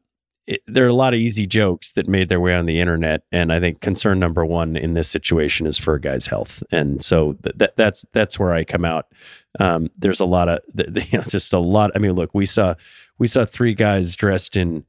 it, 0.52 0.62
there 0.68 0.84
are 0.84 0.90
a 0.90 0.94
lot 0.94 1.14
of 1.14 1.20
easy 1.20 1.48
jokes 1.48 1.94
that 1.94 2.10
made 2.10 2.28
their 2.28 2.42
way 2.42 2.54
on 2.54 2.66
the 2.66 2.80
internet, 2.80 3.24
and 3.32 3.54
I 3.54 3.62
think 3.62 3.80
concern 3.80 4.20
number 4.20 4.46
one 4.46 4.76
in 4.76 4.94
this 4.94 5.08
situation 5.08 5.66
is 5.66 5.78
for 5.78 5.96
a 5.96 6.02
guy's 6.02 6.26
health, 6.26 6.62
and 6.72 7.04
so 7.04 7.34
th- 7.44 7.56
that 7.58 7.78
that's 7.78 8.06
that's 8.12 8.38
where 8.38 8.52
I 8.52 8.66
come 8.66 8.84
out. 8.84 9.06
Um, 9.62 9.90
there's 9.98 10.20
a 10.20 10.26
lot 10.26 10.50
of 10.50 10.60
th- 10.76 11.12
you 11.14 11.20
know, 11.20 11.24
just 11.24 11.54
a 11.54 11.60
lot. 11.60 11.92
I 11.96 12.00
mean, 12.00 12.14
look, 12.14 12.32
we 12.34 12.46
saw 12.46 12.76
we 13.18 13.28
saw 13.28 13.46
three 13.46 13.74
guys 13.74 14.14
dressed 14.18 14.58
in 14.58 14.84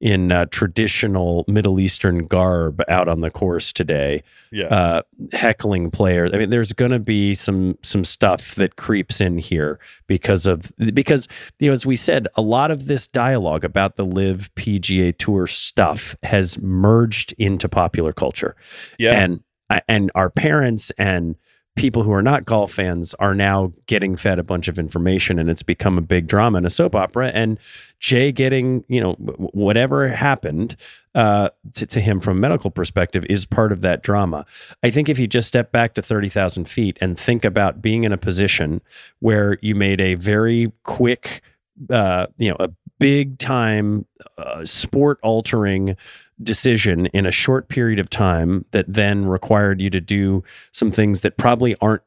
in 0.00 0.30
uh, 0.30 0.46
traditional 0.46 1.44
Middle 1.48 1.80
Eastern 1.80 2.26
garb 2.26 2.82
out 2.88 3.08
on 3.08 3.20
the 3.20 3.30
course 3.30 3.72
today, 3.72 4.22
yeah. 4.52 4.66
uh, 4.66 5.02
heckling 5.32 5.90
players. 5.90 6.30
I 6.34 6.38
mean, 6.38 6.50
there's 6.50 6.72
going 6.72 6.90
to 6.90 6.98
be 6.98 7.34
some 7.34 7.78
some 7.82 8.04
stuff 8.04 8.54
that 8.56 8.76
creeps 8.76 9.20
in 9.20 9.38
here 9.38 9.78
because 10.06 10.46
of 10.46 10.72
because 10.92 11.28
you 11.58 11.68
know, 11.68 11.72
as 11.72 11.86
we 11.86 11.96
said, 11.96 12.28
a 12.34 12.42
lot 12.42 12.70
of 12.70 12.86
this 12.86 13.08
dialogue 13.08 13.64
about 13.64 13.96
the 13.96 14.04
LIV 14.04 14.54
PGA 14.54 15.16
Tour 15.16 15.46
stuff 15.46 16.16
has 16.22 16.60
merged 16.60 17.32
into 17.38 17.68
popular 17.68 18.12
culture, 18.12 18.54
yeah, 18.98 19.12
and 19.12 19.40
and 19.88 20.10
our 20.14 20.30
parents 20.30 20.92
and 20.98 21.36
people 21.76 22.02
who 22.02 22.12
are 22.12 22.22
not 22.22 22.44
golf 22.44 22.72
fans 22.72 23.14
are 23.14 23.34
now 23.34 23.72
getting 23.86 24.16
fed 24.16 24.38
a 24.38 24.42
bunch 24.42 24.66
of 24.66 24.78
information 24.78 25.38
and 25.38 25.48
it's 25.48 25.62
become 25.62 25.96
a 25.96 26.00
big 26.00 26.26
drama 26.26 26.58
and 26.58 26.66
a 26.66 26.70
soap 26.70 26.94
opera. 26.94 27.30
And 27.34 27.58
jay 28.00 28.32
getting 28.32 28.84
you 28.88 29.00
know 29.00 29.12
whatever 29.14 30.08
happened 30.08 30.76
uh, 31.14 31.50
to, 31.74 31.86
to 31.86 32.00
him 32.00 32.20
from 32.20 32.38
a 32.38 32.40
medical 32.40 32.70
perspective 32.70 33.24
is 33.30 33.46
part 33.46 33.72
of 33.72 33.82
that 33.82 34.02
drama. 34.02 34.44
I 34.82 34.90
think 34.90 35.08
if 35.08 35.18
you 35.18 35.26
just 35.26 35.48
step 35.48 35.70
back 35.70 35.94
to 35.94 36.02
30000 36.02 36.68
feet 36.68 36.98
and 37.00 37.18
think 37.18 37.44
about 37.44 37.80
being 37.80 38.04
in 38.04 38.12
a 38.12 38.18
position 38.18 38.80
where 39.20 39.58
you 39.62 39.74
made 39.74 40.00
a 40.00 40.14
very 40.14 40.72
quick 40.82 41.42
uh, 41.90 42.26
you 42.38 42.50
know, 42.50 42.56
a 42.58 42.70
big 42.98 43.38
time 43.38 44.06
uh, 44.38 44.64
sport 44.64 45.18
altering 45.22 45.96
decision 46.42 47.06
in 47.06 47.26
a 47.26 47.30
short 47.30 47.68
period 47.68 47.98
of 47.98 48.10
time 48.10 48.64
that 48.70 48.84
then 48.88 49.26
required 49.26 49.80
you 49.80 49.90
to 49.90 50.00
do 50.00 50.44
some 50.72 50.90
things 50.90 51.22
that 51.22 51.36
probably 51.36 51.74
aren't 51.80 52.02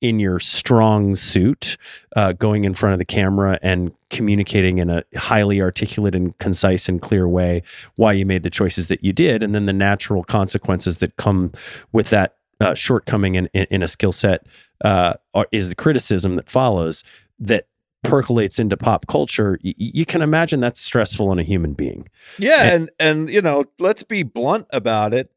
in 0.00 0.20
your 0.20 0.38
strong 0.38 1.16
suit, 1.16 1.76
uh, 2.14 2.32
going 2.32 2.64
in 2.64 2.72
front 2.72 2.92
of 2.92 2.98
the 2.98 3.04
camera 3.04 3.58
and 3.62 3.92
communicating 4.10 4.78
in 4.78 4.90
a 4.90 5.02
highly 5.16 5.60
articulate 5.60 6.14
and 6.14 6.36
concise 6.38 6.88
and 6.88 7.02
clear 7.02 7.28
way 7.28 7.62
why 7.96 8.12
you 8.12 8.24
made 8.24 8.44
the 8.44 8.50
choices 8.50 8.88
that 8.88 9.02
you 9.02 9.12
did, 9.12 9.42
and 9.42 9.54
then 9.54 9.66
the 9.66 9.72
natural 9.72 10.22
consequences 10.22 10.98
that 10.98 11.16
come 11.16 11.52
with 11.92 12.10
that 12.10 12.36
uh, 12.60 12.74
shortcoming 12.74 13.34
in, 13.34 13.48
in, 13.52 13.66
in 13.70 13.82
a 13.82 13.88
skill 13.88 14.12
set 14.12 14.46
uh, 14.84 15.14
is 15.50 15.68
the 15.68 15.74
criticism 15.74 16.36
that 16.36 16.48
follows 16.48 17.02
that 17.38 17.66
percolates 18.04 18.58
into 18.58 18.76
pop 18.76 19.06
culture. 19.06 19.58
Y- 19.64 19.74
you 19.76 20.06
can 20.06 20.22
imagine 20.22 20.60
that's 20.60 20.80
stressful 20.80 21.28
on 21.28 21.38
a 21.38 21.42
human 21.42 21.72
being. 21.74 22.08
Yeah, 22.38 22.72
and 22.74 22.90
and 22.98 23.28
you 23.28 23.42
know, 23.42 23.64
let's 23.78 24.02
be 24.02 24.22
blunt 24.22 24.66
about 24.72 25.12
it. 25.14 25.30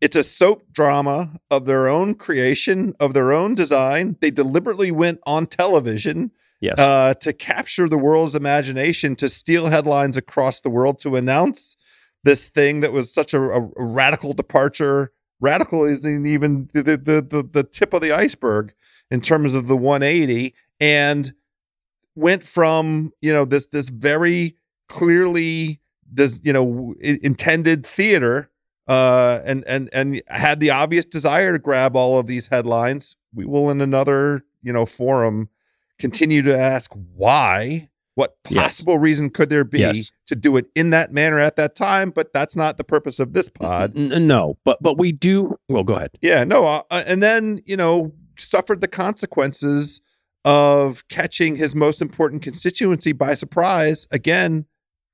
It's 0.00 0.14
a 0.16 0.22
soap 0.22 0.72
drama 0.72 1.40
of 1.50 1.64
their 1.66 1.88
own 1.88 2.14
creation, 2.14 2.94
of 3.00 3.12
their 3.14 3.32
own 3.32 3.54
design. 3.54 4.16
They 4.20 4.30
deliberately 4.30 4.90
went 4.90 5.20
on 5.26 5.46
television 5.46 6.30
Yes. 6.60 6.78
uh, 6.78 7.14
to 7.14 7.32
capture 7.32 7.88
the 7.88 7.98
world's 7.98 8.36
imagination, 8.36 9.16
to 9.16 9.28
steal 9.28 9.66
headlines 9.66 10.16
across 10.16 10.60
the 10.60 10.70
world, 10.70 11.00
to 11.00 11.16
announce 11.16 11.76
this 12.22 12.48
thing 12.48 12.82
that 12.82 12.92
was 12.92 13.12
such 13.12 13.34
a, 13.34 13.42
a 13.42 13.68
radical 13.76 14.32
departure. 14.32 15.10
Radical 15.40 15.84
isn't 15.84 16.24
even 16.24 16.68
the, 16.72 16.84
the 16.84 16.96
the 17.20 17.48
the 17.52 17.64
tip 17.64 17.92
of 17.92 18.00
the 18.00 18.12
iceberg 18.12 18.74
in 19.10 19.20
terms 19.20 19.56
of 19.56 19.66
the 19.66 19.76
180, 19.76 20.54
and 20.78 21.32
went 22.14 22.42
from 22.42 23.10
you 23.20 23.32
know 23.32 23.44
this 23.44 23.66
this 23.66 23.88
very 23.88 24.56
clearly 24.88 25.80
does 26.12 26.40
you 26.44 26.52
know 26.52 26.94
intended 27.00 27.86
theater 27.86 28.50
uh 28.88 29.40
and 29.44 29.64
and 29.66 29.88
and 29.92 30.20
had 30.28 30.60
the 30.60 30.70
obvious 30.70 31.04
desire 31.04 31.52
to 31.52 31.58
grab 31.58 31.96
all 31.96 32.18
of 32.18 32.26
these 32.26 32.48
headlines 32.48 33.16
we 33.34 33.44
will 33.46 33.70
in 33.70 33.80
another 33.80 34.44
you 34.62 34.72
know 34.72 34.84
forum 34.84 35.48
continue 35.98 36.42
to 36.42 36.56
ask 36.56 36.90
why 37.14 37.88
what 38.14 38.36
Yes. 38.50 38.62
possible 38.62 38.98
reason 38.98 39.30
could 39.30 39.48
there 39.48 39.64
be 39.64 39.78
Yes. 39.78 40.12
to 40.26 40.36
do 40.36 40.56
it 40.58 40.66
in 40.74 40.90
that 40.90 41.12
manner 41.14 41.38
at 41.38 41.56
that 41.56 41.74
time 41.74 42.10
but 42.10 42.32
that's 42.34 42.54
not 42.56 42.76
the 42.76 42.84
purpose 42.84 43.18
of 43.18 43.32
this 43.32 43.48
pod 43.48 43.94
no, 43.94 44.58
but 44.64 44.82
but 44.82 44.98
we 44.98 45.12
do. 45.12 45.56
Well, 45.68 45.82
go 45.84 45.94
ahead. 45.94 46.10
yeah, 46.20 46.44
no, 46.44 46.66
uh, 46.66 46.82
and 46.90 47.22
then 47.22 47.60
you 47.64 47.76
know 47.76 48.12
suffered 48.36 48.80
the 48.82 48.88
consequences 48.88 50.00
of 50.44 51.06
catching 51.08 51.56
his 51.56 51.74
most 51.74 52.02
important 52.02 52.42
constituency 52.42 53.12
by 53.12 53.34
surprise. 53.34 54.06
Again, 54.10 54.66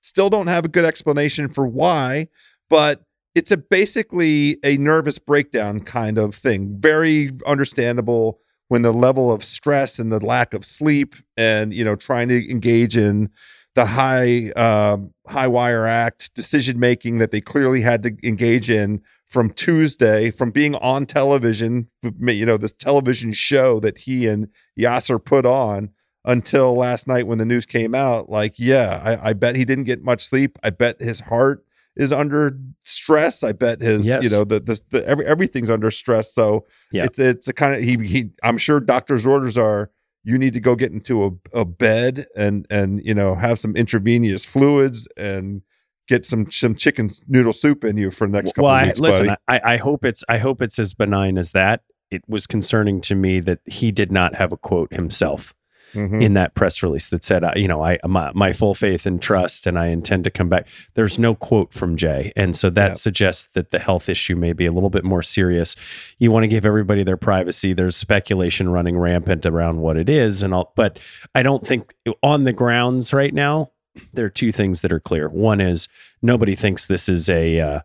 still 0.02 0.30
don't 0.30 0.46
have 0.46 0.64
a 0.64 0.68
good 0.68 0.84
explanation 0.84 1.48
for 1.48 1.66
why, 1.66 2.28
but 2.70 3.02
it's 3.34 3.52
a 3.52 3.56
basically 3.56 4.58
a 4.64 4.76
nervous 4.78 5.18
breakdown 5.18 5.80
kind 5.80 6.18
of 6.18 6.34
thing. 6.34 6.76
Very 6.78 7.30
understandable 7.46 8.40
when 8.68 8.82
the 8.82 8.92
level 8.92 9.32
of 9.32 9.42
stress 9.44 9.98
and 9.98 10.12
the 10.12 10.24
lack 10.24 10.54
of 10.54 10.64
sleep, 10.64 11.14
and 11.36 11.72
you 11.72 11.84
know 11.84 11.96
trying 11.96 12.28
to 12.28 12.50
engage 12.50 12.96
in 12.96 13.30
the 13.74 13.86
high 13.86 14.50
uh, 14.56 14.98
high 15.28 15.46
wire 15.46 15.86
act 15.86 16.34
decision 16.34 16.78
making 16.78 17.18
that 17.18 17.30
they 17.30 17.40
clearly 17.40 17.80
had 17.80 18.02
to 18.02 18.16
engage 18.22 18.70
in 18.70 19.00
from 19.28 19.50
Tuesday, 19.50 20.30
from 20.30 20.50
being 20.50 20.74
on 20.76 21.04
television, 21.06 21.88
you 22.20 22.46
know, 22.46 22.56
this 22.56 22.72
television 22.72 23.32
show 23.32 23.78
that 23.80 23.98
he 23.98 24.26
and 24.26 24.48
Yasser 24.78 25.22
put 25.22 25.44
on 25.44 25.90
until 26.24 26.74
last 26.74 27.06
night 27.06 27.26
when 27.26 27.38
the 27.38 27.44
news 27.44 27.66
came 27.66 27.94
out. 27.94 28.28
Like, 28.30 28.54
yeah, 28.58 29.00
I, 29.04 29.30
I 29.30 29.32
bet 29.34 29.54
he 29.56 29.64
didn't 29.64 29.84
get 29.84 30.02
much 30.02 30.22
sleep. 30.22 30.58
I 30.62 30.70
bet 30.70 31.00
his 31.00 31.20
heart 31.20 31.64
is 31.96 32.12
under 32.12 32.58
stress. 32.84 33.42
I 33.42 33.52
bet 33.52 33.80
his, 33.82 34.06
Yes. 34.06 34.22
you 34.24 34.30
know, 34.30 34.44
the, 34.44 34.60
the, 34.60 34.80
the 34.90 35.06
every, 35.06 35.26
everything's 35.26 35.68
under 35.70 35.90
stress. 35.90 36.32
So 36.32 36.64
Yeah. 36.92 37.04
it's 37.04 37.18
it's 37.18 37.48
a 37.48 37.52
kind 37.52 37.74
of 37.74 37.82
he 37.82 37.96
he. 38.06 38.30
I'm 38.42 38.56
sure 38.58 38.80
doctor's 38.80 39.26
orders 39.26 39.58
are 39.58 39.90
you 40.24 40.38
need 40.38 40.54
to 40.54 40.60
go 40.60 40.74
get 40.74 40.92
into 40.92 41.24
a, 41.24 41.58
a 41.60 41.64
bed 41.64 42.26
and 42.36 42.66
and 42.70 43.04
you 43.04 43.14
know 43.14 43.34
have 43.34 43.58
some 43.58 43.74
intravenous 43.76 44.44
fluids 44.44 45.06
and 45.16 45.62
get 46.08 46.26
some 46.26 46.50
some 46.50 46.74
chicken 46.74 47.10
noodle 47.28 47.52
soup 47.52 47.84
in 47.84 47.96
you 47.96 48.10
for 48.10 48.26
the 48.26 48.32
next 48.32 48.52
couple 48.54 48.64
well, 48.64 48.80
of 48.80 48.86
weeks, 48.86 49.00
listen, 49.00 49.26
buddy. 49.26 49.38
I, 49.46 49.74
I 49.74 49.76
hope 49.76 50.04
it's 50.04 50.24
I 50.28 50.38
hope 50.38 50.60
it's 50.62 50.78
as 50.78 50.94
benign 50.94 51.38
as 51.38 51.52
that. 51.52 51.82
It 52.10 52.22
was 52.26 52.46
concerning 52.46 53.00
to 53.02 53.14
me 53.14 53.40
that 53.40 53.60
he 53.66 53.92
did 53.92 54.10
not 54.10 54.34
have 54.34 54.52
a 54.52 54.56
quote 54.56 54.92
himself 54.92 55.54
Mhm. 55.94 56.22
in 56.22 56.34
that 56.34 56.54
press 56.54 56.82
release 56.82 57.08
that 57.08 57.24
said, 57.24 57.42
uh, 57.42 57.52
you 57.56 57.66
know, 57.66 57.82
I 57.82 57.98
my, 58.06 58.30
my 58.34 58.52
full 58.52 58.74
faith 58.74 59.06
and 59.06 59.22
trust, 59.22 59.66
and 59.66 59.78
I 59.78 59.86
intend 59.86 60.24
to 60.24 60.30
come 60.30 60.50
back. 60.50 60.68
There's 60.96 61.18
no 61.18 61.34
quote 61.34 61.72
from 61.72 61.96
Jay, 61.96 62.30
and 62.36 62.54
so 62.54 62.68
that 62.68 62.88
Yeah. 62.88 62.92
suggests 62.92 63.48
that 63.54 63.70
the 63.70 63.78
health 63.78 64.10
issue 64.10 64.36
may 64.36 64.52
be 64.52 64.66
a 64.66 64.70
little 64.70 64.90
bit 64.90 65.02
more 65.02 65.22
serious. 65.22 65.76
You 66.18 66.30
want 66.30 66.44
to 66.44 66.48
give 66.48 66.66
everybody 66.66 67.04
their 67.04 67.16
privacy. 67.16 67.72
There's 67.72 67.96
speculation 67.96 68.68
running 68.68 68.98
rampant 68.98 69.46
around 69.46 69.78
what 69.78 69.96
it 69.96 70.10
is, 70.10 70.42
and 70.42 70.52
all, 70.52 70.74
but 70.76 70.98
I 71.34 71.42
don't 71.42 71.66
think 71.66 71.94
on 72.22 72.44
the 72.44 72.52
grounds 72.52 73.14
right 73.14 73.32
now. 73.32 73.70
There 74.12 74.24
are 74.24 74.30
two 74.30 74.52
things 74.52 74.82
that 74.82 74.92
are 74.92 75.00
clear. 75.00 75.28
One 75.28 75.60
is 75.60 75.88
nobody 76.22 76.54
thinks 76.54 76.86
this 76.86 77.08
is 77.08 77.28
a 77.28 77.60
uh, 77.60 77.80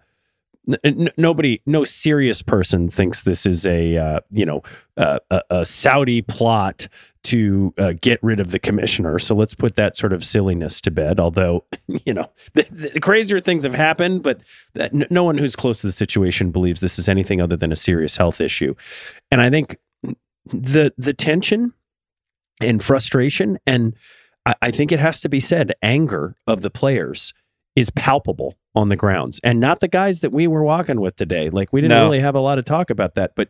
n- 0.84 1.10
nobody, 1.18 1.62
no 1.66 1.84
serious 1.84 2.42
person 2.42 2.90
thinks 2.90 3.24
this 3.24 3.46
is 3.46 3.66
a 3.66 3.98
uh, 3.98 4.20
you 4.32 4.46
know 4.46 4.62
uh, 4.98 5.20
a, 5.30 5.42
a 5.50 5.66
Saudi 5.66 6.22
plot 6.22 6.88
to 7.24 7.74
uh, 7.78 7.94
get 8.02 8.20
rid 8.22 8.40
of 8.40 8.52
the 8.52 8.60
commissioner. 8.60 9.18
So 9.18 9.34
let's 9.34 9.56
put 9.56 9.76
that 9.76 9.96
sort 9.96 10.12
of 10.14 10.24
silliness 10.24 10.82
to 10.82 10.92
bed. 10.92 11.20
Although 11.20 11.66
you 12.06 12.14
know 12.14 12.30
the, 12.54 12.66
the 12.92 13.00
crazier 13.00 13.40
things 13.40 13.64
have 13.64 13.74
happened, 13.74 14.24
but 14.24 14.42
that, 14.74 14.94
n- 14.94 15.08
no 15.10 15.24
one 15.24 15.38
who's 15.38 15.56
close 15.56 15.82
to 15.82 15.88
the 15.88 15.92
situation 15.92 16.52
believes 16.52 16.82
this 16.82 17.00
is 17.00 17.10
anything 17.10 17.42
other 17.42 17.58
than 17.58 17.72
a 17.72 17.78
serious 17.78 18.18
health 18.18 18.42
issue. 18.42 18.76
And 19.32 19.42
I 19.42 19.50
think 19.50 19.78
the 20.46 20.94
the 20.98 21.14
tension 21.14 21.74
and 22.62 22.84
frustration 22.84 23.58
and 23.66 23.96
I, 24.46 24.56
I 24.62 24.72
think 24.72 24.92
it 24.92 25.00
has 25.00 25.22
to 25.22 25.30
be 25.30 25.40
said 25.40 25.74
anger 25.82 26.36
of 26.48 26.62
the 26.62 26.70
players 26.70 27.34
is 27.76 27.90
palpable 27.90 28.56
on 28.76 28.90
the 28.90 28.96
grounds 28.96 29.40
and 29.44 29.60
not 29.60 29.80
the 29.80 29.88
guys 29.88 30.22
that 30.22 30.32
we 30.32 30.48
were 30.48 30.64
walking 30.64 31.00
with 31.02 31.16
today 31.16 31.50
like 31.50 31.72
we 31.74 31.82
didn't 31.82 31.98
No. 31.98 32.06
really 32.06 32.20
have 32.20 32.36
a 32.36 32.40
lot 32.40 32.58
of 32.60 32.66
talk 32.66 32.90
about 32.90 33.16
that 33.16 33.34
but 33.36 33.50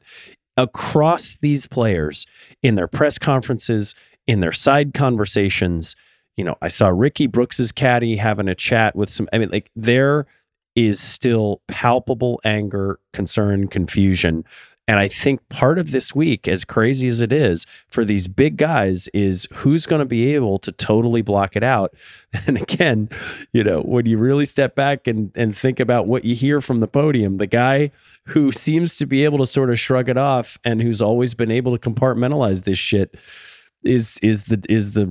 across 0.58 1.36
these 1.42 1.68
players 1.68 2.26
in 2.62 2.76
their 2.76 2.88
press 2.88 3.18
conferences 3.18 3.96
in 4.28 4.40
their 4.40 4.52
side 4.52 4.94
conversations 4.94 5.96
you 6.38 6.44
know 6.44 6.56
i 6.62 6.68
saw 6.68 6.88
ricky 6.90 7.28
brooks's 7.28 7.72
caddy 7.72 8.16
having 8.16 8.48
a 8.48 8.56
chat 8.56 8.96
with 8.96 9.10
some 9.10 9.28
i 9.34 9.38
mean 9.38 9.50
like 9.50 9.70
there 9.76 10.26
is 10.76 11.00
still 11.00 11.62
palpable 11.68 12.40
anger 12.46 13.00
concern 13.14 13.68
confusion 13.68 14.44
and 14.88 15.00
I 15.00 15.08
think 15.08 15.48
part 15.48 15.80
of 15.80 15.92
this 15.92 16.14
week, 16.14 16.48
as 16.48 16.66
crazy 16.66 17.08
as 17.08 17.22
it 17.22 17.32
is 17.32 17.66
for 17.88 18.04
these 18.04 18.28
big 18.28 18.58
guys, 18.58 19.08
is 19.14 19.48
who's 19.54 19.86
going 19.86 20.00
to 20.00 20.06
be 20.06 20.34
able 20.34 20.60
to 20.60 20.74
totally 20.74 21.22
block 21.22 21.56
it 21.56 21.64
out. 21.64 21.94
And 22.46 22.58
again, 22.58 23.10
you 23.54 23.64
know, 23.64 23.82
when 23.82 24.08
you 24.08 24.18
really 24.18 24.46
step 24.46 24.76
back 24.76 25.06
and, 25.08 25.32
and 25.36 25.56
think 25.56 25.80
about 25.80 26.08
what 26.08 26.26
you 26.26 26.34
hear 26.36 26.62
from 26.62 26.80
the 26.80 26.88
podium, 26.88 27.38
the 27.38 27.48
guy 27.48 27.92
who 28.26 28.52
seems 28.52 28.98
to 28.98 29.06
be 29.06 29.24
able 29.24 29.38
to 29.38 29.46
sort 29.46 29.70
of 29.70 29.80
shrug 29.80 30.10
it 30.10 30.18
off 30.18 30.58
and 30.66 30.82
who's 30.82 31.00
always 31.02 31.36
been 31.36 31.52
able 31.52 31.78
to 31.78 31.90
compartmentalize 31.90 32.64
this 32.64 32.80
shit 32.80 33.16
is 33.84 34.18
is 34.24 34.46
the 34.46 34.62
is 34.68 34.94
the 34.94 35.06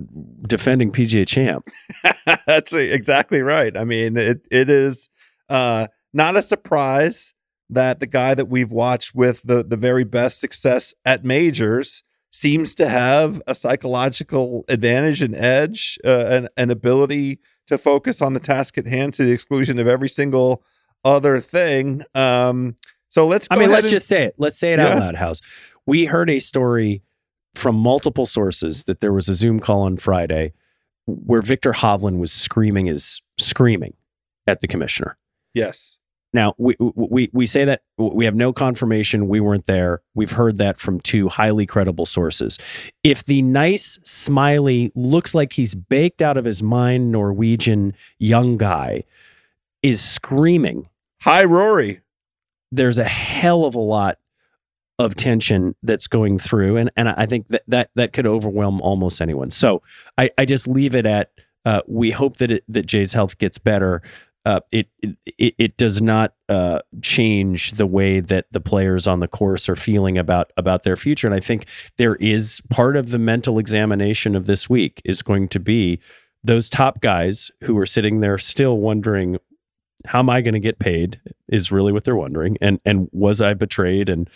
defending 0.46 0.90
PGA 0.90 1.26
champ. 1.26 1.68
That's 2.46 2.72
exactly 2.72 3.40
right. 3.40 3.76
I 3.76 3.84
mean, 3.84 4.16
it 4.16 4.46
it 4.50 4.68
is 4.68 5.08
uh, 5.48 5.86
not 6.12 6.36
a 6.36 6.42
surprise 6.42 7.34
that 7.72 8.00
the 8.00 8.06
guy 8.06 8.34
that 8.34 8.46
we've 8.48 8.72
watched 8.72 9.14
with 9.14 9.42
the 9.42 9.62
the 9.64 9.76
very 9.76 10.04
best 10.04 10.40
success 10.40 10.94
at 11.04 11.24
majors 11.24 12.02
seems 12.30 12.74
to 12.76 12.88
have 12.88 13.42
a 13.46 13.54
psychological 13.54 14.64
advantage 14.68 15.20
and 15.20 15.34
edge, 15.34 15.98
uh, 16.04 16.24
an, 16.26 16.48
an 16.56 16.70
ability 16.70 17.38
to 17.66 17.76
focus 17.76 18.22
on 18.22 18.32
the 18.34 18.40
task 18.40 18.78
at 18.78 18.86
hand 18.86 19.12
to 19.14 19.24
the 19.24 19.32
exclusion 19.32 19.78
of 19.78 19.86
every 19.86 20.08
single 20.08 20.62
other 21.04 21.40
thing. 21.40 22.02
Um, 22.14 22.76
so 23.08 23.26
let's. 23.26 23.46
I 23.50 23.56
mean, 23.56 23.70
let's 23.70 23.84
and- 23.86 23.90
just 23.92 24.08
say 24.08 24.24
it. 24.24 24.34
Let's 24.38 24.58
say 24.58 24.72
it 24.72 24.78
Yeah. 24.78 24.88
out 24.94 24.98
loud, 24.98 25.14
House. 25.16 25.40
We 25.86 26.06
heard 26.06 26.30
a 26.30 26.38
story 26.38 27.02
from 27.54 27.74
multiple 27.76 28.24
sources 28.24 28.84
that 28.84 29.00
there 29.00 29.12
was 29.12 29.28
a 29.28 29.34
Zoom 29.34 29.60
call 29.60 29.82
on 29.82 29.98
Friday 29.98 30.52
where 31.06 31.42
Viktor 31.42 31.72
Hovland 31.72 32.18
was 32.18 32.32
screaming 32.32 32.86
his 32.86 33.20
screaming 33.38 33.94
at 34.46 34.60
the 34.60 34.68
commissioner. 34.68 35.16
yes. 35.52 35.98
Now 36.32 36.54
we 36.56 36.74
we 36.78 37.28
we 37.32 37.46
say 37.46 37.64
that 37.66 37.82
we 37.98 38.24
have 38.24 38.34
no 38.34 38.52
confirmation. 38.52 39.28
We 39.28 39.40
weren't 39.40 39.66
there. 39.66 40.00
We've 40.14 40.32
heard 40.32 40.58
that 40.58 40.78
from 40.78 41.00
two 41.00 41.28
highly 41.28 41.66
credible 41.66 42.06
sources. 42.06 42.58
If 43.04 43.24
the 43.24 43.42
nice, 43.42 43.98
smiley, 44.04 44.92
looks 44.94 45.34
like 45.34 45.52
he's 45.52 45.74
baked 45.74 46.22
out 46.22 46.36
of 46.36 46.44
his 46.44 46.62
mind 46.62 47.12
Norwegian 47.12 47.94
young 48.18 48.56
guy 48.56 49.04
is 49.82 50.00
screaming 50.00 50.88
Hi, 51.22 51.44
Rory. 51.44 52.00
there's 52.70 52.98
a 52.98 53.04
hell 53.04 53.64
of 53.64 53.74
a 53.74 53.80
lot 53.80 54.18
of 54.98 55.14
tension 55.14 55.74
that's 55.82 56.06
going 56.06 56.38
through, 56.38 56.76
and 56.78 56.90
and 56.96 57.08
I 57.08 57.26
think 57.26 57.48
that 57.48 57.62
that 57.68 57.90
that 57.94 58.12
could 58.12 58.26
overwhelm 58.26 58.80
almost 58.80 59.20
anyone. 59.20 59.50
So 59.50 59.82
I 60.16 60.30
I 60.38 60.44
just 60.46 60.66
leave 60.66 60.94
it 60.94 61.04
at 61.04 61.30
uh, 61.64 61.82
we 61.86 62.10
hope 62.10 62.38
that 62.38 62.50
it, 62.50 62.64
that 62.68 62.86
Jay's 62.86 63.12
health 63.12 63.38
gets 63.38 63.58
better. 63.58 64.02
Uh, 64.44 64.60
it, 64.72 64.88
it 65.38 65.54
it 65.56 65.76
does 65.76 66.02
not 66.02 66.34
uh, 66.48 66.80
change 67.00 67.72
the 67.72 67.86
way 67.86 68.18
that 68.18 68.46
the 68.50 68.60
players 68.60 69.06
on 69.06 69.20
the 69.20 69.28
course 69.28 69.68
are 69.68 69.76
feeling 69.76 70.18
about 70.18 70.52
about 70.56 70.82
their 70.82 70.96
future, 70.96 71.28
and 71.28 71.34
I 71.34 71.40
think 71.40 71.66
there 71.96 72.16
is 72.16 72.60
part 72.68 72.96
of 72.96 73.10
the 73.10 73.18
mental 73.18 73.58
examination 73.58 74.34
of 74.34 74.46
this 74.46 74.68
week 74.68 75.00
is 75.04 75.22
going 75.22 75.48
to 75.48 75.60
be 75.60 76.00
those 76.42 76.68
top 76.68 77.00
guys 77.00 77.52
who 77.62 77.78
are 77.78 77.86
sitting 77.86 78.20
there 78.20 78.36
still 78.36 78.78
wondering 78.78 79.38
how 80.06 80.18
am 80.18 80.28
I 80.28 80.40
going 80.40 80.54
to 80.54 80.60
get 80.60 80.80
paid 80.80 81.20
is 81.48 81.70
really 81.70 81.92
what 81.92 82.02
they're 82.04 82.16
wondering, 82.16 82.56
and 82.60 82.80
and 82.84 83.08
was 83.12 83.40
I 83.40 83.54
betrayed 83.54 84.08
and 84.08 84.28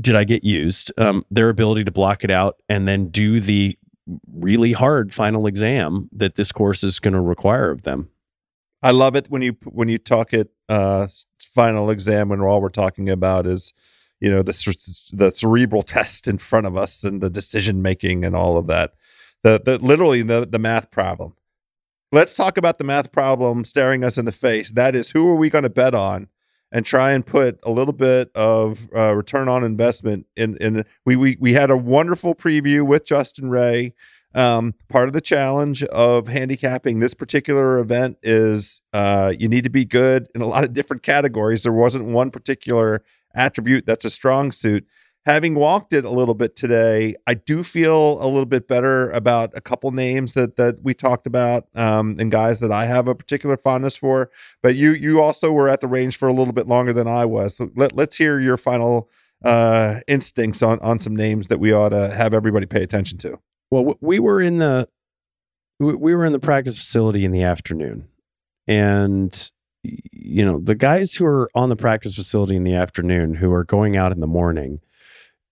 did 0.00 0.16
I 0.16 0.24
get 0.24 0.44
used? 0.44 0.92
Um, 0.98 1.24
their 1.30 1.48
ability 1.48 1.84
to 1.84 1.90
block 1.90 2.24
it 2.24 2.30
out 2.30 2.60
and 2.68 2.86
then 2.86 3.08
do 3.08 3.40
the 3.40 3.76
really 4.32 4.72
hard 4.72 5.12
final 5.12 5.46
exam 5.46 6.08
that 6.12 6.36
this 6.36 6.52
course 6.52 6.82
is 6.82 6.98
going 6.98 7.14
to 7.14 7.20
require 7.20 7.70
of 7.70 7.82
them. 7.82 8.08
I 8.82 8.90
love 8.92 9.16
it 9.16 9.26
when 9.28 9.42
you 9.42 9.56
when 9.64 9.88
you 9.88 9.98
talk 9.98 10.32
it 10.32 10.50
uh, 10.68 11.08
final 11.40 11.90
exam 11.90 12.28
when 12.28 12.40
all 12.40 12.60
we're 12.60 12.68
talking 12.68 13.08
about 13.10 13.46
is 13.46 13.72
you 14.20 14.30
know 14.30 14.42
the 14.42 14.52
the 15.12 15.30
cerebral 15.30 15.82
test 15.94 16.28
in 16.28 16.38
front 16.38 16.66
of 16.66 16.76
us 16.76 17.04
and 17.04 17.20
the 17.20 17.30
decision 17.30 17.82
making 17.82 18.24
and 18.24 18.36
all 18.36 18.56
of 18.56 18.66
that. 18.68 18.92
The 19.42 19.60
the 19.64 19.78
literally 19.78 20.22
the 20.22 20.46
the 20.46 20.58
math 20.58 20.90
problem. 20.90 21.34
Let's 22.10 22.34
talk 22.34 22.56
about 22.56 22.78
the 22.78 22.84
math 22.84 23.12
problem 23.12 23.64
staring 23.64 24.02
us 24.02 24.16
in 24.16 24.24
the 24.24 24.32
face. 24.32 24.70
That 24.70 24.94
is, 24.94 25.10
who 25.10 25.28
are 25.28 25.36
we 25.36 25.50
going 25.50 25.64
to 25.64 25.70
bet 25.70 25.94
on 25.94 26.28
and 26.72 26.84
try 26.84 27.12
and 27.12 27.24
put 27.24 27.58
a 27.62 27.70
little 27.70 27.92
bit 27.92 28.30
of 28.34 28.88
uh, 28.96 29.14
return 29.14 29.48
on 29.48 29.64
investment 29.64 30.26
in 30.36 30.56
in 30.58 30.84
we, 31.04 31.16
we 31.16 31.36
we 31.40 31.52
had 31.54 31.70
a 31.70 31.76
wonderful 31.76 32.34
preview 32.34 32.82
with 32.82 33.04
Justin 33.04 33.50
Ray 33.50 33.94
um, 34.34 34.74
part 34.88 35.08
of 35.08 35.14
the 35.14 35.20
challenge 35.20 35.82
of 35.84 36.28
handicapping 36.28 36.98
this 36.98 37.14
particular 37.14 37.78
event 37.78 38.18
is 38.22 38.80
uh, 38.92 39.32
you 39.38 39.48
need 39.48 39.64
to 39.64 39.70
be 39.70 39.84
good 39.84 40.28
in 40.34 40.40
a 40.40 40.46
lot 40.46 40.64
of 40.64 40.72
different 40.72 41.02
categories 41.02 41.62
there 41.62 41.72
wasn't 41.72 42.04
one 42.04 42.30
particular 42.30 43.02
attribute 43.34 43.86
that's 43.86 44.04
a 44.04 44.10
strong 44.10 44.50
suit 44.50 44.86
having 45.28 45.54
walked 45.54 45.92
it 45.92 46.06
a 46.06 46.10
little 46.10 46.34
bit 46.34 46.56
today, 46.56 47.14
I 47.26 47.34
do 47.34 47.62
feel 47.62 48.14
a 48.22 48.24
little 48.24 48.46
bit 48.46 48.66
better 48.66 49.10
about 49.10 49.52
a 49.54 49.60
couple 49.60 49.90
names 49.90 50.32
that 50.32 50.56
that 50.56 50.82
we 50.82 50.94
talked 50.94 51.26
about 51.26 51.66
um, 51.74 52.16
and 52.18 52.30
guys 52.30 52.60
that 52.60 52.72
I 52.72 52.86
have 52.86 53.08
a 53.08 53.14
particular 53.14 53.58
fondness 53.58 53.96
for. 53.96 54.30
But 54.62 54.74
you 54.74 54.92
you 54.92 55.20
also 55.20 55.52
were 55.52 55.68
at 55.68 55.82
the 55.82 55.86
range 55.86 56.16
for 56.16 56.28
a 56.28 56.32
little 56.32 56.54
bit 56.54 56.66
longer 56.66 56.94
than 56.94 57.06
I 57.06 57.26
was. 57.26 57.56
So 57.56 57.70
let, 57.76 57.94
let's 57.94 58.16
hear 58.16 58.40
your 58.40 58.56
final 58.56 59.10
uh, 59.44 60.00
instincts 60.08 60.62
on 60.62 60.78
on 60.80 60.98
some 60.98 61.14
names 61.14 61.48
that 61.48 61.60
we 61.60 61.72
ought 61.72 61.90
to 61.90 62.14
have 62.14 62.32
everybody 62.32 62.64
pay 62.64 62.82
attention 62.82 63.18
to. 63.18 63.38
Well, 63.70 63.96
we 64.00 64.18
were 64.18 64.40
in 64.40 64.58
the 64.58 64.88
we 65.78 66.14
were 66.14 66.26
in 66.26 66.32
the 66.32 66.40
practice 66.40 66.76
facility 66.76 67.24
in 67.24 67.32
the 67.32 67.42
afternoon, 67.42 68.08
and 68.66 69.50
you 69.84 70.44
know 70.44 70.58
the 70.60 70.74
guys 70.74 71.14
who 71.14 71.24
are 71.24 71.50
on 71.54 71.68
the 71.68 71.76
practice 71.76 72.14
facility 72.14 72.56
in 72.56 72.64
the 72.64 72.74
afternoon 72.74 73.34
who 73.34 73.52
are 73.52 73.64
going 73.64 73.96
out 73.96 74.12
in 74.12 74.20
the 74.20 74.26
morning 74.26 74.80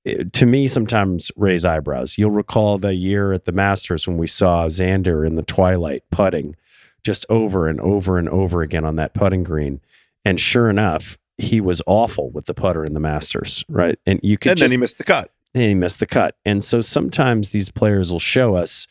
eh, 0.05 0.25
to 0.33 0.47
me 0.47 0.67
sometimes 0.67 1.31
raise 1.37 1.65
eyebrows. 1.65 2.19
You'll 2.19 2.31
recall 2.31 2.79
the 2.79 2.95
year 2.95 3.33
at 3.33 3.45
the 3.45 3.53
Masters 3.53 4.07
when 4.09 4.17
we 4.17 4.27
saw 4.27 4.67
Xander 4.67 5.27
in 5.27 5.37
the 5.37 5.43
twilight 5.43 6.03
putting 6.11 6.57
just 7.05 7.25
over 7.29 7.69
and 7.69 7.81
over 7.81 8.19
and 8.19 8.29
over 8.29 8.63
again 8.63 8.85
on 8.85 8.97
that 8.97 9.15
putting 9.15 9.45
green. 9.45 9.81
And 10.25 10.41
sure 10.41 10.69
enough, 10.69 11.17
he 11.39 11.61
was 11.61 11.81
awful 11.87 12.31
with 12.31 12.47
the 12.47 12.55
putter 12.55 12.85
in 12.85 12.95
the 12.95 13.01
Masters, 13.01 13.65
right? 13.69 13.97
And 14.05 14.19
you 14.25 14.37
could 14.37 14.51
And 14.53 14.59
just, 14.59 14.71
then 14.71 14.77
he 14.77 14.81
missed 14.81 14.99
the 14.99 15.05
cut. 15.05 15.31
And 15.57 15.71
he 15.71 15.75
missed 15.75 16.01
the 16.01 16.07
cut. 16.07 16.37
And 16.45 16.63
so 16.63 16.83
sometimes 16.83 17.51
these 17.51 17.71
players 17.71 18.13
will 18.13 18.21
show 18.21 18.57
us 18.57 18.87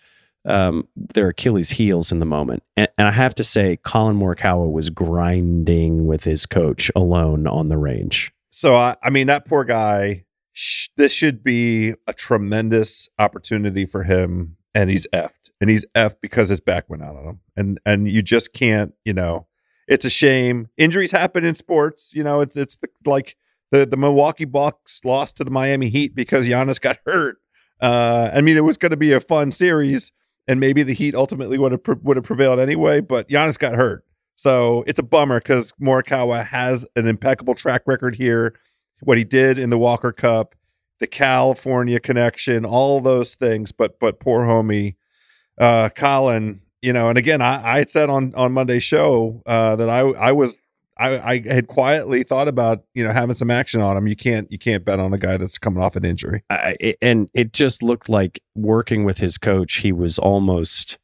um, 0.46 0.88
their 0.96 1.30
Achilles 1.30 1.70
heels 1.70 2.12
in 2.12 2.20
the 2.20 2.26
moment. 2.26 2.64
And, 2.76 2.88
and 2.98 3.08
I 3.08 3.12
have 3.12 3.36
to 3.36 3.44
say, 3.44 3.78
Collin 3.78 4.18
Morikawa 4.18 4.72
was 4.72 4.90
grinding 4.90 6.08
with 6.08 6.24
his 6.24 6.48
coach 6.48 6.90
alone 6.96 7.46
on 7.46 7.70
the 7.70 7.78
range. 7.78 8.34
So 8.50 8.76
I, 8.76 8.96
I 9.04 9.12
mean, 9.12 9.28
that 9.28 9.46
poor 9.46 9.64
guy 9.64 10.26
sh- 10.54 10.88
this 10.98 11.14
should 11.14 11.44
be 11.44 11.94
a 12.08 12.14
tremendous 12.14 13.10
opportunity 13.20 13.86
for 13.86 14.04
him 14.04 14.58
and 14.74 14.90
he's 14.90 15.06
effed 15.14 15.52
and 15.62 15.70
he's 15.70 15.86
effed 15.94 16.18
because 16.22 16.50
his 16.50 16.60
back 16.60 16.90
went 16.90 17.04
out 17.04 17.16
on 17.16 17.26
him 17.26 17.40
and 17.56 17.80
and 17.86 18.10
you 18.10 18.22
just 18.22 18.54
can't 18.54 18.94
you 19.04 19.14
know 19.14 19.48
it's 19.88 20.06
a 20.06 20.10
shame 20.10 20.68
injuries 20.78 21.12
happen 21.12 21.44
in 21.46 21.56
sports 21.56 22.14
you 22.16 22.24
know 22.24 22.42
it's 22.42 22.58
it's 22.58 22.78
the, 22.78 22.88
like 23.06 23.38
the 23.72 23.86
the 23.86 23.98
Milwaukee 23.98 24.46
Bucks 24.46 25.02
lost 25.04 25.38
to 25.38 25.44
the 25.44 25.52
Miami 25.52 25.90
Heat 25.90 26.16
because 26.16 26.48
Giannis 26.48 26.80
got 26.80 26.98
hurt 27.06 27.38
uh 27.82 28.30
I 28.34 28.42
mean 28.42 28.58
it 28.58 28.64
was 28.64 28.78
going 28.78 28.92
to 28.92 28.98
be 28.98 29.12
a 29.12 29.20
fun 29.20 29.52
series 29.52 30.12
and 30.48 30.60
maybe 30.60 30.84
the 30.84 30.94
Heat 30.94 31.16
ultimately 31.16 31.58
would 31.58 31.72
have 31.72 31.84
pre- 31.84 31.96
would 32.02 32.18
have 32.18 32.26
prevailed 32.26 32.60
anyway 32.60 33.02
but 33.02 33.30
Giannis 33.30 33.60
got 33.60 33.76
hurt 33.76 34.06
so 34.36 34.84
it's 34.86 35.00
a 35.00 35.04
bummer 35.04 35.40
because 35.40 35.74
Morikawa 35.82 36.46
has 36.46 36.86
an 36.96 37.08
impeccable 37.08 37.56
track 37.56 37.84
record 37.86 38.16
here 38.16 38.54
what 39.02 39.18
he 39.18 39.24
did 39.24 39.58
in 39.58 39.70
the 39.70 39.78
Walker 39.78 40.12
Cup, 40.12 40.56
the 41.00 41.08
California 41.08 42.00
connection, 42.00 42.66
all 42.66 43.02
those 43.02 43.36
things. 43.36 43.72
But 43.72 44.00
but 44.00 44.20
poor 44.20 44.46
homie, 44.46 44.96
uh, 45.60 45.90
Collin, 45.90 46.62
you 46.82 46.94
know. 46.94 47.10
And 47.10 47.18
again, 47.18 47.42
I, 47.42 47.74
I 47.74 47.78
had 47.80 47.90
said 47.90 48.10
on 48.10 48.34
on 48.36 48.52
Monday's 48.52 48.84
show 48.84 49.42
uh, 49.46 49.76
that 49.76 49.90
I 49.90 50.00
I 50.00 50.32
was 50.32 50.60
I, 50.98 51.20
I 51.20 51.42
had 51.46 51.68
quietly 51.68 52.24
thought 52.24 52.48
about 52.48 52.84
you 52.94 53.04
know 53.04 53.12
having 53.12 53.36
some 53.36 53.52
action 53.52 53.82
on 53.82 53.98
him. 53.98 54.08
You 54.08 54.16
can't 54.16 54.52
you 54.52 54.58
can't 54.58 54.86
bet 54.86 55.00
on 55.00 55.14
a 55.14 55.18
guy 55.18 55.38
that's 55.38 55.58
coming 55.58 55.84
off 55.84 55.96
an 55.96 56.06
injury. 56.06 56.44
I, 56.50 56.76
it, 56.80 56.98
and 57.02 57.30
it 57.34 57.52
just 57.54 57.84
looked 57.84 58.08
like 58.10 58.42
working 58.56 59.04
with 59.04 59.18
his 59.18 59.38
coach, 59.38 59.78
he 59.78 59.92
was 59.92 60.18
almost. 60.18 60.98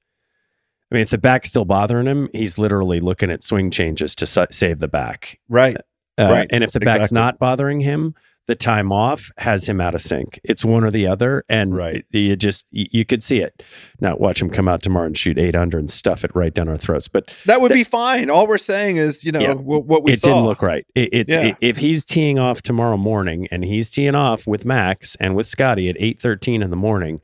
I 0.91 0.95
mean, 0.95 1.03
if 1.03 1.09
the 1.09 1.17
back's 1.17 1.49
still 1.49 1.63
bothering 1.63 2.05
him, 2.05 2.27
he's 2.33 2.57
literally 2.57 2.99
looking 2.99 3.31
at 3.31 3.43
swing 3.43 3.71
changes 3.71 4.13
to 4.15 4.47
save 4.51 4.79
the 4.79 4.89
back. 4.89 5.39
Right. 5.47 5.77
Uh, 5.77 6.23
Right, 6.23 6.47
And 6.51 6.65
if 6.65 6.73
the 6.73 6.81
back's 6.81 6.95
exactly. 6.95 7.15
not 7.15 7.39
bothering 7.39 7.79
him, 7.79 8.13
the 8.47 8.55
time 8.55 8.91
off 8.91 9.29
has 9.37 9.69
him 9.69 9.79
out 9.79 9.93
of 9.95 10.01
sync. 10.01 10.39
It's 10.43 10.65
one 10.65 10.83
or 10.83 10.91
the 10.91 11.07
other, 11.07 11.43
and 11.47 11.75
Right. 11.75 12.03
it- 12.11 12.17
you 12.17 12.35
just 12.35 12.65
you, 12.71 12.87
you 12.91 13.05
could 13.05 13.21
see 13.23 13.39
it. 13.39 13.63
Now 13.99 14.15
watch 14.17 14.41
him 14.41 14.49
come 14.49 14.67
out 14.67 14.81
tomorrow 14.81 15.05
and 15.05 15.17
shoot 15.17 15.37
eight 15.37 15.55
under 15.55 15.77
and 15.77 15.89
stuff 15.89 16.25
it 16.25 16.31
right 16.33 16.53
down 16.53 16.67
our 16.67 16.77
throats. 16.77 17.07
But 17.07 17.31
That 17.45 17.61
would 17.61 17.71
That- 17.71 17.75
be 17.75 17.83
fine. 17.83 18.29
All 18.29 18.47
we're 18.47 18.57
saying 18.57 18.97
is 18.97 19.23
you 19.23 19.31
know 19.31 19.39
Yeah. 19.39 19.53
what, 19.53 19.85
what 19.85 20.03
we 20.03 20.13
it 20.13 20.19
saw. 20.19 20.27
didn't 20.29 20.45
look 20.45 20.61
right. 20.61 20.85
It, 20.95 21.09
it's 21.11 21.31
Yeah. 21.31 21.55
if 21.61 21.77
he's 21.77 22.03
teeing 22.03 22.39
off 22.39 22.61
tomorrow 22.61 22.97
morning 22.97 23.47
and 23.51 23.63
he's 23.63 23.89
teeing 23.89 24.15
off 24.15 24.47
with 24.47 24.65
Max 24.65 25.15
and 25.19 25.35
with 25.35 25.45
Scotty 25.47 25.87
at 25.89 25.95
eight 25.99 26.21
thirteen 26.21 26.61
in 26.63 26.69
the 26.71 26.75
morning, 26.75 27.21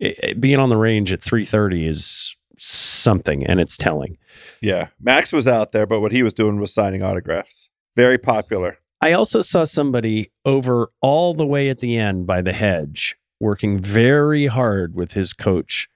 it, 0.00 0.18
it- 0.22 0.40
being 0.40 0.58
on 0.58 0.68
the 0.68 0.76
range 0.76 1.12
at 1.12 1.22
three 1.22 1.44
thirty 1.44 1.86
is 1.86 2.34
something, 2.58 3.46
and 3.46 3.60
it's 3.60 3.76
telling. 3.76 4.16
Yeah, 4.60 4.88
Max 5.00 5.32
was 5.32 5.46
out 5.46 5.72
there, 5.72 5.86
but 5.86 6.00
what 6.00 6.12
he 6.12 6.22
was 6.22 6.34
doing 6.34 6.58
was 6.58 6.72
signing 6.74 7.02
autographs. 7.02 7.70
Very 7.94 8.18
popular. 8.18 8.78
I 9.06 9.12
also 9.12 9.40
saw 9.40 9.62
somebody 9.62 10.32
over 10.44 10.90
all 11.00 11.32
the 11.32 11.46
way 11.46 11.68
at 11.68 11.78
the 11.78 11.96
end 11.96 12.26
by 12.26 12.42
the 12.42 12.52
hedge 12.52 13.16
working 13.38 13.78
very 13.78 14.46
hard 14.46 14.96
with 14.96 15.12
his 15.12 15.32
coach, 15.32 15.88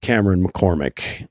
Cameron 0.00 0.42
McCormick, 0.46 1.28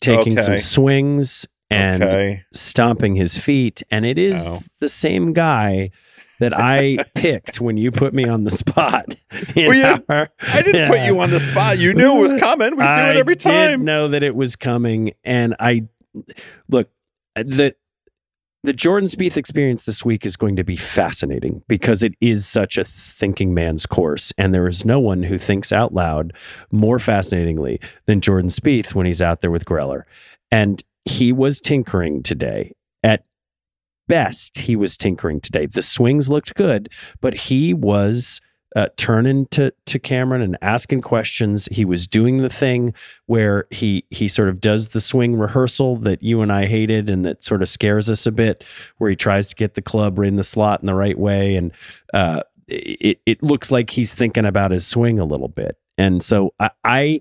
taking 0.00 0.38
some 0.38 0.56
swings 0.56 1.46
and 1.68 2.02
okay. 2.02 2.44
stomping 2.54 3.16
his 3.16 3.36
feet. 3.36 3.82
And 3.90 4.06
it 4.06 4.16
is 4.16 4.46
Oh. 4.48 4.62
the 4.78 4.88
same 4.88 5.34
guy 5.34 5.90
that 6.38 6.58
I 6.58 6.96
picked 7.14 7.60
when 7.60 7.76
you 7.76 7.90
put 7.90 8.14
me 8.14 8.24
on 8.24 8.44
the 8.44 8.50
spot. 8.50 9.14
Well, 9.54 9.74
you- 9.74 10.04
our- 10.08 10.30
I 10.40 10.62
didn't 10.62 10.88
put 10.88 11.00
you 11.06 11.20
on 11.20 11.30
the 11.30 11.40
spot. 11.40 11.78
You 11.78 11.92
knew 11.92 12.16
it 12.16 12.20
was 12.22 12.32
coming. 12.38 12.70
We 12.76 12.82
do 12.82 12.88
I 12.88 13.10
it 13.10 13.16
every 13.16 13.36
time. 13.36 13.84
know 13.84 14.08
that 14.08 14.22
it 14.22 14.34
was 14.34 14.56
coming, 14.56 15.12
and 15.22 15.54
I 15.60 15.84
look 16.68 16.88
the 17.36 17.74
the 18.62 18.72
Jordan 18.72 19.08
Spieth 19.08 19.36
experience 19.36 19.84
this 19.84 20.04
week 20.04 20.26
is 20.26 20.36
going 20.36 20.56
to 20.56 20.64
be 20.64 20.76
fascinating 20.76 21.62
because 21.66 22.02
it 22.02 22.14
is 22.20 22.46
such 22.46 22.76
a 22.76 22.84
thinking 22.84 23.54
man's 23.54 23.86
course, 23.86 24.32
and 24.36 24.54
there 24.54 24.68
is 24.68 24.84
no 24.84 25.00
one 25.00 25.22
who 25.22 25.38
thinks 25.38 25.72
out 25.72 25.94
loud 25.94 26.32
more 26.70 26.98
fascinatingly 26.98 27.80
than 28.06 28.20
Jordan 28.20 28.50
Spieth 28.50 28.94
when 28.94 29.06
he's 29.06 29.22
out 29.22 29.40
there 29.40 29.50
with 29.50 29.64
Greller, 29.64 30.02
and 30.50 30.82
he 31.06 31.32
was 31.32 31.60
tinkering 31.60 32.22
today. 32.22 32.72
At 33.02 33.24
best, 34.08 34.58
he 34.58 34.76
was 34.76 34.96
tinkering 34.96 35.40
today. 35.40 35.64
The 35.64 35.82
swings 35.82 36.28
looked 36.28 36.54
good, 36.54 36.90
but 37.22 37.34
he 37.34 37.72
was 37.72 38.40
uh, 38.76 38.86
turning 38.96 39.46
to 39.46 39.72
to 39.86 39.98
Cameron 39.98 40.42
and 40.42 40.56
asking 40.62 41.02
questions. 41.02 41.68
He 41.70 41.84
was 41.84 42.06
doing 42.06 42.38
the 42.38 42.48
thing 42.48 42.94
where 43.26 43.66
he 43.70 44.04
he 44.10 44.28
sort 44.28 44.48
of 44.48 44.60
does 44.60 44.90
the 44.90 45.00
swing 45.00 45.36
rehearsal 45.36 45.96
that 45.98 46.22
you 46.22 46.40
and 46.40 46.52
I 46.52 46.66
hated 46.66 47.10
and 47.10 47.24
that 47.24 47.42
sort 47.42 47.62
of 47.62 47.68
scares 47.68 48.08
us 48.08 48.26
a 48.26 48.32
bit, 48.32 48.64
where 48.98 49.10
he 49.10 49.16
tries 49.16 49.48
to 49.48 49.54
get 49.54 49.74
the 49.74 49.82
club 49.82 50.18
in 50.18 50.36
the 50.36 50.44
slot 50.44 50.80
in 50.80 50.86
the 50.86 50.94
right 50.94 51.18
way, 51.18 51.56
and 51.56 51.72
uh, 52.14 52.42
it 52.68 53.20
it 53.26 53.42
looks 53.42 53.70
like 53.70 53.90
he's 53.90 54.14
thinking 54.14 54.44
about 54.44 54.70
his 54.70 54.86
swing 54.86 55.18
a 55.18 55.24
little 55.24 55.48
bit. 55.48 55.76
And 55.98 56.22
so 56.22 56.54
I. 56.60 56.70
I 56.84 57.20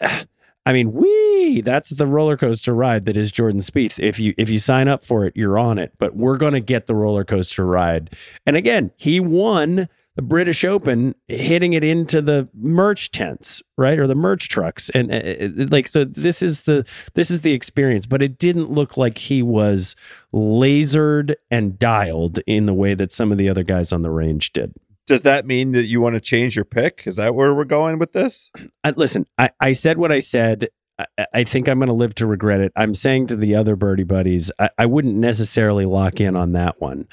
I 0.66 0.72
mean, 0.72 0.92
we 0.92 1.60
that's 1.60 1.90
the 1.90 2.08
roller 2.08 2.36
coaster 2.36 2.74
ride 2.74 3.04
that 3.04 3.16
is 3.16 3.30
Jordan 3.30 3.60
Spieth. 3.60 4.02
If 4.02 4.18
you 4.18 4.34
if 4.36 4.50
you 4.50 4.58
sign 4.58 4.88
up 4.88 5.04
for 5.04 5.24
it, 5.24 5.36
you're 5.36 5.60
on 5.60 5.78
it. 5.78 5.92
But 5.96 6.16
we're 6.16 6.38
to 6.38 6.58
get 6.58 6.88
the 6.88 6.94
roller 6.96 7.24
coaster 7.24 7.64
ride. 7.64 8.12
And 8.44 8.56
again, 8.56 8.90
he 8.96 9.20
won 9.20 9.88
the 10.16 10.22
British 10.22 10.64
Open, 10.64 11.14
hitting 11.28 11.74
it 11.74 11.84
into 11.84 12.22
the 12.22 12.48
merch 12.54 13.10
tents, 13.10 13.62
right, 13.76 13.98
or 13.98 14.06
the 14.06 14.14
merch 14.14 14.48
trucks, 14.48 14.90
and 14.90 15.12
uh, 15.12 15.62
uh, 15.62 15.66
like 15.70 15.86
so. 15.86 16.04
This 16.04 16.42
is 16.42 16.62
the 16.62 16.86
this 17.14 17.30
is 17.30 17.42
the 17.42 17.52
experience, 17.52 18.06
but 18.06 18.22
it 18.22 18.38
didn't 18.38 18.70
look 18.70 18.96
like 18.96 19.18
he 19.18 19.42
was 19.42 19.94
lasered 20.34 21.34
and 21.50 21.78
dialed 21.78 22.40
in 22.46 22.64
the 22.66 22.74
way 22.74 22.94
that 22.94 23.12
some 23.12 23.30
of 23.30 23.38
the 23.38 23.48
other 23.48 23.62
guys 23.62 23.92
on 23.92 24.02
the 24.02 24.10
range 24.10 24.52
did. 24.52 24.72
Does 25.06 25.20
that 25.20 25.46
mean 25.46 25.72
that 25.72 25.84
you 25.84 26.00
want 26.00 26.14
to 26.14 26.20
change 26.20 26.56
your 26.56 26.64
pick? 26.64 27.02
Is 27.06 27.16
that 27.16 27.34
where 27.34 27.54
we're 27.54 27.64
going 27.64 27.98
with 27.98 28.12
this? 28.12 28.50
I, 28.84 28.90
listen, 28.96 29.26
I, 29.38 29.50
I 29.60 29.72
said 29.72 29.98
what 29.98 30.10
I 30.10 30.20
said. 30.20 30.68
I, 30.98 31.26
I 31.34 31.44
think 31.44 31.68
I'm 31.68 31.78
going 31.78 31.88
to 31.88 31.92
live 31.92 32.14
to 32.16 32.26
regret 32.26 32.62
it. 32.62 32.72
I'm 32.74 32.94
saying 32.94 33.26
to 33.28 33.36
the 33.36 33.54
other 33.54 33.76
birdie 33.76 34.02
buddies, 34.02 34.50
I, 34.58 34.70
I 34.78 34.86
wouldn't 34.86 35.14
necessarily 35.14 35.84
lock 35.84 36.20
in 36.22 36.34
on 36.34 36.52
that 36.52 36.80
one 36.80 37.06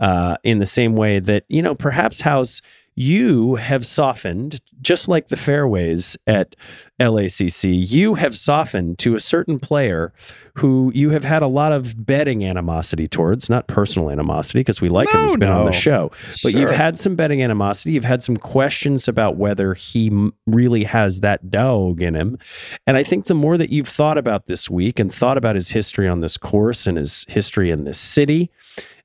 uh, 0.00 0.36
in 0.42 0.58
the 0.58 0.66
same 0.66 0.96
way 0.96 1.18
that, 1.20 1.44
you 1.48 1.62
know, 1.62 1.74
perhaps 1.74 2.20
House 2.20 2.62
you 2.94 3.54
have 3.54 3.86
softened, 3.86 4.60
just 4.82 5.08
like 5.08 5.28
the 5.28 5.36
fairways 5.36 6.16
at 6.26 6.56
LACC, 7.00 7.90
you 7.90 8.14
have 8.14 8.36
softened 8.36 8.98
to 8.98 9.14
a 9.14 9.20
certain 9.20 9.58
player 9.58 10.12
who 10.54 10.92
you 10.94 11.10
have 11.10 11.24
had 11.24 11.42
a 11.42 11.46
lot 11.46 11.72
of 11.72 12.04
betting 12.04 12.44
animosity 12.44 13.08
towards, 13.08 13.48
not 13.48 13.66
personal 13.66 14.10
animosity, 14.10 14.60
because 14.60 14.80
we 14.80 14.88
like 14.88 15.08
No, 15.12 15.20
him, 15.20 15.28
he's 15.28 15.36
been 15.36 15.48
on 15.48 15.64
the 15.64 15.72
show. 15.72 16.10
But 16.42 16.52
you've 16.52 16.70
had 16.70 16.98
some 16.98 17.16
betting 17.16 17.42
animosity. 17.42 17.92
You've 17.92 18.04
had 18.04 18.22
some 18.22 18.36
questions 18.36 19.08
about 19.08 19.36
whether 19.36 19.74
he 19.74 20.30
really 20.46 20.84
has 20.84 21.20
that 21.20 21.50
dog 21.50 22.02
in 22.02 22.14
him. 22.14 22.38
And 22.86 22.96
I 22.96 23.02
think 23.02 23.26
the 23.26 23.34
more 23.34 23.56
that 23.56 23.70
you've 23.70 23.88
thought 23.88 24.18
about 24.18 24.46
this 24.46 24.68
week 24.68 24.98
and 24.98 25.12
thought 25.12 25.38
about 25.38 25.54
his 25.54 25.70
history 25.70 26.06
on 26.06 26.20
this 26.20 26.36
course 26.36 26.86
and 26.86 26.98
his 26.98 27.24
history 27.28 27.70
in 27.70 27.84
this 27.84 27.98
city, 27.98 28.50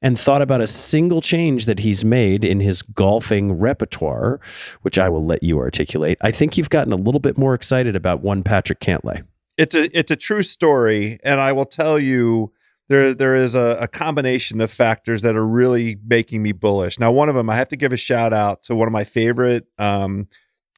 and 0.01 0.19
thought 0.19 0.41
about 0.41 0.61
a 0.61 0.67
single 0.67 1.19
change 1.19 1.65
that 1.65 1.79
he's 1.79 2.05
made 2.05 2.45
in 2.45 2.59
his 2.59 2.81
golfing 2.83 3.53
repertoire, 3.53 4.39
which 4.83 4.99
I 4.99 5.09
will 5.09 5.25
let 5.25 5.41
you 5.41 5.57
articulate, 5.57 6.19
I 6.21 6.31
think 6.31 6.57
you've 6.57 6.69
gotten 6.69 6.93
a 6.93 6.97
little 6.97 7.19
bit 7.19 7.39
more 7.39 7.55
excited 7.55 7.84
about 7.93 8.21
one 8.21 8.41
Patrick 8.41 8.79
Cantlay. 8.79 9.23
it's 9.57 9.75
a 9.75 9.97
it's 9.97 10.11
a 10.11 10.15
true 10.15 10.41
story, 10.41 11.19
and 11.23 11.39
I 11.39 11.51
will 11.51 11.65
tell 11.65 11.99
you 11.99 12.53
there 12.87 13.13
there 13.13 13.35
is 13.35 13.55
a, 13.55 13.77
a 13.79 13.87
combination 13.87 14.61
of 14.61 14.71
factors 14.71 15.21
that 15.23 15.35
are 15.35 15.45
really 15.45 15.97
making 16.05 16.43
me 16.43 16.51
bullish. 16.51 16.99
Now, 16.99 17.11
one 17.11 17.29
of 17.29 17.35
them 17.35 17.49
I 17.49 17.55
have 17.55 17.69
to 17.69 17.77
give 17.77 17.93
a 17.93 17.97
shout 17.97 18.33
out 18.33 18.63
to 18.63 18.75
one 18.75 18.87
of 18.87 18.91
my 18.91 19.03
favorite 19.03 19.67
um, 19.77 20.27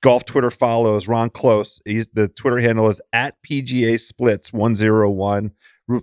golf 0.02 0.26
Twitter 0.26 0.52
follows, 0.52 1.08
Ron 1.08 1.30
Close. 1.30 1.82
He's 1.86 2.08
the 2.08 2.28
Twitter 2.28 2.60
handle 2.60 2.90
is 2.90 3.02
at 3.12 3.36
PGA 3.44 4.00
Splits 4.00 4.54
one 4.54 4.76
zero 4.76 5.10
one. 5.10 5.52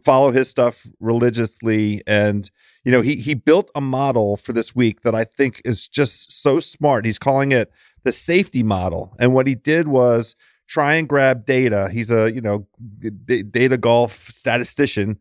Follow 0.03 0.31
his 0.31 0.49
stuff 0.49 0.87
religiously, 0.99 2.03
and 2.07 2.51
you 2.85 2.93
know 2.93 3.03
he 3.03 3.17
he 3.17 3.35
built 3.35 3.71
a 3.75 3.81
model 3.81 4.37
for 4.37 4.53
this 4.53 4.75
week 4.75 5.03
that 5.03 5.15
I 5.15 5.25
think 5.25 5.61
is 5.65 5.89
just 5.89 6.33
so 6.33 6.59
smart. 6.59 7.05
He's 7.05 7.19
calling 7.19 7.53
it 7.53 7.71
the 8.03 8.13
safety 8.13 8.63
model, 8.63 9.15
and 9.19 9.35
what 9.35 9.47
he 9.47 9.55
did 9.55 9.89
was 9.89 10.37
try 10.67 10.95
and 10.95 11.09
grab 11.09 11.45
data. 11.45 11.89
He's 11.93 12.11
a 12.11 12.33
you 12.33 12.41
know 12.41 12.67
d- 12.99 13.43
data 13.43 13.77
golf 13.77 14.13
statistician 14.13 15.19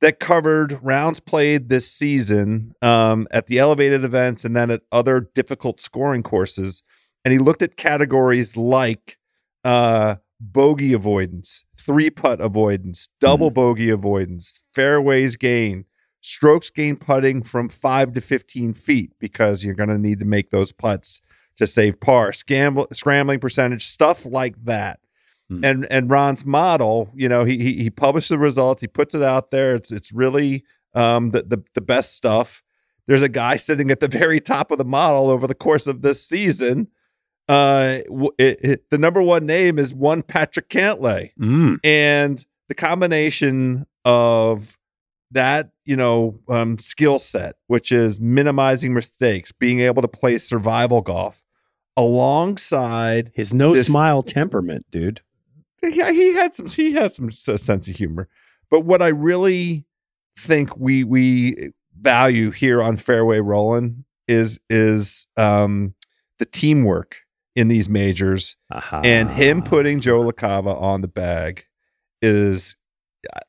that 0.00 0.20
covered 0.20 0.78
rounds 0.82 1.20
played 1.20 1.68
this 1.68 1.90
season 1.90 2.74
um, 2.82 3.26
at 3.30 3.46
the 3.46 3.58
elevated 3.58 4.04
events 4.04 4.44
and 4.44 4.54
then 4.54 4.70
at 4.70 4.82
other 4.92 5.30
difficult 5.34 5.80
scoring 5.80 6.22
courses. 6.22 6.82
And 7.24 7.32
he 7.32 7.38
looked 7.38 7.62
at 7.62 7.76
categories 7.76 8.56
like 8.56 9.16
uh, 9.64 10.16
bogey 10.40 10.92
avoidance, 10.92 11.64
three 11.78 12.10
putt 12.10 12.40
avoidance, 12.40 13.08
double 13.20 13.50
bogey 13.50 13.88
avoidance, 13.88 14.66
fairways 14.74 15.36
gain, 15.36 15.86
strokes 16.20 16.70
gain 16.70 16.96
putting 16.96 17.42
from 17.42 17.68
five 17.68 18.12
to 18.12 18.20
15 18.20 18.74
feet 18.74 19.12
because 19.18 19.64
you're 19.64 19.74
going 19.74 19.88
to 19.88 19.98
need 19.98 20.18
to 20.18 20.24
make 20.24 20.50
those 20.50 20.72
putts 20.72 21.20
to 21.56 21.66
save 21.66 22.00
par, 22.00 22.32
scramble, 22.32 22.86
scrambling 22.92 23.40
percentage, 23.40 23.86
stuff 23.86 24.24
like 24.26 24.54
that. 24.64 25.00
Hmm. 25.48 25.64
And 25.64 25.86
and 25.90 26.10
Ron's 26.10 26.44
model, 26.46 27.10
you 27.14 27.28
know, 27.28 27.44
he, 27.44 27.58
he 27.58 27.82
he 27.84 27.90
published 27.90 28.28
the 28.30 28.38
results, 28.38 28.80
he 28.80 28.88
puts 28.88 29.14
it 29.14 29.22
out 29.22 29.50
there. 29.50 29.74
It's 29.74 29.92
it's 29.92 30.12
really 30.12 30.64
um, 30.94 31.30
the, 31.30 31.42
the 31.42 31.62
the 31.74 31.80
best 31.80 32.14
stuff. 32.14 32.62
There's 33.06 33.22
a 33.22 33.28
guy 33.28 33.56
sitting 33.56 33.90
at 33.90 34.00
the 34.00 34.08
very 34.20 34.40
top 34.40 34.70
of 34.70 34.78
the 34.78 34.84
model 34.84 35.28
over 35.28 35.46
the 35.46 35.54
course 35.54 35.86
of 35.86 36.02
this 36.02 36.26
season. 36.26 36.88
Uh, 37.46 37.98
it, 38.38 38.58
it- 38.62 38.90
the 38.90 38.96
number 38.96 39.20
one 39.20 39.44
name 39.44 39.78
is 39.78 39.92
one 39.94 40.22
Patrick 40.22 40.70
Cantlay 40.70 41.32
Mm. 41.38 41.76
and 41.84 42.42
the 42.68 42.74
combination 42.74 43.86
of 44.06 44.78
that 45.30 45.70
you 45.84 45.96
know 45.96 46.38
um, 46.48 46.78
skill 46.78 47.18
set 47.18 47.56
which 47.66 47.92
is 47.92 48.18
minimizing 48.20 48.94
mistakes 48.94 49.52
being 49.52 49.80
able 49.80 50.00
to 50.00 50.08
play 50.08 50.38
survival 50.38 51.02
golf 51.02 51.43
alongside 51.96 53.30
His 53.34 53.52
no 53.54 53.74
This- 53.74 53.88
smile 53.88 54.22
temperament, 54.22 54.86
dude. 54.90 55.20
yeah 55.82 56.10
he 56.12 56.32
had 56.34 56.54
some 56.54 56.66
he 56.66 56.92
has 56.92 57.16
some 57.16 57.30
sense 57.30 57.88
of 57.88 57.96
humor 57.96 58.26
but 58.70 58.80
what 58.80 59.02
i 59.02 59.08
really 59.08 59.84
think 60.38 60.74
we 60.78 61.04
we 61.04 61.70
value 62.00 62.50
here 62.50 62.82
on 62.82 62.96
fairway 62.96 63.38
rolling 63.38 64.04
is 64.26 64.58
is 64.70 65.26
um 65.36 65.94
the 66.38 66.46
teamwork 66.46 67.18
in 67.54 67.68
these 67.68 67.88
majors 67.88 68.56
Aha. 68.72 69.02
and 69.04 69.30
him 69.30 69.62
putting 69.62 70.00
Joe 70.00 70.20
LaCava 70.24 70.74
on 70.80 71.02
the 71.02 71.08
bag 71.08 71.66
is 72.22 72.76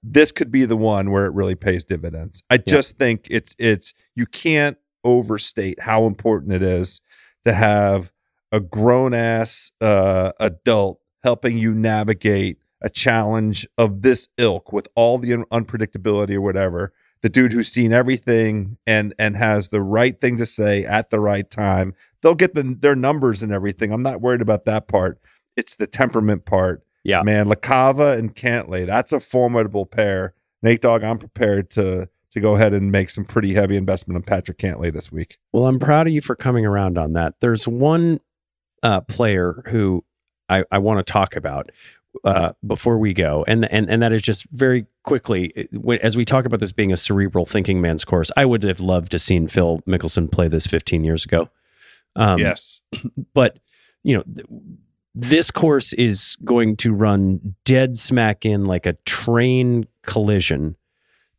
this 0.04 0.32
could 0.32 0.52
be 0.52 0.66
the 0.66 0.78
one 0.78 1.10
where 1.10 1.26
it 1.26 1.34
really 1.34 1.56
pays 1.56 1.84
dividends. 1.84 2.44
I 2.52 2.58
just 2.58 2.98
think 3.00 3.26
it's 3.32 3.56
it's 3.58 3.94
you 4.16 4.26
can't 4.28 4.78
overstate 5.04 5.80
how 5.80 6.06
important 6.06 6.54
it 6.54 6.62
is 6.62 7.02
to 7.46 7.54
have 7.54 8.12
a 8.52 8.60
grown 8.60 9.14
ass 9.14 9.72
uh, 9.82 10.32
adult 10.40 11.00
helping 11.24 11.58
you 11.58 11.74
navigate 11.74 12.58
a 12.82 12.90
challenge 12.90 13.68
of 13.78 14.02
this 14.02 14.28
ilk 14.38 14.72
with 14.72 14.88
all 14.96 15.18
the 15.18 15.34
un- 15.34 15.46
unpredictability 15.52 16.36
or 16.36 16.42
whatever. 16.42 16.94
The 17.22 17.30
dude 17.30 17.54
who's 17.54 17.72
seen 17.72 17.92
everything 17.92 18.78
and 18.86 19.16
and 19.18 19.36
has 19.36 19.70
the 19.70 19.82
right 19.82 20.20
thing 20.22 20.38
to 20.38 20.46
say 20.46 20.86
at 20.86 21.10
the 21.10 21.20
right 21.20 21.50
time. 21.50 21.96
They'll 22.22 22.36
get 22.36 22.54
the, 22.54 22.78
their 22.80 22.96
numbers 22.96 23.42
and 23.42 23.52
everything. 23.52 23.92
I'm 23.92 24.04
not 24.04 24.22
worried 24.22 24.42
about 24.42 24.66
that 24.66 24.88
part. 24.88 25.20
It's 25.56 25.76
the 25.76 25.88
temperament 25.88 26.46
part. 26.46 26.84
Yeah. 27.04 27.22
man, 27.22 27.48
LaCava 27.48 28.18
and 28.18 28.36
Cantlay. 28.36 28.86
That's 28.86 29.14
a 29.14 29.20
formidable 29.20 29.86
pair. 29.86 30.34
Nate 30.64 30.82
Dogg, 30.82 31.04
I'm 31.04 31.20
prepared 31.20 31.70
to 31.72 32.10
to 32.32 32.42
go 32.42 32.56
ahead 32.56 32.74
and 32.74 32.92
make 32.92 33.10
some 33.10 33.24
pretty 33.24 33.54
heavy 33.54 33.78
investment 33.78 34.18
on 34.18 34.24
Patrick 34.24 34.58
Cantlay 34.58 34.92
this 34.92 35.12
week. 35.12 35.38
Well, 35.54 35.68
I'm 35.68 35.80
proud 35.80 36.06
of 36.08 36.14
you 36.14 36.22
for 36.22 36.36
coming 36.36 36.66
around 36.66 36.98
on 36.98 37.14
that. 37.14 37.36
There's 37.40 37.68
one 37.68 38.20
uh, 38.84 39.02
player 39.02 39.64
who 39.68 40.04
I, 40.50 40.64
I 40.72 40.78
want 40.78 41.06
to 41.06 41.12
talk 41.12 41.36
about 41.36 41.72
uh, 42.24 42.54
before 42.66 42.98
we 42.98 43.14
go, 43.14 43.44
and 43.48 43.70
and 43.72 43.90
and 43.90 44.02
that 44.02 44.14
is 44.14 44.22
just 44.22 44.46
very 44.52 44.86
quickly 45.04 45.68
as 46.02 46.16
we 46.16 46.26
talk 46.26 46.46
about 46.46 46.60
this 46.60 46.72
being 46.72 46.94
a 46.94 46.98
cerebral 46.98 47.46
thinking 47.46 47.82
man's 47.82 48.06
course. 48.06 48.32
I 48.38 48.46
would 48.46 48.64
have 48.64 48.80
loved 48.80 49.12
to 49.12 49.20
seen 49.20 49.48
Phil 49.48 49.82
Mickelson 49.88 50.32
play 50.32 50.48
this 50.48 50.66
15 50.66 51.04
years 51.04 51.26
ago. 51.26 51.50
Um, 52.16 52.40
yes. 52.40 52.82
but 53.34 53.60
you 54.04 54.16
know 54.16 54.24
th- 54.24 54.48
this 55.14 55.50
course 55.50 55.94
is 55.94 56.38
going 56.44 56.76
to 56.78 56.94
run 56.94 57.56
dead 57.64 57.98
smack 57.98 58.46
in 58.46 58.66
like 58.66 58.86
a 58.86 58.94
train 59.06 59.88
collision 60.04 60.76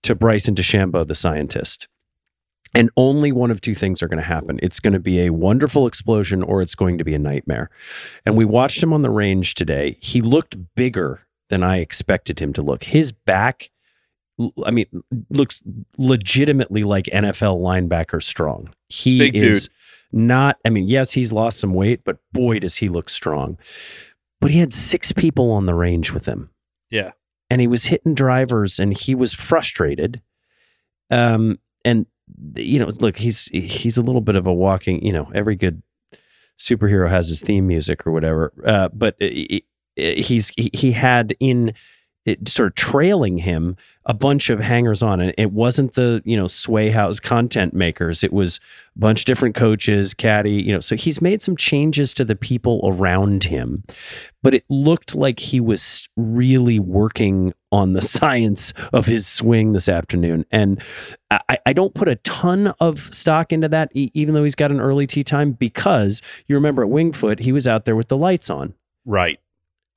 to 0.03 0.15
Bryson 0.15 0.55
DeChambeau, 0.55 1.07
the 1.07 1.15
scientist. 1.15 1.89
And 2.77 2.91
only 2.97 3.33
one 3.33 3.51
of 3.51 3.61
two 3.61 3.75
things 3.75 4.03
are 4.03 4.09
going 4.09 4.19
to 4.21 4.25
happen. 4.27 4.61
It's 4.63 4.81
going 4.81 4.93
to 4.93 5.01
be 5.01 5.21
a 5.23 5.31
wonderful 5.31 5.87
explosion 5.87 6.43
or 6.43 6.61
it's 6.61 6.75
going 6.75 6.99
to 6.99 7.05
be 7.05 7.15
a 7.15 7.19
nightmare. 7.19 7.71
And 8.27 8.37
we 8.37 8.45
watched 8.45 8.83
him 8.83 8.93
on 8.93 9.03
the 9.03 9.11
range 9.11 9.55
today. 9.55 9.97
He 10.01 10.21
looked 10.21 10.57
bigger 10.75 11.21
than 11.49 11.63
I 11.63 11.79
expected 11.79 12.39
him 12.39 12.53
to 12.53 12.63
look. 12.63 12.85
His 12.85 13.13
back, 13.13 13.71
I 14.65 14.71
mean, 14.71 14.87
looks 15.31 15.63
legitimately 15.97 16.83
like 16.83 17.07
NFL 17.07 17.61
linebacker 17.61 18.23
strong. 18.23 18.75
He 18.89 19.19
Big 19.19 19.37
is 19.37 19.71
not, 20.13 20.59
I 20.65 20.71
mean, 20.71 20.87
yes, 20.87 21.13
he's 21.13 21.33
lost 21.33 21.59
some 21.61 21.73
weight, 21.73 22.03
but 22.05 22.19
boy, 22.33 22.59
does 22.59 22.77
he 22.77 22.89
look 22.89 23.09
strong. 23.09 23.59
But 24.41 24.51
he 24.51 24.59
had 24.59 24.73
six 24.73 25.13
people 25.13 25.51
on 25.51 25.65
the 25.67 25.75
range 25.75 26.13
with 26.13 26.27
him 26.27 26.51
Yeah. 26.91 27.13
and 27.49 27.61
he 27.61 27.67
was 27.67 27.87
hitting 27.87 28.15
drivers 28.15 28.79
and 28.79 28.97
he 28.97 29.15
was 29.15 29.33
frustrated 29.33 30.21
um 31.11 31.59
and 31.85 32.05
you 32.57 32.79
know 32.79 32.87
look 33.01 33.17
he's 33.17 33.47
he's 33.49 33.97
a 33.97 34.03
little 34.03 34.21
bit 34.21 34.37
of 34.37 34.47
a 34.47 34.53
walking 34.53 35.05
you 35.05 35.13
know 35.13 35.31
every 35.35 35.57
good 35.57 35.83
superhero 36.59 37.09
has 37.09 37.29
his 37.29 37.41
theme 37.41 37.67
music 37.67 38.07
or 38.07 38.13
whatever 38.13 38.53
uh 38.67 38.89
but 38.93 39.15
he- 39.21 39.65
he- 39.97 40.23
he's 40.23 40.51
he, 40.57 40.71
he 40.73 40.93
had 40.93 41.35
in 41.41 41.73
it, 42.27 42.49
sort 42.49 42.69
of 42.69 42.75
trailing 42.75 43.39
him 43.39 43.77
a 44.05 44.15
bunch 44.15 44.51
of 44.51 44.61
hangers 44.61 45.03
on. 45.03 45.21
And 45.21 45.33
it 45.39 45.53
wasn't 45.53 45.95
the, 45.95 46.23
you 46.25 46.37
know, 46.37 46.47
Sway 46.47 46.91
House 46.91 47.19
content 47.19 47.73
makers. 47.73 48.23
It 48.23 48.33
was 48.33 48.61
a 48.97 48.99
bunch 48.99 49.21
of 49.21 49.27
different 49.27 49.55
coaches, 49.55 50.13
caddy, 50.13 50.53
you 50.53 50.73
know. 50.73 50.81
So 50.81 50.97
he's 50.97 51.23
made 51.23 51.41
some 51.41 51.57
changes 51.57 52.13
to 52.15 52.25
the 52.25 52.37
people 52.37 52.81
around 52.85 53.45
him. 53.45 53.85
But 54.43 54.55
it 54.55 54.65
looked 54.69 55.15
like 55.15 55.39
he 55.39 55.61
was 55.61 56.09
really 56.17 56.79
working 56.79 57.55
on 57.73 57.95
the 57.95 58.03
science 58.17 58.73
of 58.93 59.07
his 59.07 59.27
swing 59.27 59.73
this 59.73 59.89
afternoon. 59.89 60.45
And 60.51 60.83
I, 61.31 61.59
I 61.67 61.73
don't 61.73 61.95
put 61.95 62.09
a 62.09 62.17
ton 62.17 62.75
of 62.81 62.99
stock 63.15 63.53
into 63.53 63.69
that, 63.69 63.91
even 63.95 64.35
though 64.35 64.45
he's 64.45 64.55
got 64.55 64.71
an 64.71 64.81
early 64.81 65.07
tee 65.07 65.25
time, 65.25 65.53
because 65.53 66.23
you 66.49 66.57
remember 66.57 66.83
at 66.83 66.91
Winged 66.91 67.17
Foot, 67.17 67.41
he 67.41 67.53
was 67.53 67.67
out 67.67 67.85
there 67.85 67.97
with 67.97 68.09
the 68.09 68.17
lights 68.17 68.51
on 68.51 68.75
Right. 69.07 69.39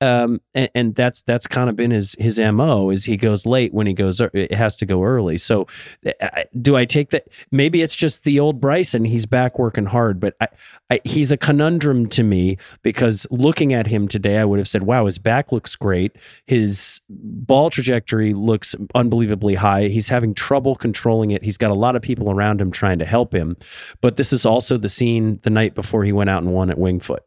Um, 0.02 0.40
and, 0.54 0.70
and 0.74 0.94
that's 0.94 1.20
that's 1.22 1.46
kind 1.46 1.68
of 1.68 1.76
been 1.76 1.90
his 1.90 2.16
his 2.18 2.40
mo 2.40 2.88
is 2.88 3.04
he 3.04 3.18
goes 3.18 3.44
late 3.44 3.74
when 3.74 3.86
he 3.86 3.92
goes 3.92 4.20
it 4.20 4.52
has 4.52 4.76
to 4.76 4.86
go 4.86 5.02
early. 5.04 5.36
So 5.36 5.66
uh, 6.06 6.44
do 6.60 6.74
I 6.76 6.86
take 6.86 7.10
that? 7.10 7.28
Maybe 7.50 7.82
it's 7.82 7.94
just 7.94 8.24
the 8.24 8.40
old 8.40 8.60
Bryson. 8.60 9.04
He's 9.04 9.26
back 9.26 9.58
working 9.58 9.84
hard, 9.84 10.18
but 10.18 10.36
I, 10.40 10.48
I, 10.90 11.00
he's 11.04 11.30
a 11.32 11.36
conundrum 11.36 12.08
to 12.10 12.22
me 12.22 12.56
because 12.82 13.26
looking 13.30 13.74
at 13.74 13.86
him 13.86 14.08
today, 14.08 14.38
I 14.38 14.44
would 14.44 14.58
have 14.58 14.68
said, 14.68 14.84
"Wow, 14.84 15.04
his 15.04 15.18
back 15.18 15.52
looks 15.52 15.76
great. 15.76 16.16
His 16.46 17.00
ball 17.10 17.68
trajectory 17.68 18.32
looks 18.32 18.74
unbelievably 18.94 19.56
high. 19.56 19.88
He's 19.88 20.08
having 20.08 20.32
trouble 20.32 20.76
controlling 20.76 21.30
it. 21.30 21.42
He's 21.42 21.58
got 21.58 21.70
a 21.70 21.74
lot 21.74 21.94
of 21.94 22.00
people 22.00 22.30
around 22.30 22.60
him 22.60 22.70
trying 22.70 22.98
to 23.00 23.04
help 23.04 23.34
him, 23.34 23.56
but 24.00 24.16
this 24.16 24.32
is 24.32 24.46
also 24.46 24.78
the 24.78 24.88
scene 24.88 25.40
the 25.42 25.50
night 25.50 25.74
before 25.74 26.04
he 26.04 26.12
went 26.12 26.30
out 26.30 26.42
and 26.42 26.54
won 26.54 26.70
at 26.70 26.78
Winged 26.78 27.04
Foot. 27.04 27.22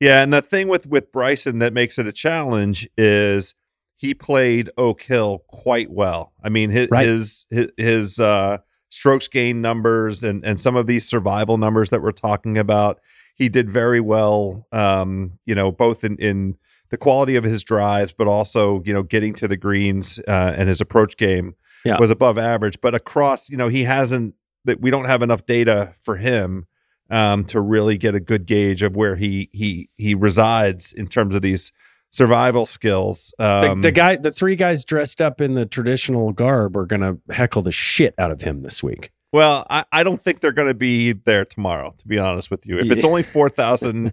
Yeah, 0.00 0.22
and 0.22 0.32
the 0.32 0.40
thing 0.42 0.68
with 0.68 0.86
with 0.86 1.12
Bryson 1.12 1.58
that 1.58 1.72
makes 1.72 1.98
it 1.98 2.06
a 2.06 2.12
challenge 2.12 2.88
is 2.96 3.54
he 3.96 4.14
played 4.14 4.70
Oak 4.78 5.02
Hill 5.02 5.44
quite 5.48 5.90
well. 5.90 6.32
I 6.42 6.48
mean, 6.48 6.70
his 6.70 6.88
Right. 6.90 7.06
his 7.06 7.46
his, 7.50 7.68
his 7.76 8.20
uh, 8.20 8.58
strokes 8.88 9.28
gain 9.28 9.60
numbers 9.60 10.22
and 10.24 10.44
and 10.44 10.60
some 10.60 10.74
of 10.76 10.86
these 10.86 11.06
survival 11.06 11.58
numbers 11.58 11.90
that 11.90 12.00
we're 12.02 12.12
talking 12.12 12.56
about, 12.56 12.98
he 13.36 13.48
did 13.50 13.68
very 13.70 14.00
well. 14.00 14.66
Um, 14.72 15.38
you 15.44 15.54
know, 15.54 15.70
both 15.70 16.02
in 16.02 16.16
in 16.16 16.56
the 16.88 16.96
quality 16.96 17.36
of 17.36 17.44
his 17.44 17.62
drives, 17.62 18.12
but 18.12 18.26
also 18.26 18.82
you 18.86 18.94
know 18.94 19.02
getting 19.02 19.34
to 19.34 19.46
the 19.46 19.56
greens 19.58 20.18
uh, 20.26 20.54
and 20.56 20.68
his 20.68 20.80
approach 20.80 21.16
game 21.18 21.54
Yeah. 21.84 21.98
was 22.00 22.10
above 22.10 22.38
average. 22.38 22.80
But 22.80 22.94
across, 22.94 23.50
you 23.50 23.58
know, 23.58 23.68
he 23.68 23.84
hasn't 23.84 24.34
that 24.64 24.80
we 24.80 24.90
don't 24.90 25.04
have 25.04 25.20
enough 25.22 25.44
data 25.46 25.92
for 26.02 26.16
him 26.16 26.66
um, 27.10 27.44
to 27.46 27.60
really 27.60 27.98
get 27.98 28.14
a 28.14 28.20
good 28.20 28.46
gauge 28.46 28.82
of 28.82 28.96
where 28.96 29.16
he 29.16 29.48
he 29.52 29.88
he 29.96 30.14
resides 30.14 30.92
in 30.92 31.06
terms 31.08 31.34
of 31.34 31.42
these 31.42 31.72
survival 32.12 32.66
skills. 32.66 33.32
The, 33.38 33.70
Um, 33.70 33.82
the 33.82 33.92
guy, 33.92 34.16
the 34.16 34.32
three 34.32 34.56
guys 34.56 34.84
dressed 34.84 35.20
up 35.20 35.40
in 35.40 35.54
the 35.54 35.64
traditional 35.66 36.32
garb 36.32 36.76
are 36.76 36.86
going 36.86 37.02
to 37.02 37.18
heckle 37.32 37.62
the 37.62 37.70
shit 37.72 38.14
out 38.18 38.32
of 38.32 38.42
him 38.42 38.62
this 38.62 38.82
week. 38.82 39.12
well, 39.32 39.64
I, 39.70 39.84
I 39.92 40.02
don't 40.02 40.20
think 40.20 40.40
they're 40.40 40.50
going 40.50 40.66
to 40.66 40.74
be 40.74 41.12
there 41.12 41.44
tomorrow. 41.44 41.94
To 41.98 42.08
be 42.08 42.18
honest 42.18 42.50
with 42.50 42.66
you, 42.66 42.80
if 42.80 42.90
it's 42.90 43.04
only 43.04 43.22
four 43.22 43.48
thousand, 43.48 44.12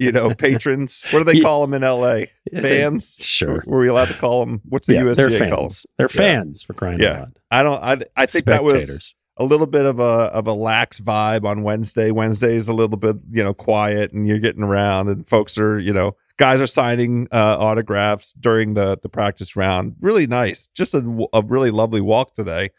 you 0.00 0.10
know, 0.10 0.34
patrons. 0.46 1.04
What 1.12 1.20
do 1.20 1.24
they 1.24 1.34
Yeah. 1.34 1.44
call 1.44 1.60
them 1.60 1.72
in 1.74 1.84
L.A.? 1.84 2.30
Fans? 2.60 3.16
Sure. 3.20 3.62
Were 3.64 3.78
we 3.78 3.86
allowed 3.86 4.08
to 4.08 4.14
call 4.14 4.44
them? 4.44 4.60
What's 4.68 4.88
the 4.88 4.94
yeah, 4.94 5.02
USGA 5.02 5.14
they're 5.14 5.30
fans. 5.30 5.86
They're 5.98 6.08
fans 6.08 6.64
for 6.64 6.72
crying 6.74 6.98
Yeah. 6.98 7.08
out 7.10 7.18
loud. 7.20 7.38
I 7.52 7.62
don't. 7.62 7.82
I 7.82 8.22
I 8.22 8.26
think 8.26 8.46
that 8.46 8.64
was 8.64 8.72
Spectators. 8.72 9.14
A 9.40 9.44
little 9.44 9.66
bit 9.66 9.86
of 9.86 9.98
a 9.98 10.02
of 10.02 10.46
a 10.46 10.52
lax 10.52 11.00
vibe 11.00 11.44
on 11.44 11.62
Wednesday. 11.62 12.10
Wednesday 12.10 12.54
is 12.54 12.68
a 12.68 12.74
little 12.74 12.98
bit 12.98 13.16
you 13.32 13.42
know 13.42 13.54
quiet, 13.54 14.12
and 14.12 14.28
you're 14.28 14.38
getting 14.38 14.62
around, 14.62 15.08
and 15.08 15.26
folks 15.26 15.58
are 15.58 15.78
you 15.80 15.92
know 15.92 16.14
guys 16.36 16.60
are 16.60 16.66
signing 16.66 17.26
uh, 17.32 17.56
autographs 17.58 18.32
during 18.34 18.74
the 18.74 18.98
the 19.02 19.08
practice 19.08 19.56
round. 19.56 19.96
Really 20.00 20.26
nice, 20.26 20.68
just 20.68 20.94
a, 20.94 21.28
a 21.32 21.42
really 21.42 21.70
lovely 21.70 22.02
walk 22.02 22.34
today. 22.34 22.70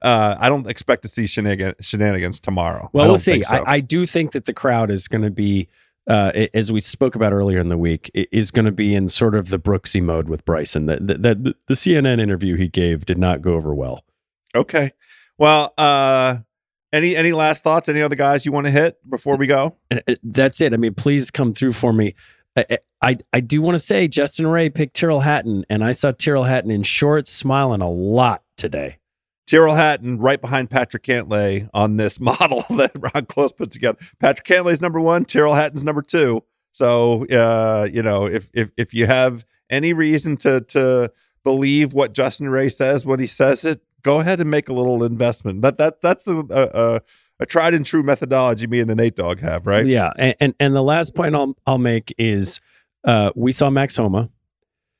Uh, 0.00 0.36
I 0.38 0.48
don't 0.48 0.68
expect 0.68 1.02
to 1.02 1.08
see 1.08 1.24
shenagan- 1.24 1.74
shenanigans 1.80 2.40
tomorrow. 2.40 2.88
Well, 2.92 3.08
we'll 3.08 3.18
see. 3.18 3.42
so. 3.42 3.56
I, 3.58 3.74
I 3.74 3.80
do 3.80 4.06
think 4.06 4.32
that 4.32 4.46
the 4.46 4.54
crowd 4.54 4.90
is 4.90 5.08
going 5.08 5.22
to 5.22 5.30
be, 5.30 5.68
uh, 6.08 6.32
as 6.52 6.70
we 6.70 6.80
spoke 6.80 7.14
about 7.14 7.32
earlier 7.32 7.58
in 7.58 7.70
the 7.70 7.78
week, 7.78 8.10
is 8.14 8.50
going 8.50 8.66
to 8.66 8.72
be 8.72 8.94
in 8.94 9.08
sort 9.08 9.34
of 9.34 9.48
the 9.48 9.58
Brooksy 9.58 10.02
mode 10.02 10.28
with 10.28 10.44
Bryson. 10.44 10.86
That 10.86 11.06
the, 11.06 11.14
the, 11.14 11.54
the 11.66 11.74
CNN 11.74 12.20
interview 12.20 12.56
he 12.56 12.68
gave 12.68 13.06
did 13.06 13.18
not 13.18 13.42
go 13.42 13.54
over 13.54 13.74
well. 13.74 14.04
okay. 14.54 14.92
Well, 15.38 15.74
uh, 15.76 16.38
any 16.92 17.16
any 17.16 17.32
last 17.32 17.62
thoughts? 17.62 17.88
Any 17.88 18.02
other 18.02 18.16
guys 18.16 18.46
you 18.46 18.52
want 18.52 18.66
to 18.66 18.70
hit 18.70 18.98
before 19.08 19.36
we 19.36 19.46
go? 19.46 19.76
Uh, 19.90 20.00
that's 20.22 20.60
it. 20.60 20.72
I 20.72 20.76
mean, 20.76 20.94
please 20.94 21.30
come 21.30 21.52
through 21.52 21.72
for 21.72 21.92
me. 21.92 22.14
I, 22.56 22.78
I, 23.02 23.16
I 23.32 23.40
do 23.40 23.60
want 23.60 23.74
to 23.74 23.78
say 23.78 24.08
Justin 24.08 24.46
Ray 24.46 24.70
picked 24.70 24.96
Tyrrell 24.96 25.20
Hatton, 25.20 25.66
and 25.68 25.84
I 25.84 25.92
saw 25.92 26.12
Tyrrell 26.12 26.44
Hatton 26.44 26.70
in 26.70 26.82
shorts 26.82 27.30
smiling 27.30 27.82
a 27.82 27.90
lot 27.90 28.42
today. 28.56 28.98
Tyrrell 29.46 29.74
Hatton 29.74 30.18
right 30.18 30.40
behind 30.40 30.70
Patrick 30.70 31.02
Cantlay 31.02 31.68
on 31.72 31.98
this 31.98 32.18
model 32.20 32.64
that 32.70 32.92
Ron 32.96 33.26
Close 33.26 33.52
put 33.52 33.70
together. 33.70 33.98
Patrick 34.18 34.46
Cantlay's 34.46 34.80
number 34.80 35.00
one, 35.00 35.24
Tyrrell 35.24 35.54
Hatton's 35.54 35.84
number 35.84 36.02
two. 36.02 36.42
So 36.72 37.26
uh, 37.26 37.88
you 37.92 38.02
know, 38.02 38.26
if 38.26 38.50
if 38.52 38.70
if 38.76 38.92
you 38.92 39.06
have 39.06 39.44
any 39.70 39.92
reason 39.92 40.36
to 40.38 40.60
to 40.62 41.12
believe 41.44 41.94
what 41.94 42.12
Justin 42.12 42.48
Ray 42.48 42.68
says 42.68 43.06
when 43.06 43.20
he 43.20 43.26
says 43.26 43.64
it, 43.64 43.80
go 44.06 44.20
ahead 44.20 44.40
and 44.40 44.48
make 44.50 44.68
a 44.68 44.72
little 44.72 45.02
investment. 45.04 45.62
That 45.62 45.76
that 45.78 46.00
that's 46.00 46.26
a 46.28 46.36
a, 46.50 47.00
a 47.40 47.46
tried 47.46 47.74
and 47.74 47.84
true 47.84 48.02
methodology 48.04 48.66
me 48.68 48.78
and 48.80 48.88
the 48.88 48.94
Nate 48.94 49.16
Dog 49.16 49.40
have, 49.40 49.66
right? 49.66 49.84
Yeah, 49.84 50.10
and, 50.16 50.34
and 50.40 50.54
and 50.60 50.74
the 50.76 50.82
last 50.82 51.14
point 51.14 51.34
I'll 51.34 51.54
I'll 51.66 51.78
make 51.78 52.14
is 52.16 52.60
uh, 53.04 53.32
we 53.34 53.50
saw 53.52 53.68
Max 53.70 53.96
Homa 53.96 54.30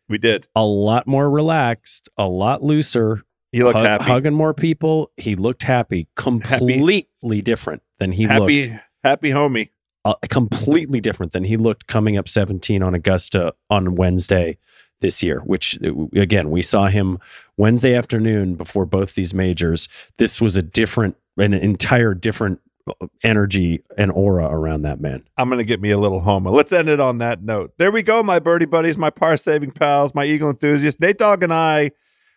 We 0.09 0.18
did. 0.18 0.46
a 0.54 0.64
lot 0.64 1.07
more 1.07 1.30
relaxed, 1.30 2.09
a 2.18 2.28
lot 2.28 2.62
looser, 2.62 3.22
He 3.52 3.62
looked 3.62 3.78
hug- 3.78 3.86
happy. 3.86 4.04
hugging 4.04 4.34
more 4.34 4.52
people. 4.54 5.11
He 5.16 5.34
looked 5.36 5.62
happy, 5.76 6.09
completely 6.16 7.42
different 7.42 7.82
than 7.98 8.12
he 8.12 8.24
happy 8.24 8.64
looked. 8.64 8.82
happy 9.04 9.30
homie. 9.30 9.70
Uh, 10.04 10.14
completely 10.30 11.00
different 11.00 11.32
than 11.32 11.42
he 11.44 11.57
looked 11.57 11.88
coming 11.88 12.16
up 12.16 12.28
17 12.28 12.80
on 12.80 12.94
Augusta 12.94 13.52
on 13.70 13.96
Wednesday 13.96 14.57
this 15.01 15.22
year. 15.22 15.40
Which 15.40 15.78
uh, 15.84 16.07
again, 16.14 16.51
we 16.51 16.62
saw 16.62 16.86
him 16.86 17.18
Wednesday 17.57 17.94
afternoon 17.94 18.55
before 18.55 18.86
both 18.86 19.14
these 19.14 19.34
majors. 19.34 19.88
This 20.18 20.40
was 20.40 20.57
a 20.57 20.62
different, 20.62 21.16
an 21.36 21.55
entire 21.55 22.14
different 22.14 22.61
uh, 22.88 23.07
energy 23.22 23.82
and 23.97 24.11
aura 24.12 24.47
around 24.47 24.82
that 24.82 25.01
man. 25.01 25.24
I'm 25.36 25.49
going 25.49 25.59
to 25.59 25.64
get 25.64 25.80
me 25.80 25.90
a 25.90 25.99
little 25.99 26.20
Homa. 26.20 26.51
Let's 26.51 26.72
end 26.72 26.88
it 26.88 27.01
on 27.01 27.18
that 27.18 27.42
note. 27.42 27.72
There 27.78 27.90
we 27.90 28.03
go, 28.03 28.22
my 28.22 28.38
birdie 28.38 28.66
buddies, 28.66 28.97
my 28.97 29.11
par 29.11 29.36
saving 29.36 29.72
pals, 29.72 30.14
my 30.14 30.24
eagle 30.24 30.51
enthusiasts. 30.51 31.01
Nate 31.01 31.18
Dogg 31.18 31.42
and 31.42 31.53
I 31.53 31.90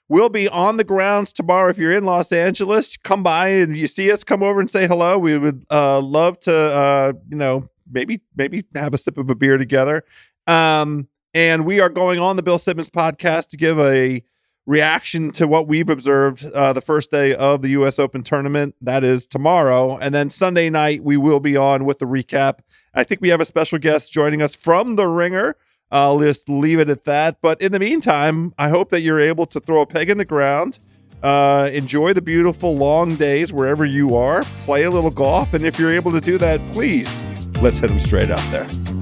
will 0.10 0.30
be 0.30 0.50
on 0.50 0.78
the 0.78 0.84
grounds 0.84 1.32
tomorrow. 1.32 1.70
If 1.70 1.78
you're 1.78 1.96
in 1.96 2.04
Los 2.04 2.32
Angeles, 2.32 2.98
come 2.98 3.24
by 3.24 3.50
and 3.50 3.76
you 3.76 3.88
see 3.88 4.12
us, 4.12 4.24
come 4.24 4.44
over 4.44 4.60
and 4.60 4.70
say 4.70 4.88
hello. 4.88 5.18
We 5.18 5.38
would 5.38 5.66
uh, 5.70 6.02
love 6.02 6.40
to, 6.42 6.54
uh, 6.54 7.14
you 7.30 7.38
know, 7.38 7.70
maybe 7.90 8.22
maybe 8.36 8.66
have 8.76 8.94
a 8.94 8.98
sip 8.98 9.18
of 9.18 9.30
a 9.30 9.36
beer 9.36 9.58
together. 9.58 10.04
Um, 10.48 11.08
and 11.34 11.66
we 11.66 11.80
are 11.80 11.90
going 11.90 12.20
on 12.20 12.36
the 12.36 12.44
Bill 12.44 12.58
Simmons 12.58 12.90
podcast 12.90 13.50
to 13.50 13.58
give 13.58 13.80
a 13.80 14.24
reaction 14.66 15.32
to 15.32 15.48
what 15.48 15.68
we've 15.68 15.90
observed 15.90 16.46
uh, 16.46 16.74
the 16.74 16.82
first 16.82 17.12
day 17.12 17.34
of 17.36 17.62
the 17.62 17.70
U.S. 17.70 18.00
Open 18.00 18.24
tournament. 18.24 18.76
That 18.82 19.04
is 19.04 19.28
tomorrow, 19.28 19.98
and 19.98 20.14
then 20.14 20.30
Sunday 20.30 20.70
night 20.70 21.04
we 21.04 21.18
will 21.18 21.40
be 21.40 21.58
on 21.58 21.86
with 21.86 22.00
the 22.00 22.06
recap. 22.06 22.60
I 22.94 23.04
think 23.04 23.22
we 23.22 23.30
have 23.30 23.42
a 23.42 23.46
special 23.46 23.80
guest 23.80 24.12
joining 24.12 24.42
us 24.42 24.56
from 24.56 24.96
the 24.96 25.08
Ringer. 25.08 25.56
I'll 25.92 26.20
just 26.20 26.50
leave 26.50 26.80
it 26.80 26.90
at 26.90 27.06
that. 27.06 27.38
But 27.42 27.62
in 27.62 27.72
the 27.72 27.80
meantime, 27.80 28.54
I 28.60 28.70
hope 28.70 28.90
that 28.90 29.02
you're 29.02 29.20
able 29.20 29.48
to 29.48 29.60
throw 29.60 29.82
a 29.82 29.86
peg 29.88 30.10
in 30.10 30.18
the 30.20 30.26
ground. 30.26 30.80
Uh, 31.24 31.70
enjoy 31.74 32.14
the 32.14 32.22
beautiful 32.22 32.76
long 32.76 33.16
days 33.16 33.52
wherever 33.52 33.86
you 33.86 34.16
are. 34.16 34.44
Play 34.64 34.84
a 34.84 34.92
little 34.92 35.10
golf, 35.10 35.54
and 35.54 35.66
if 35.66 35.80
you're 35.80 35.92
able 35.92 36.12
to 36.12 36.22
do 36.22 36.38
that, 36.38 36.62
please 36.72 37.24
let's 37.62 37.80
hit 37.80 37.88
them 37.88 38.00
straight 38.00 38.30
out 38.30 38.40
there. 38.52 38.99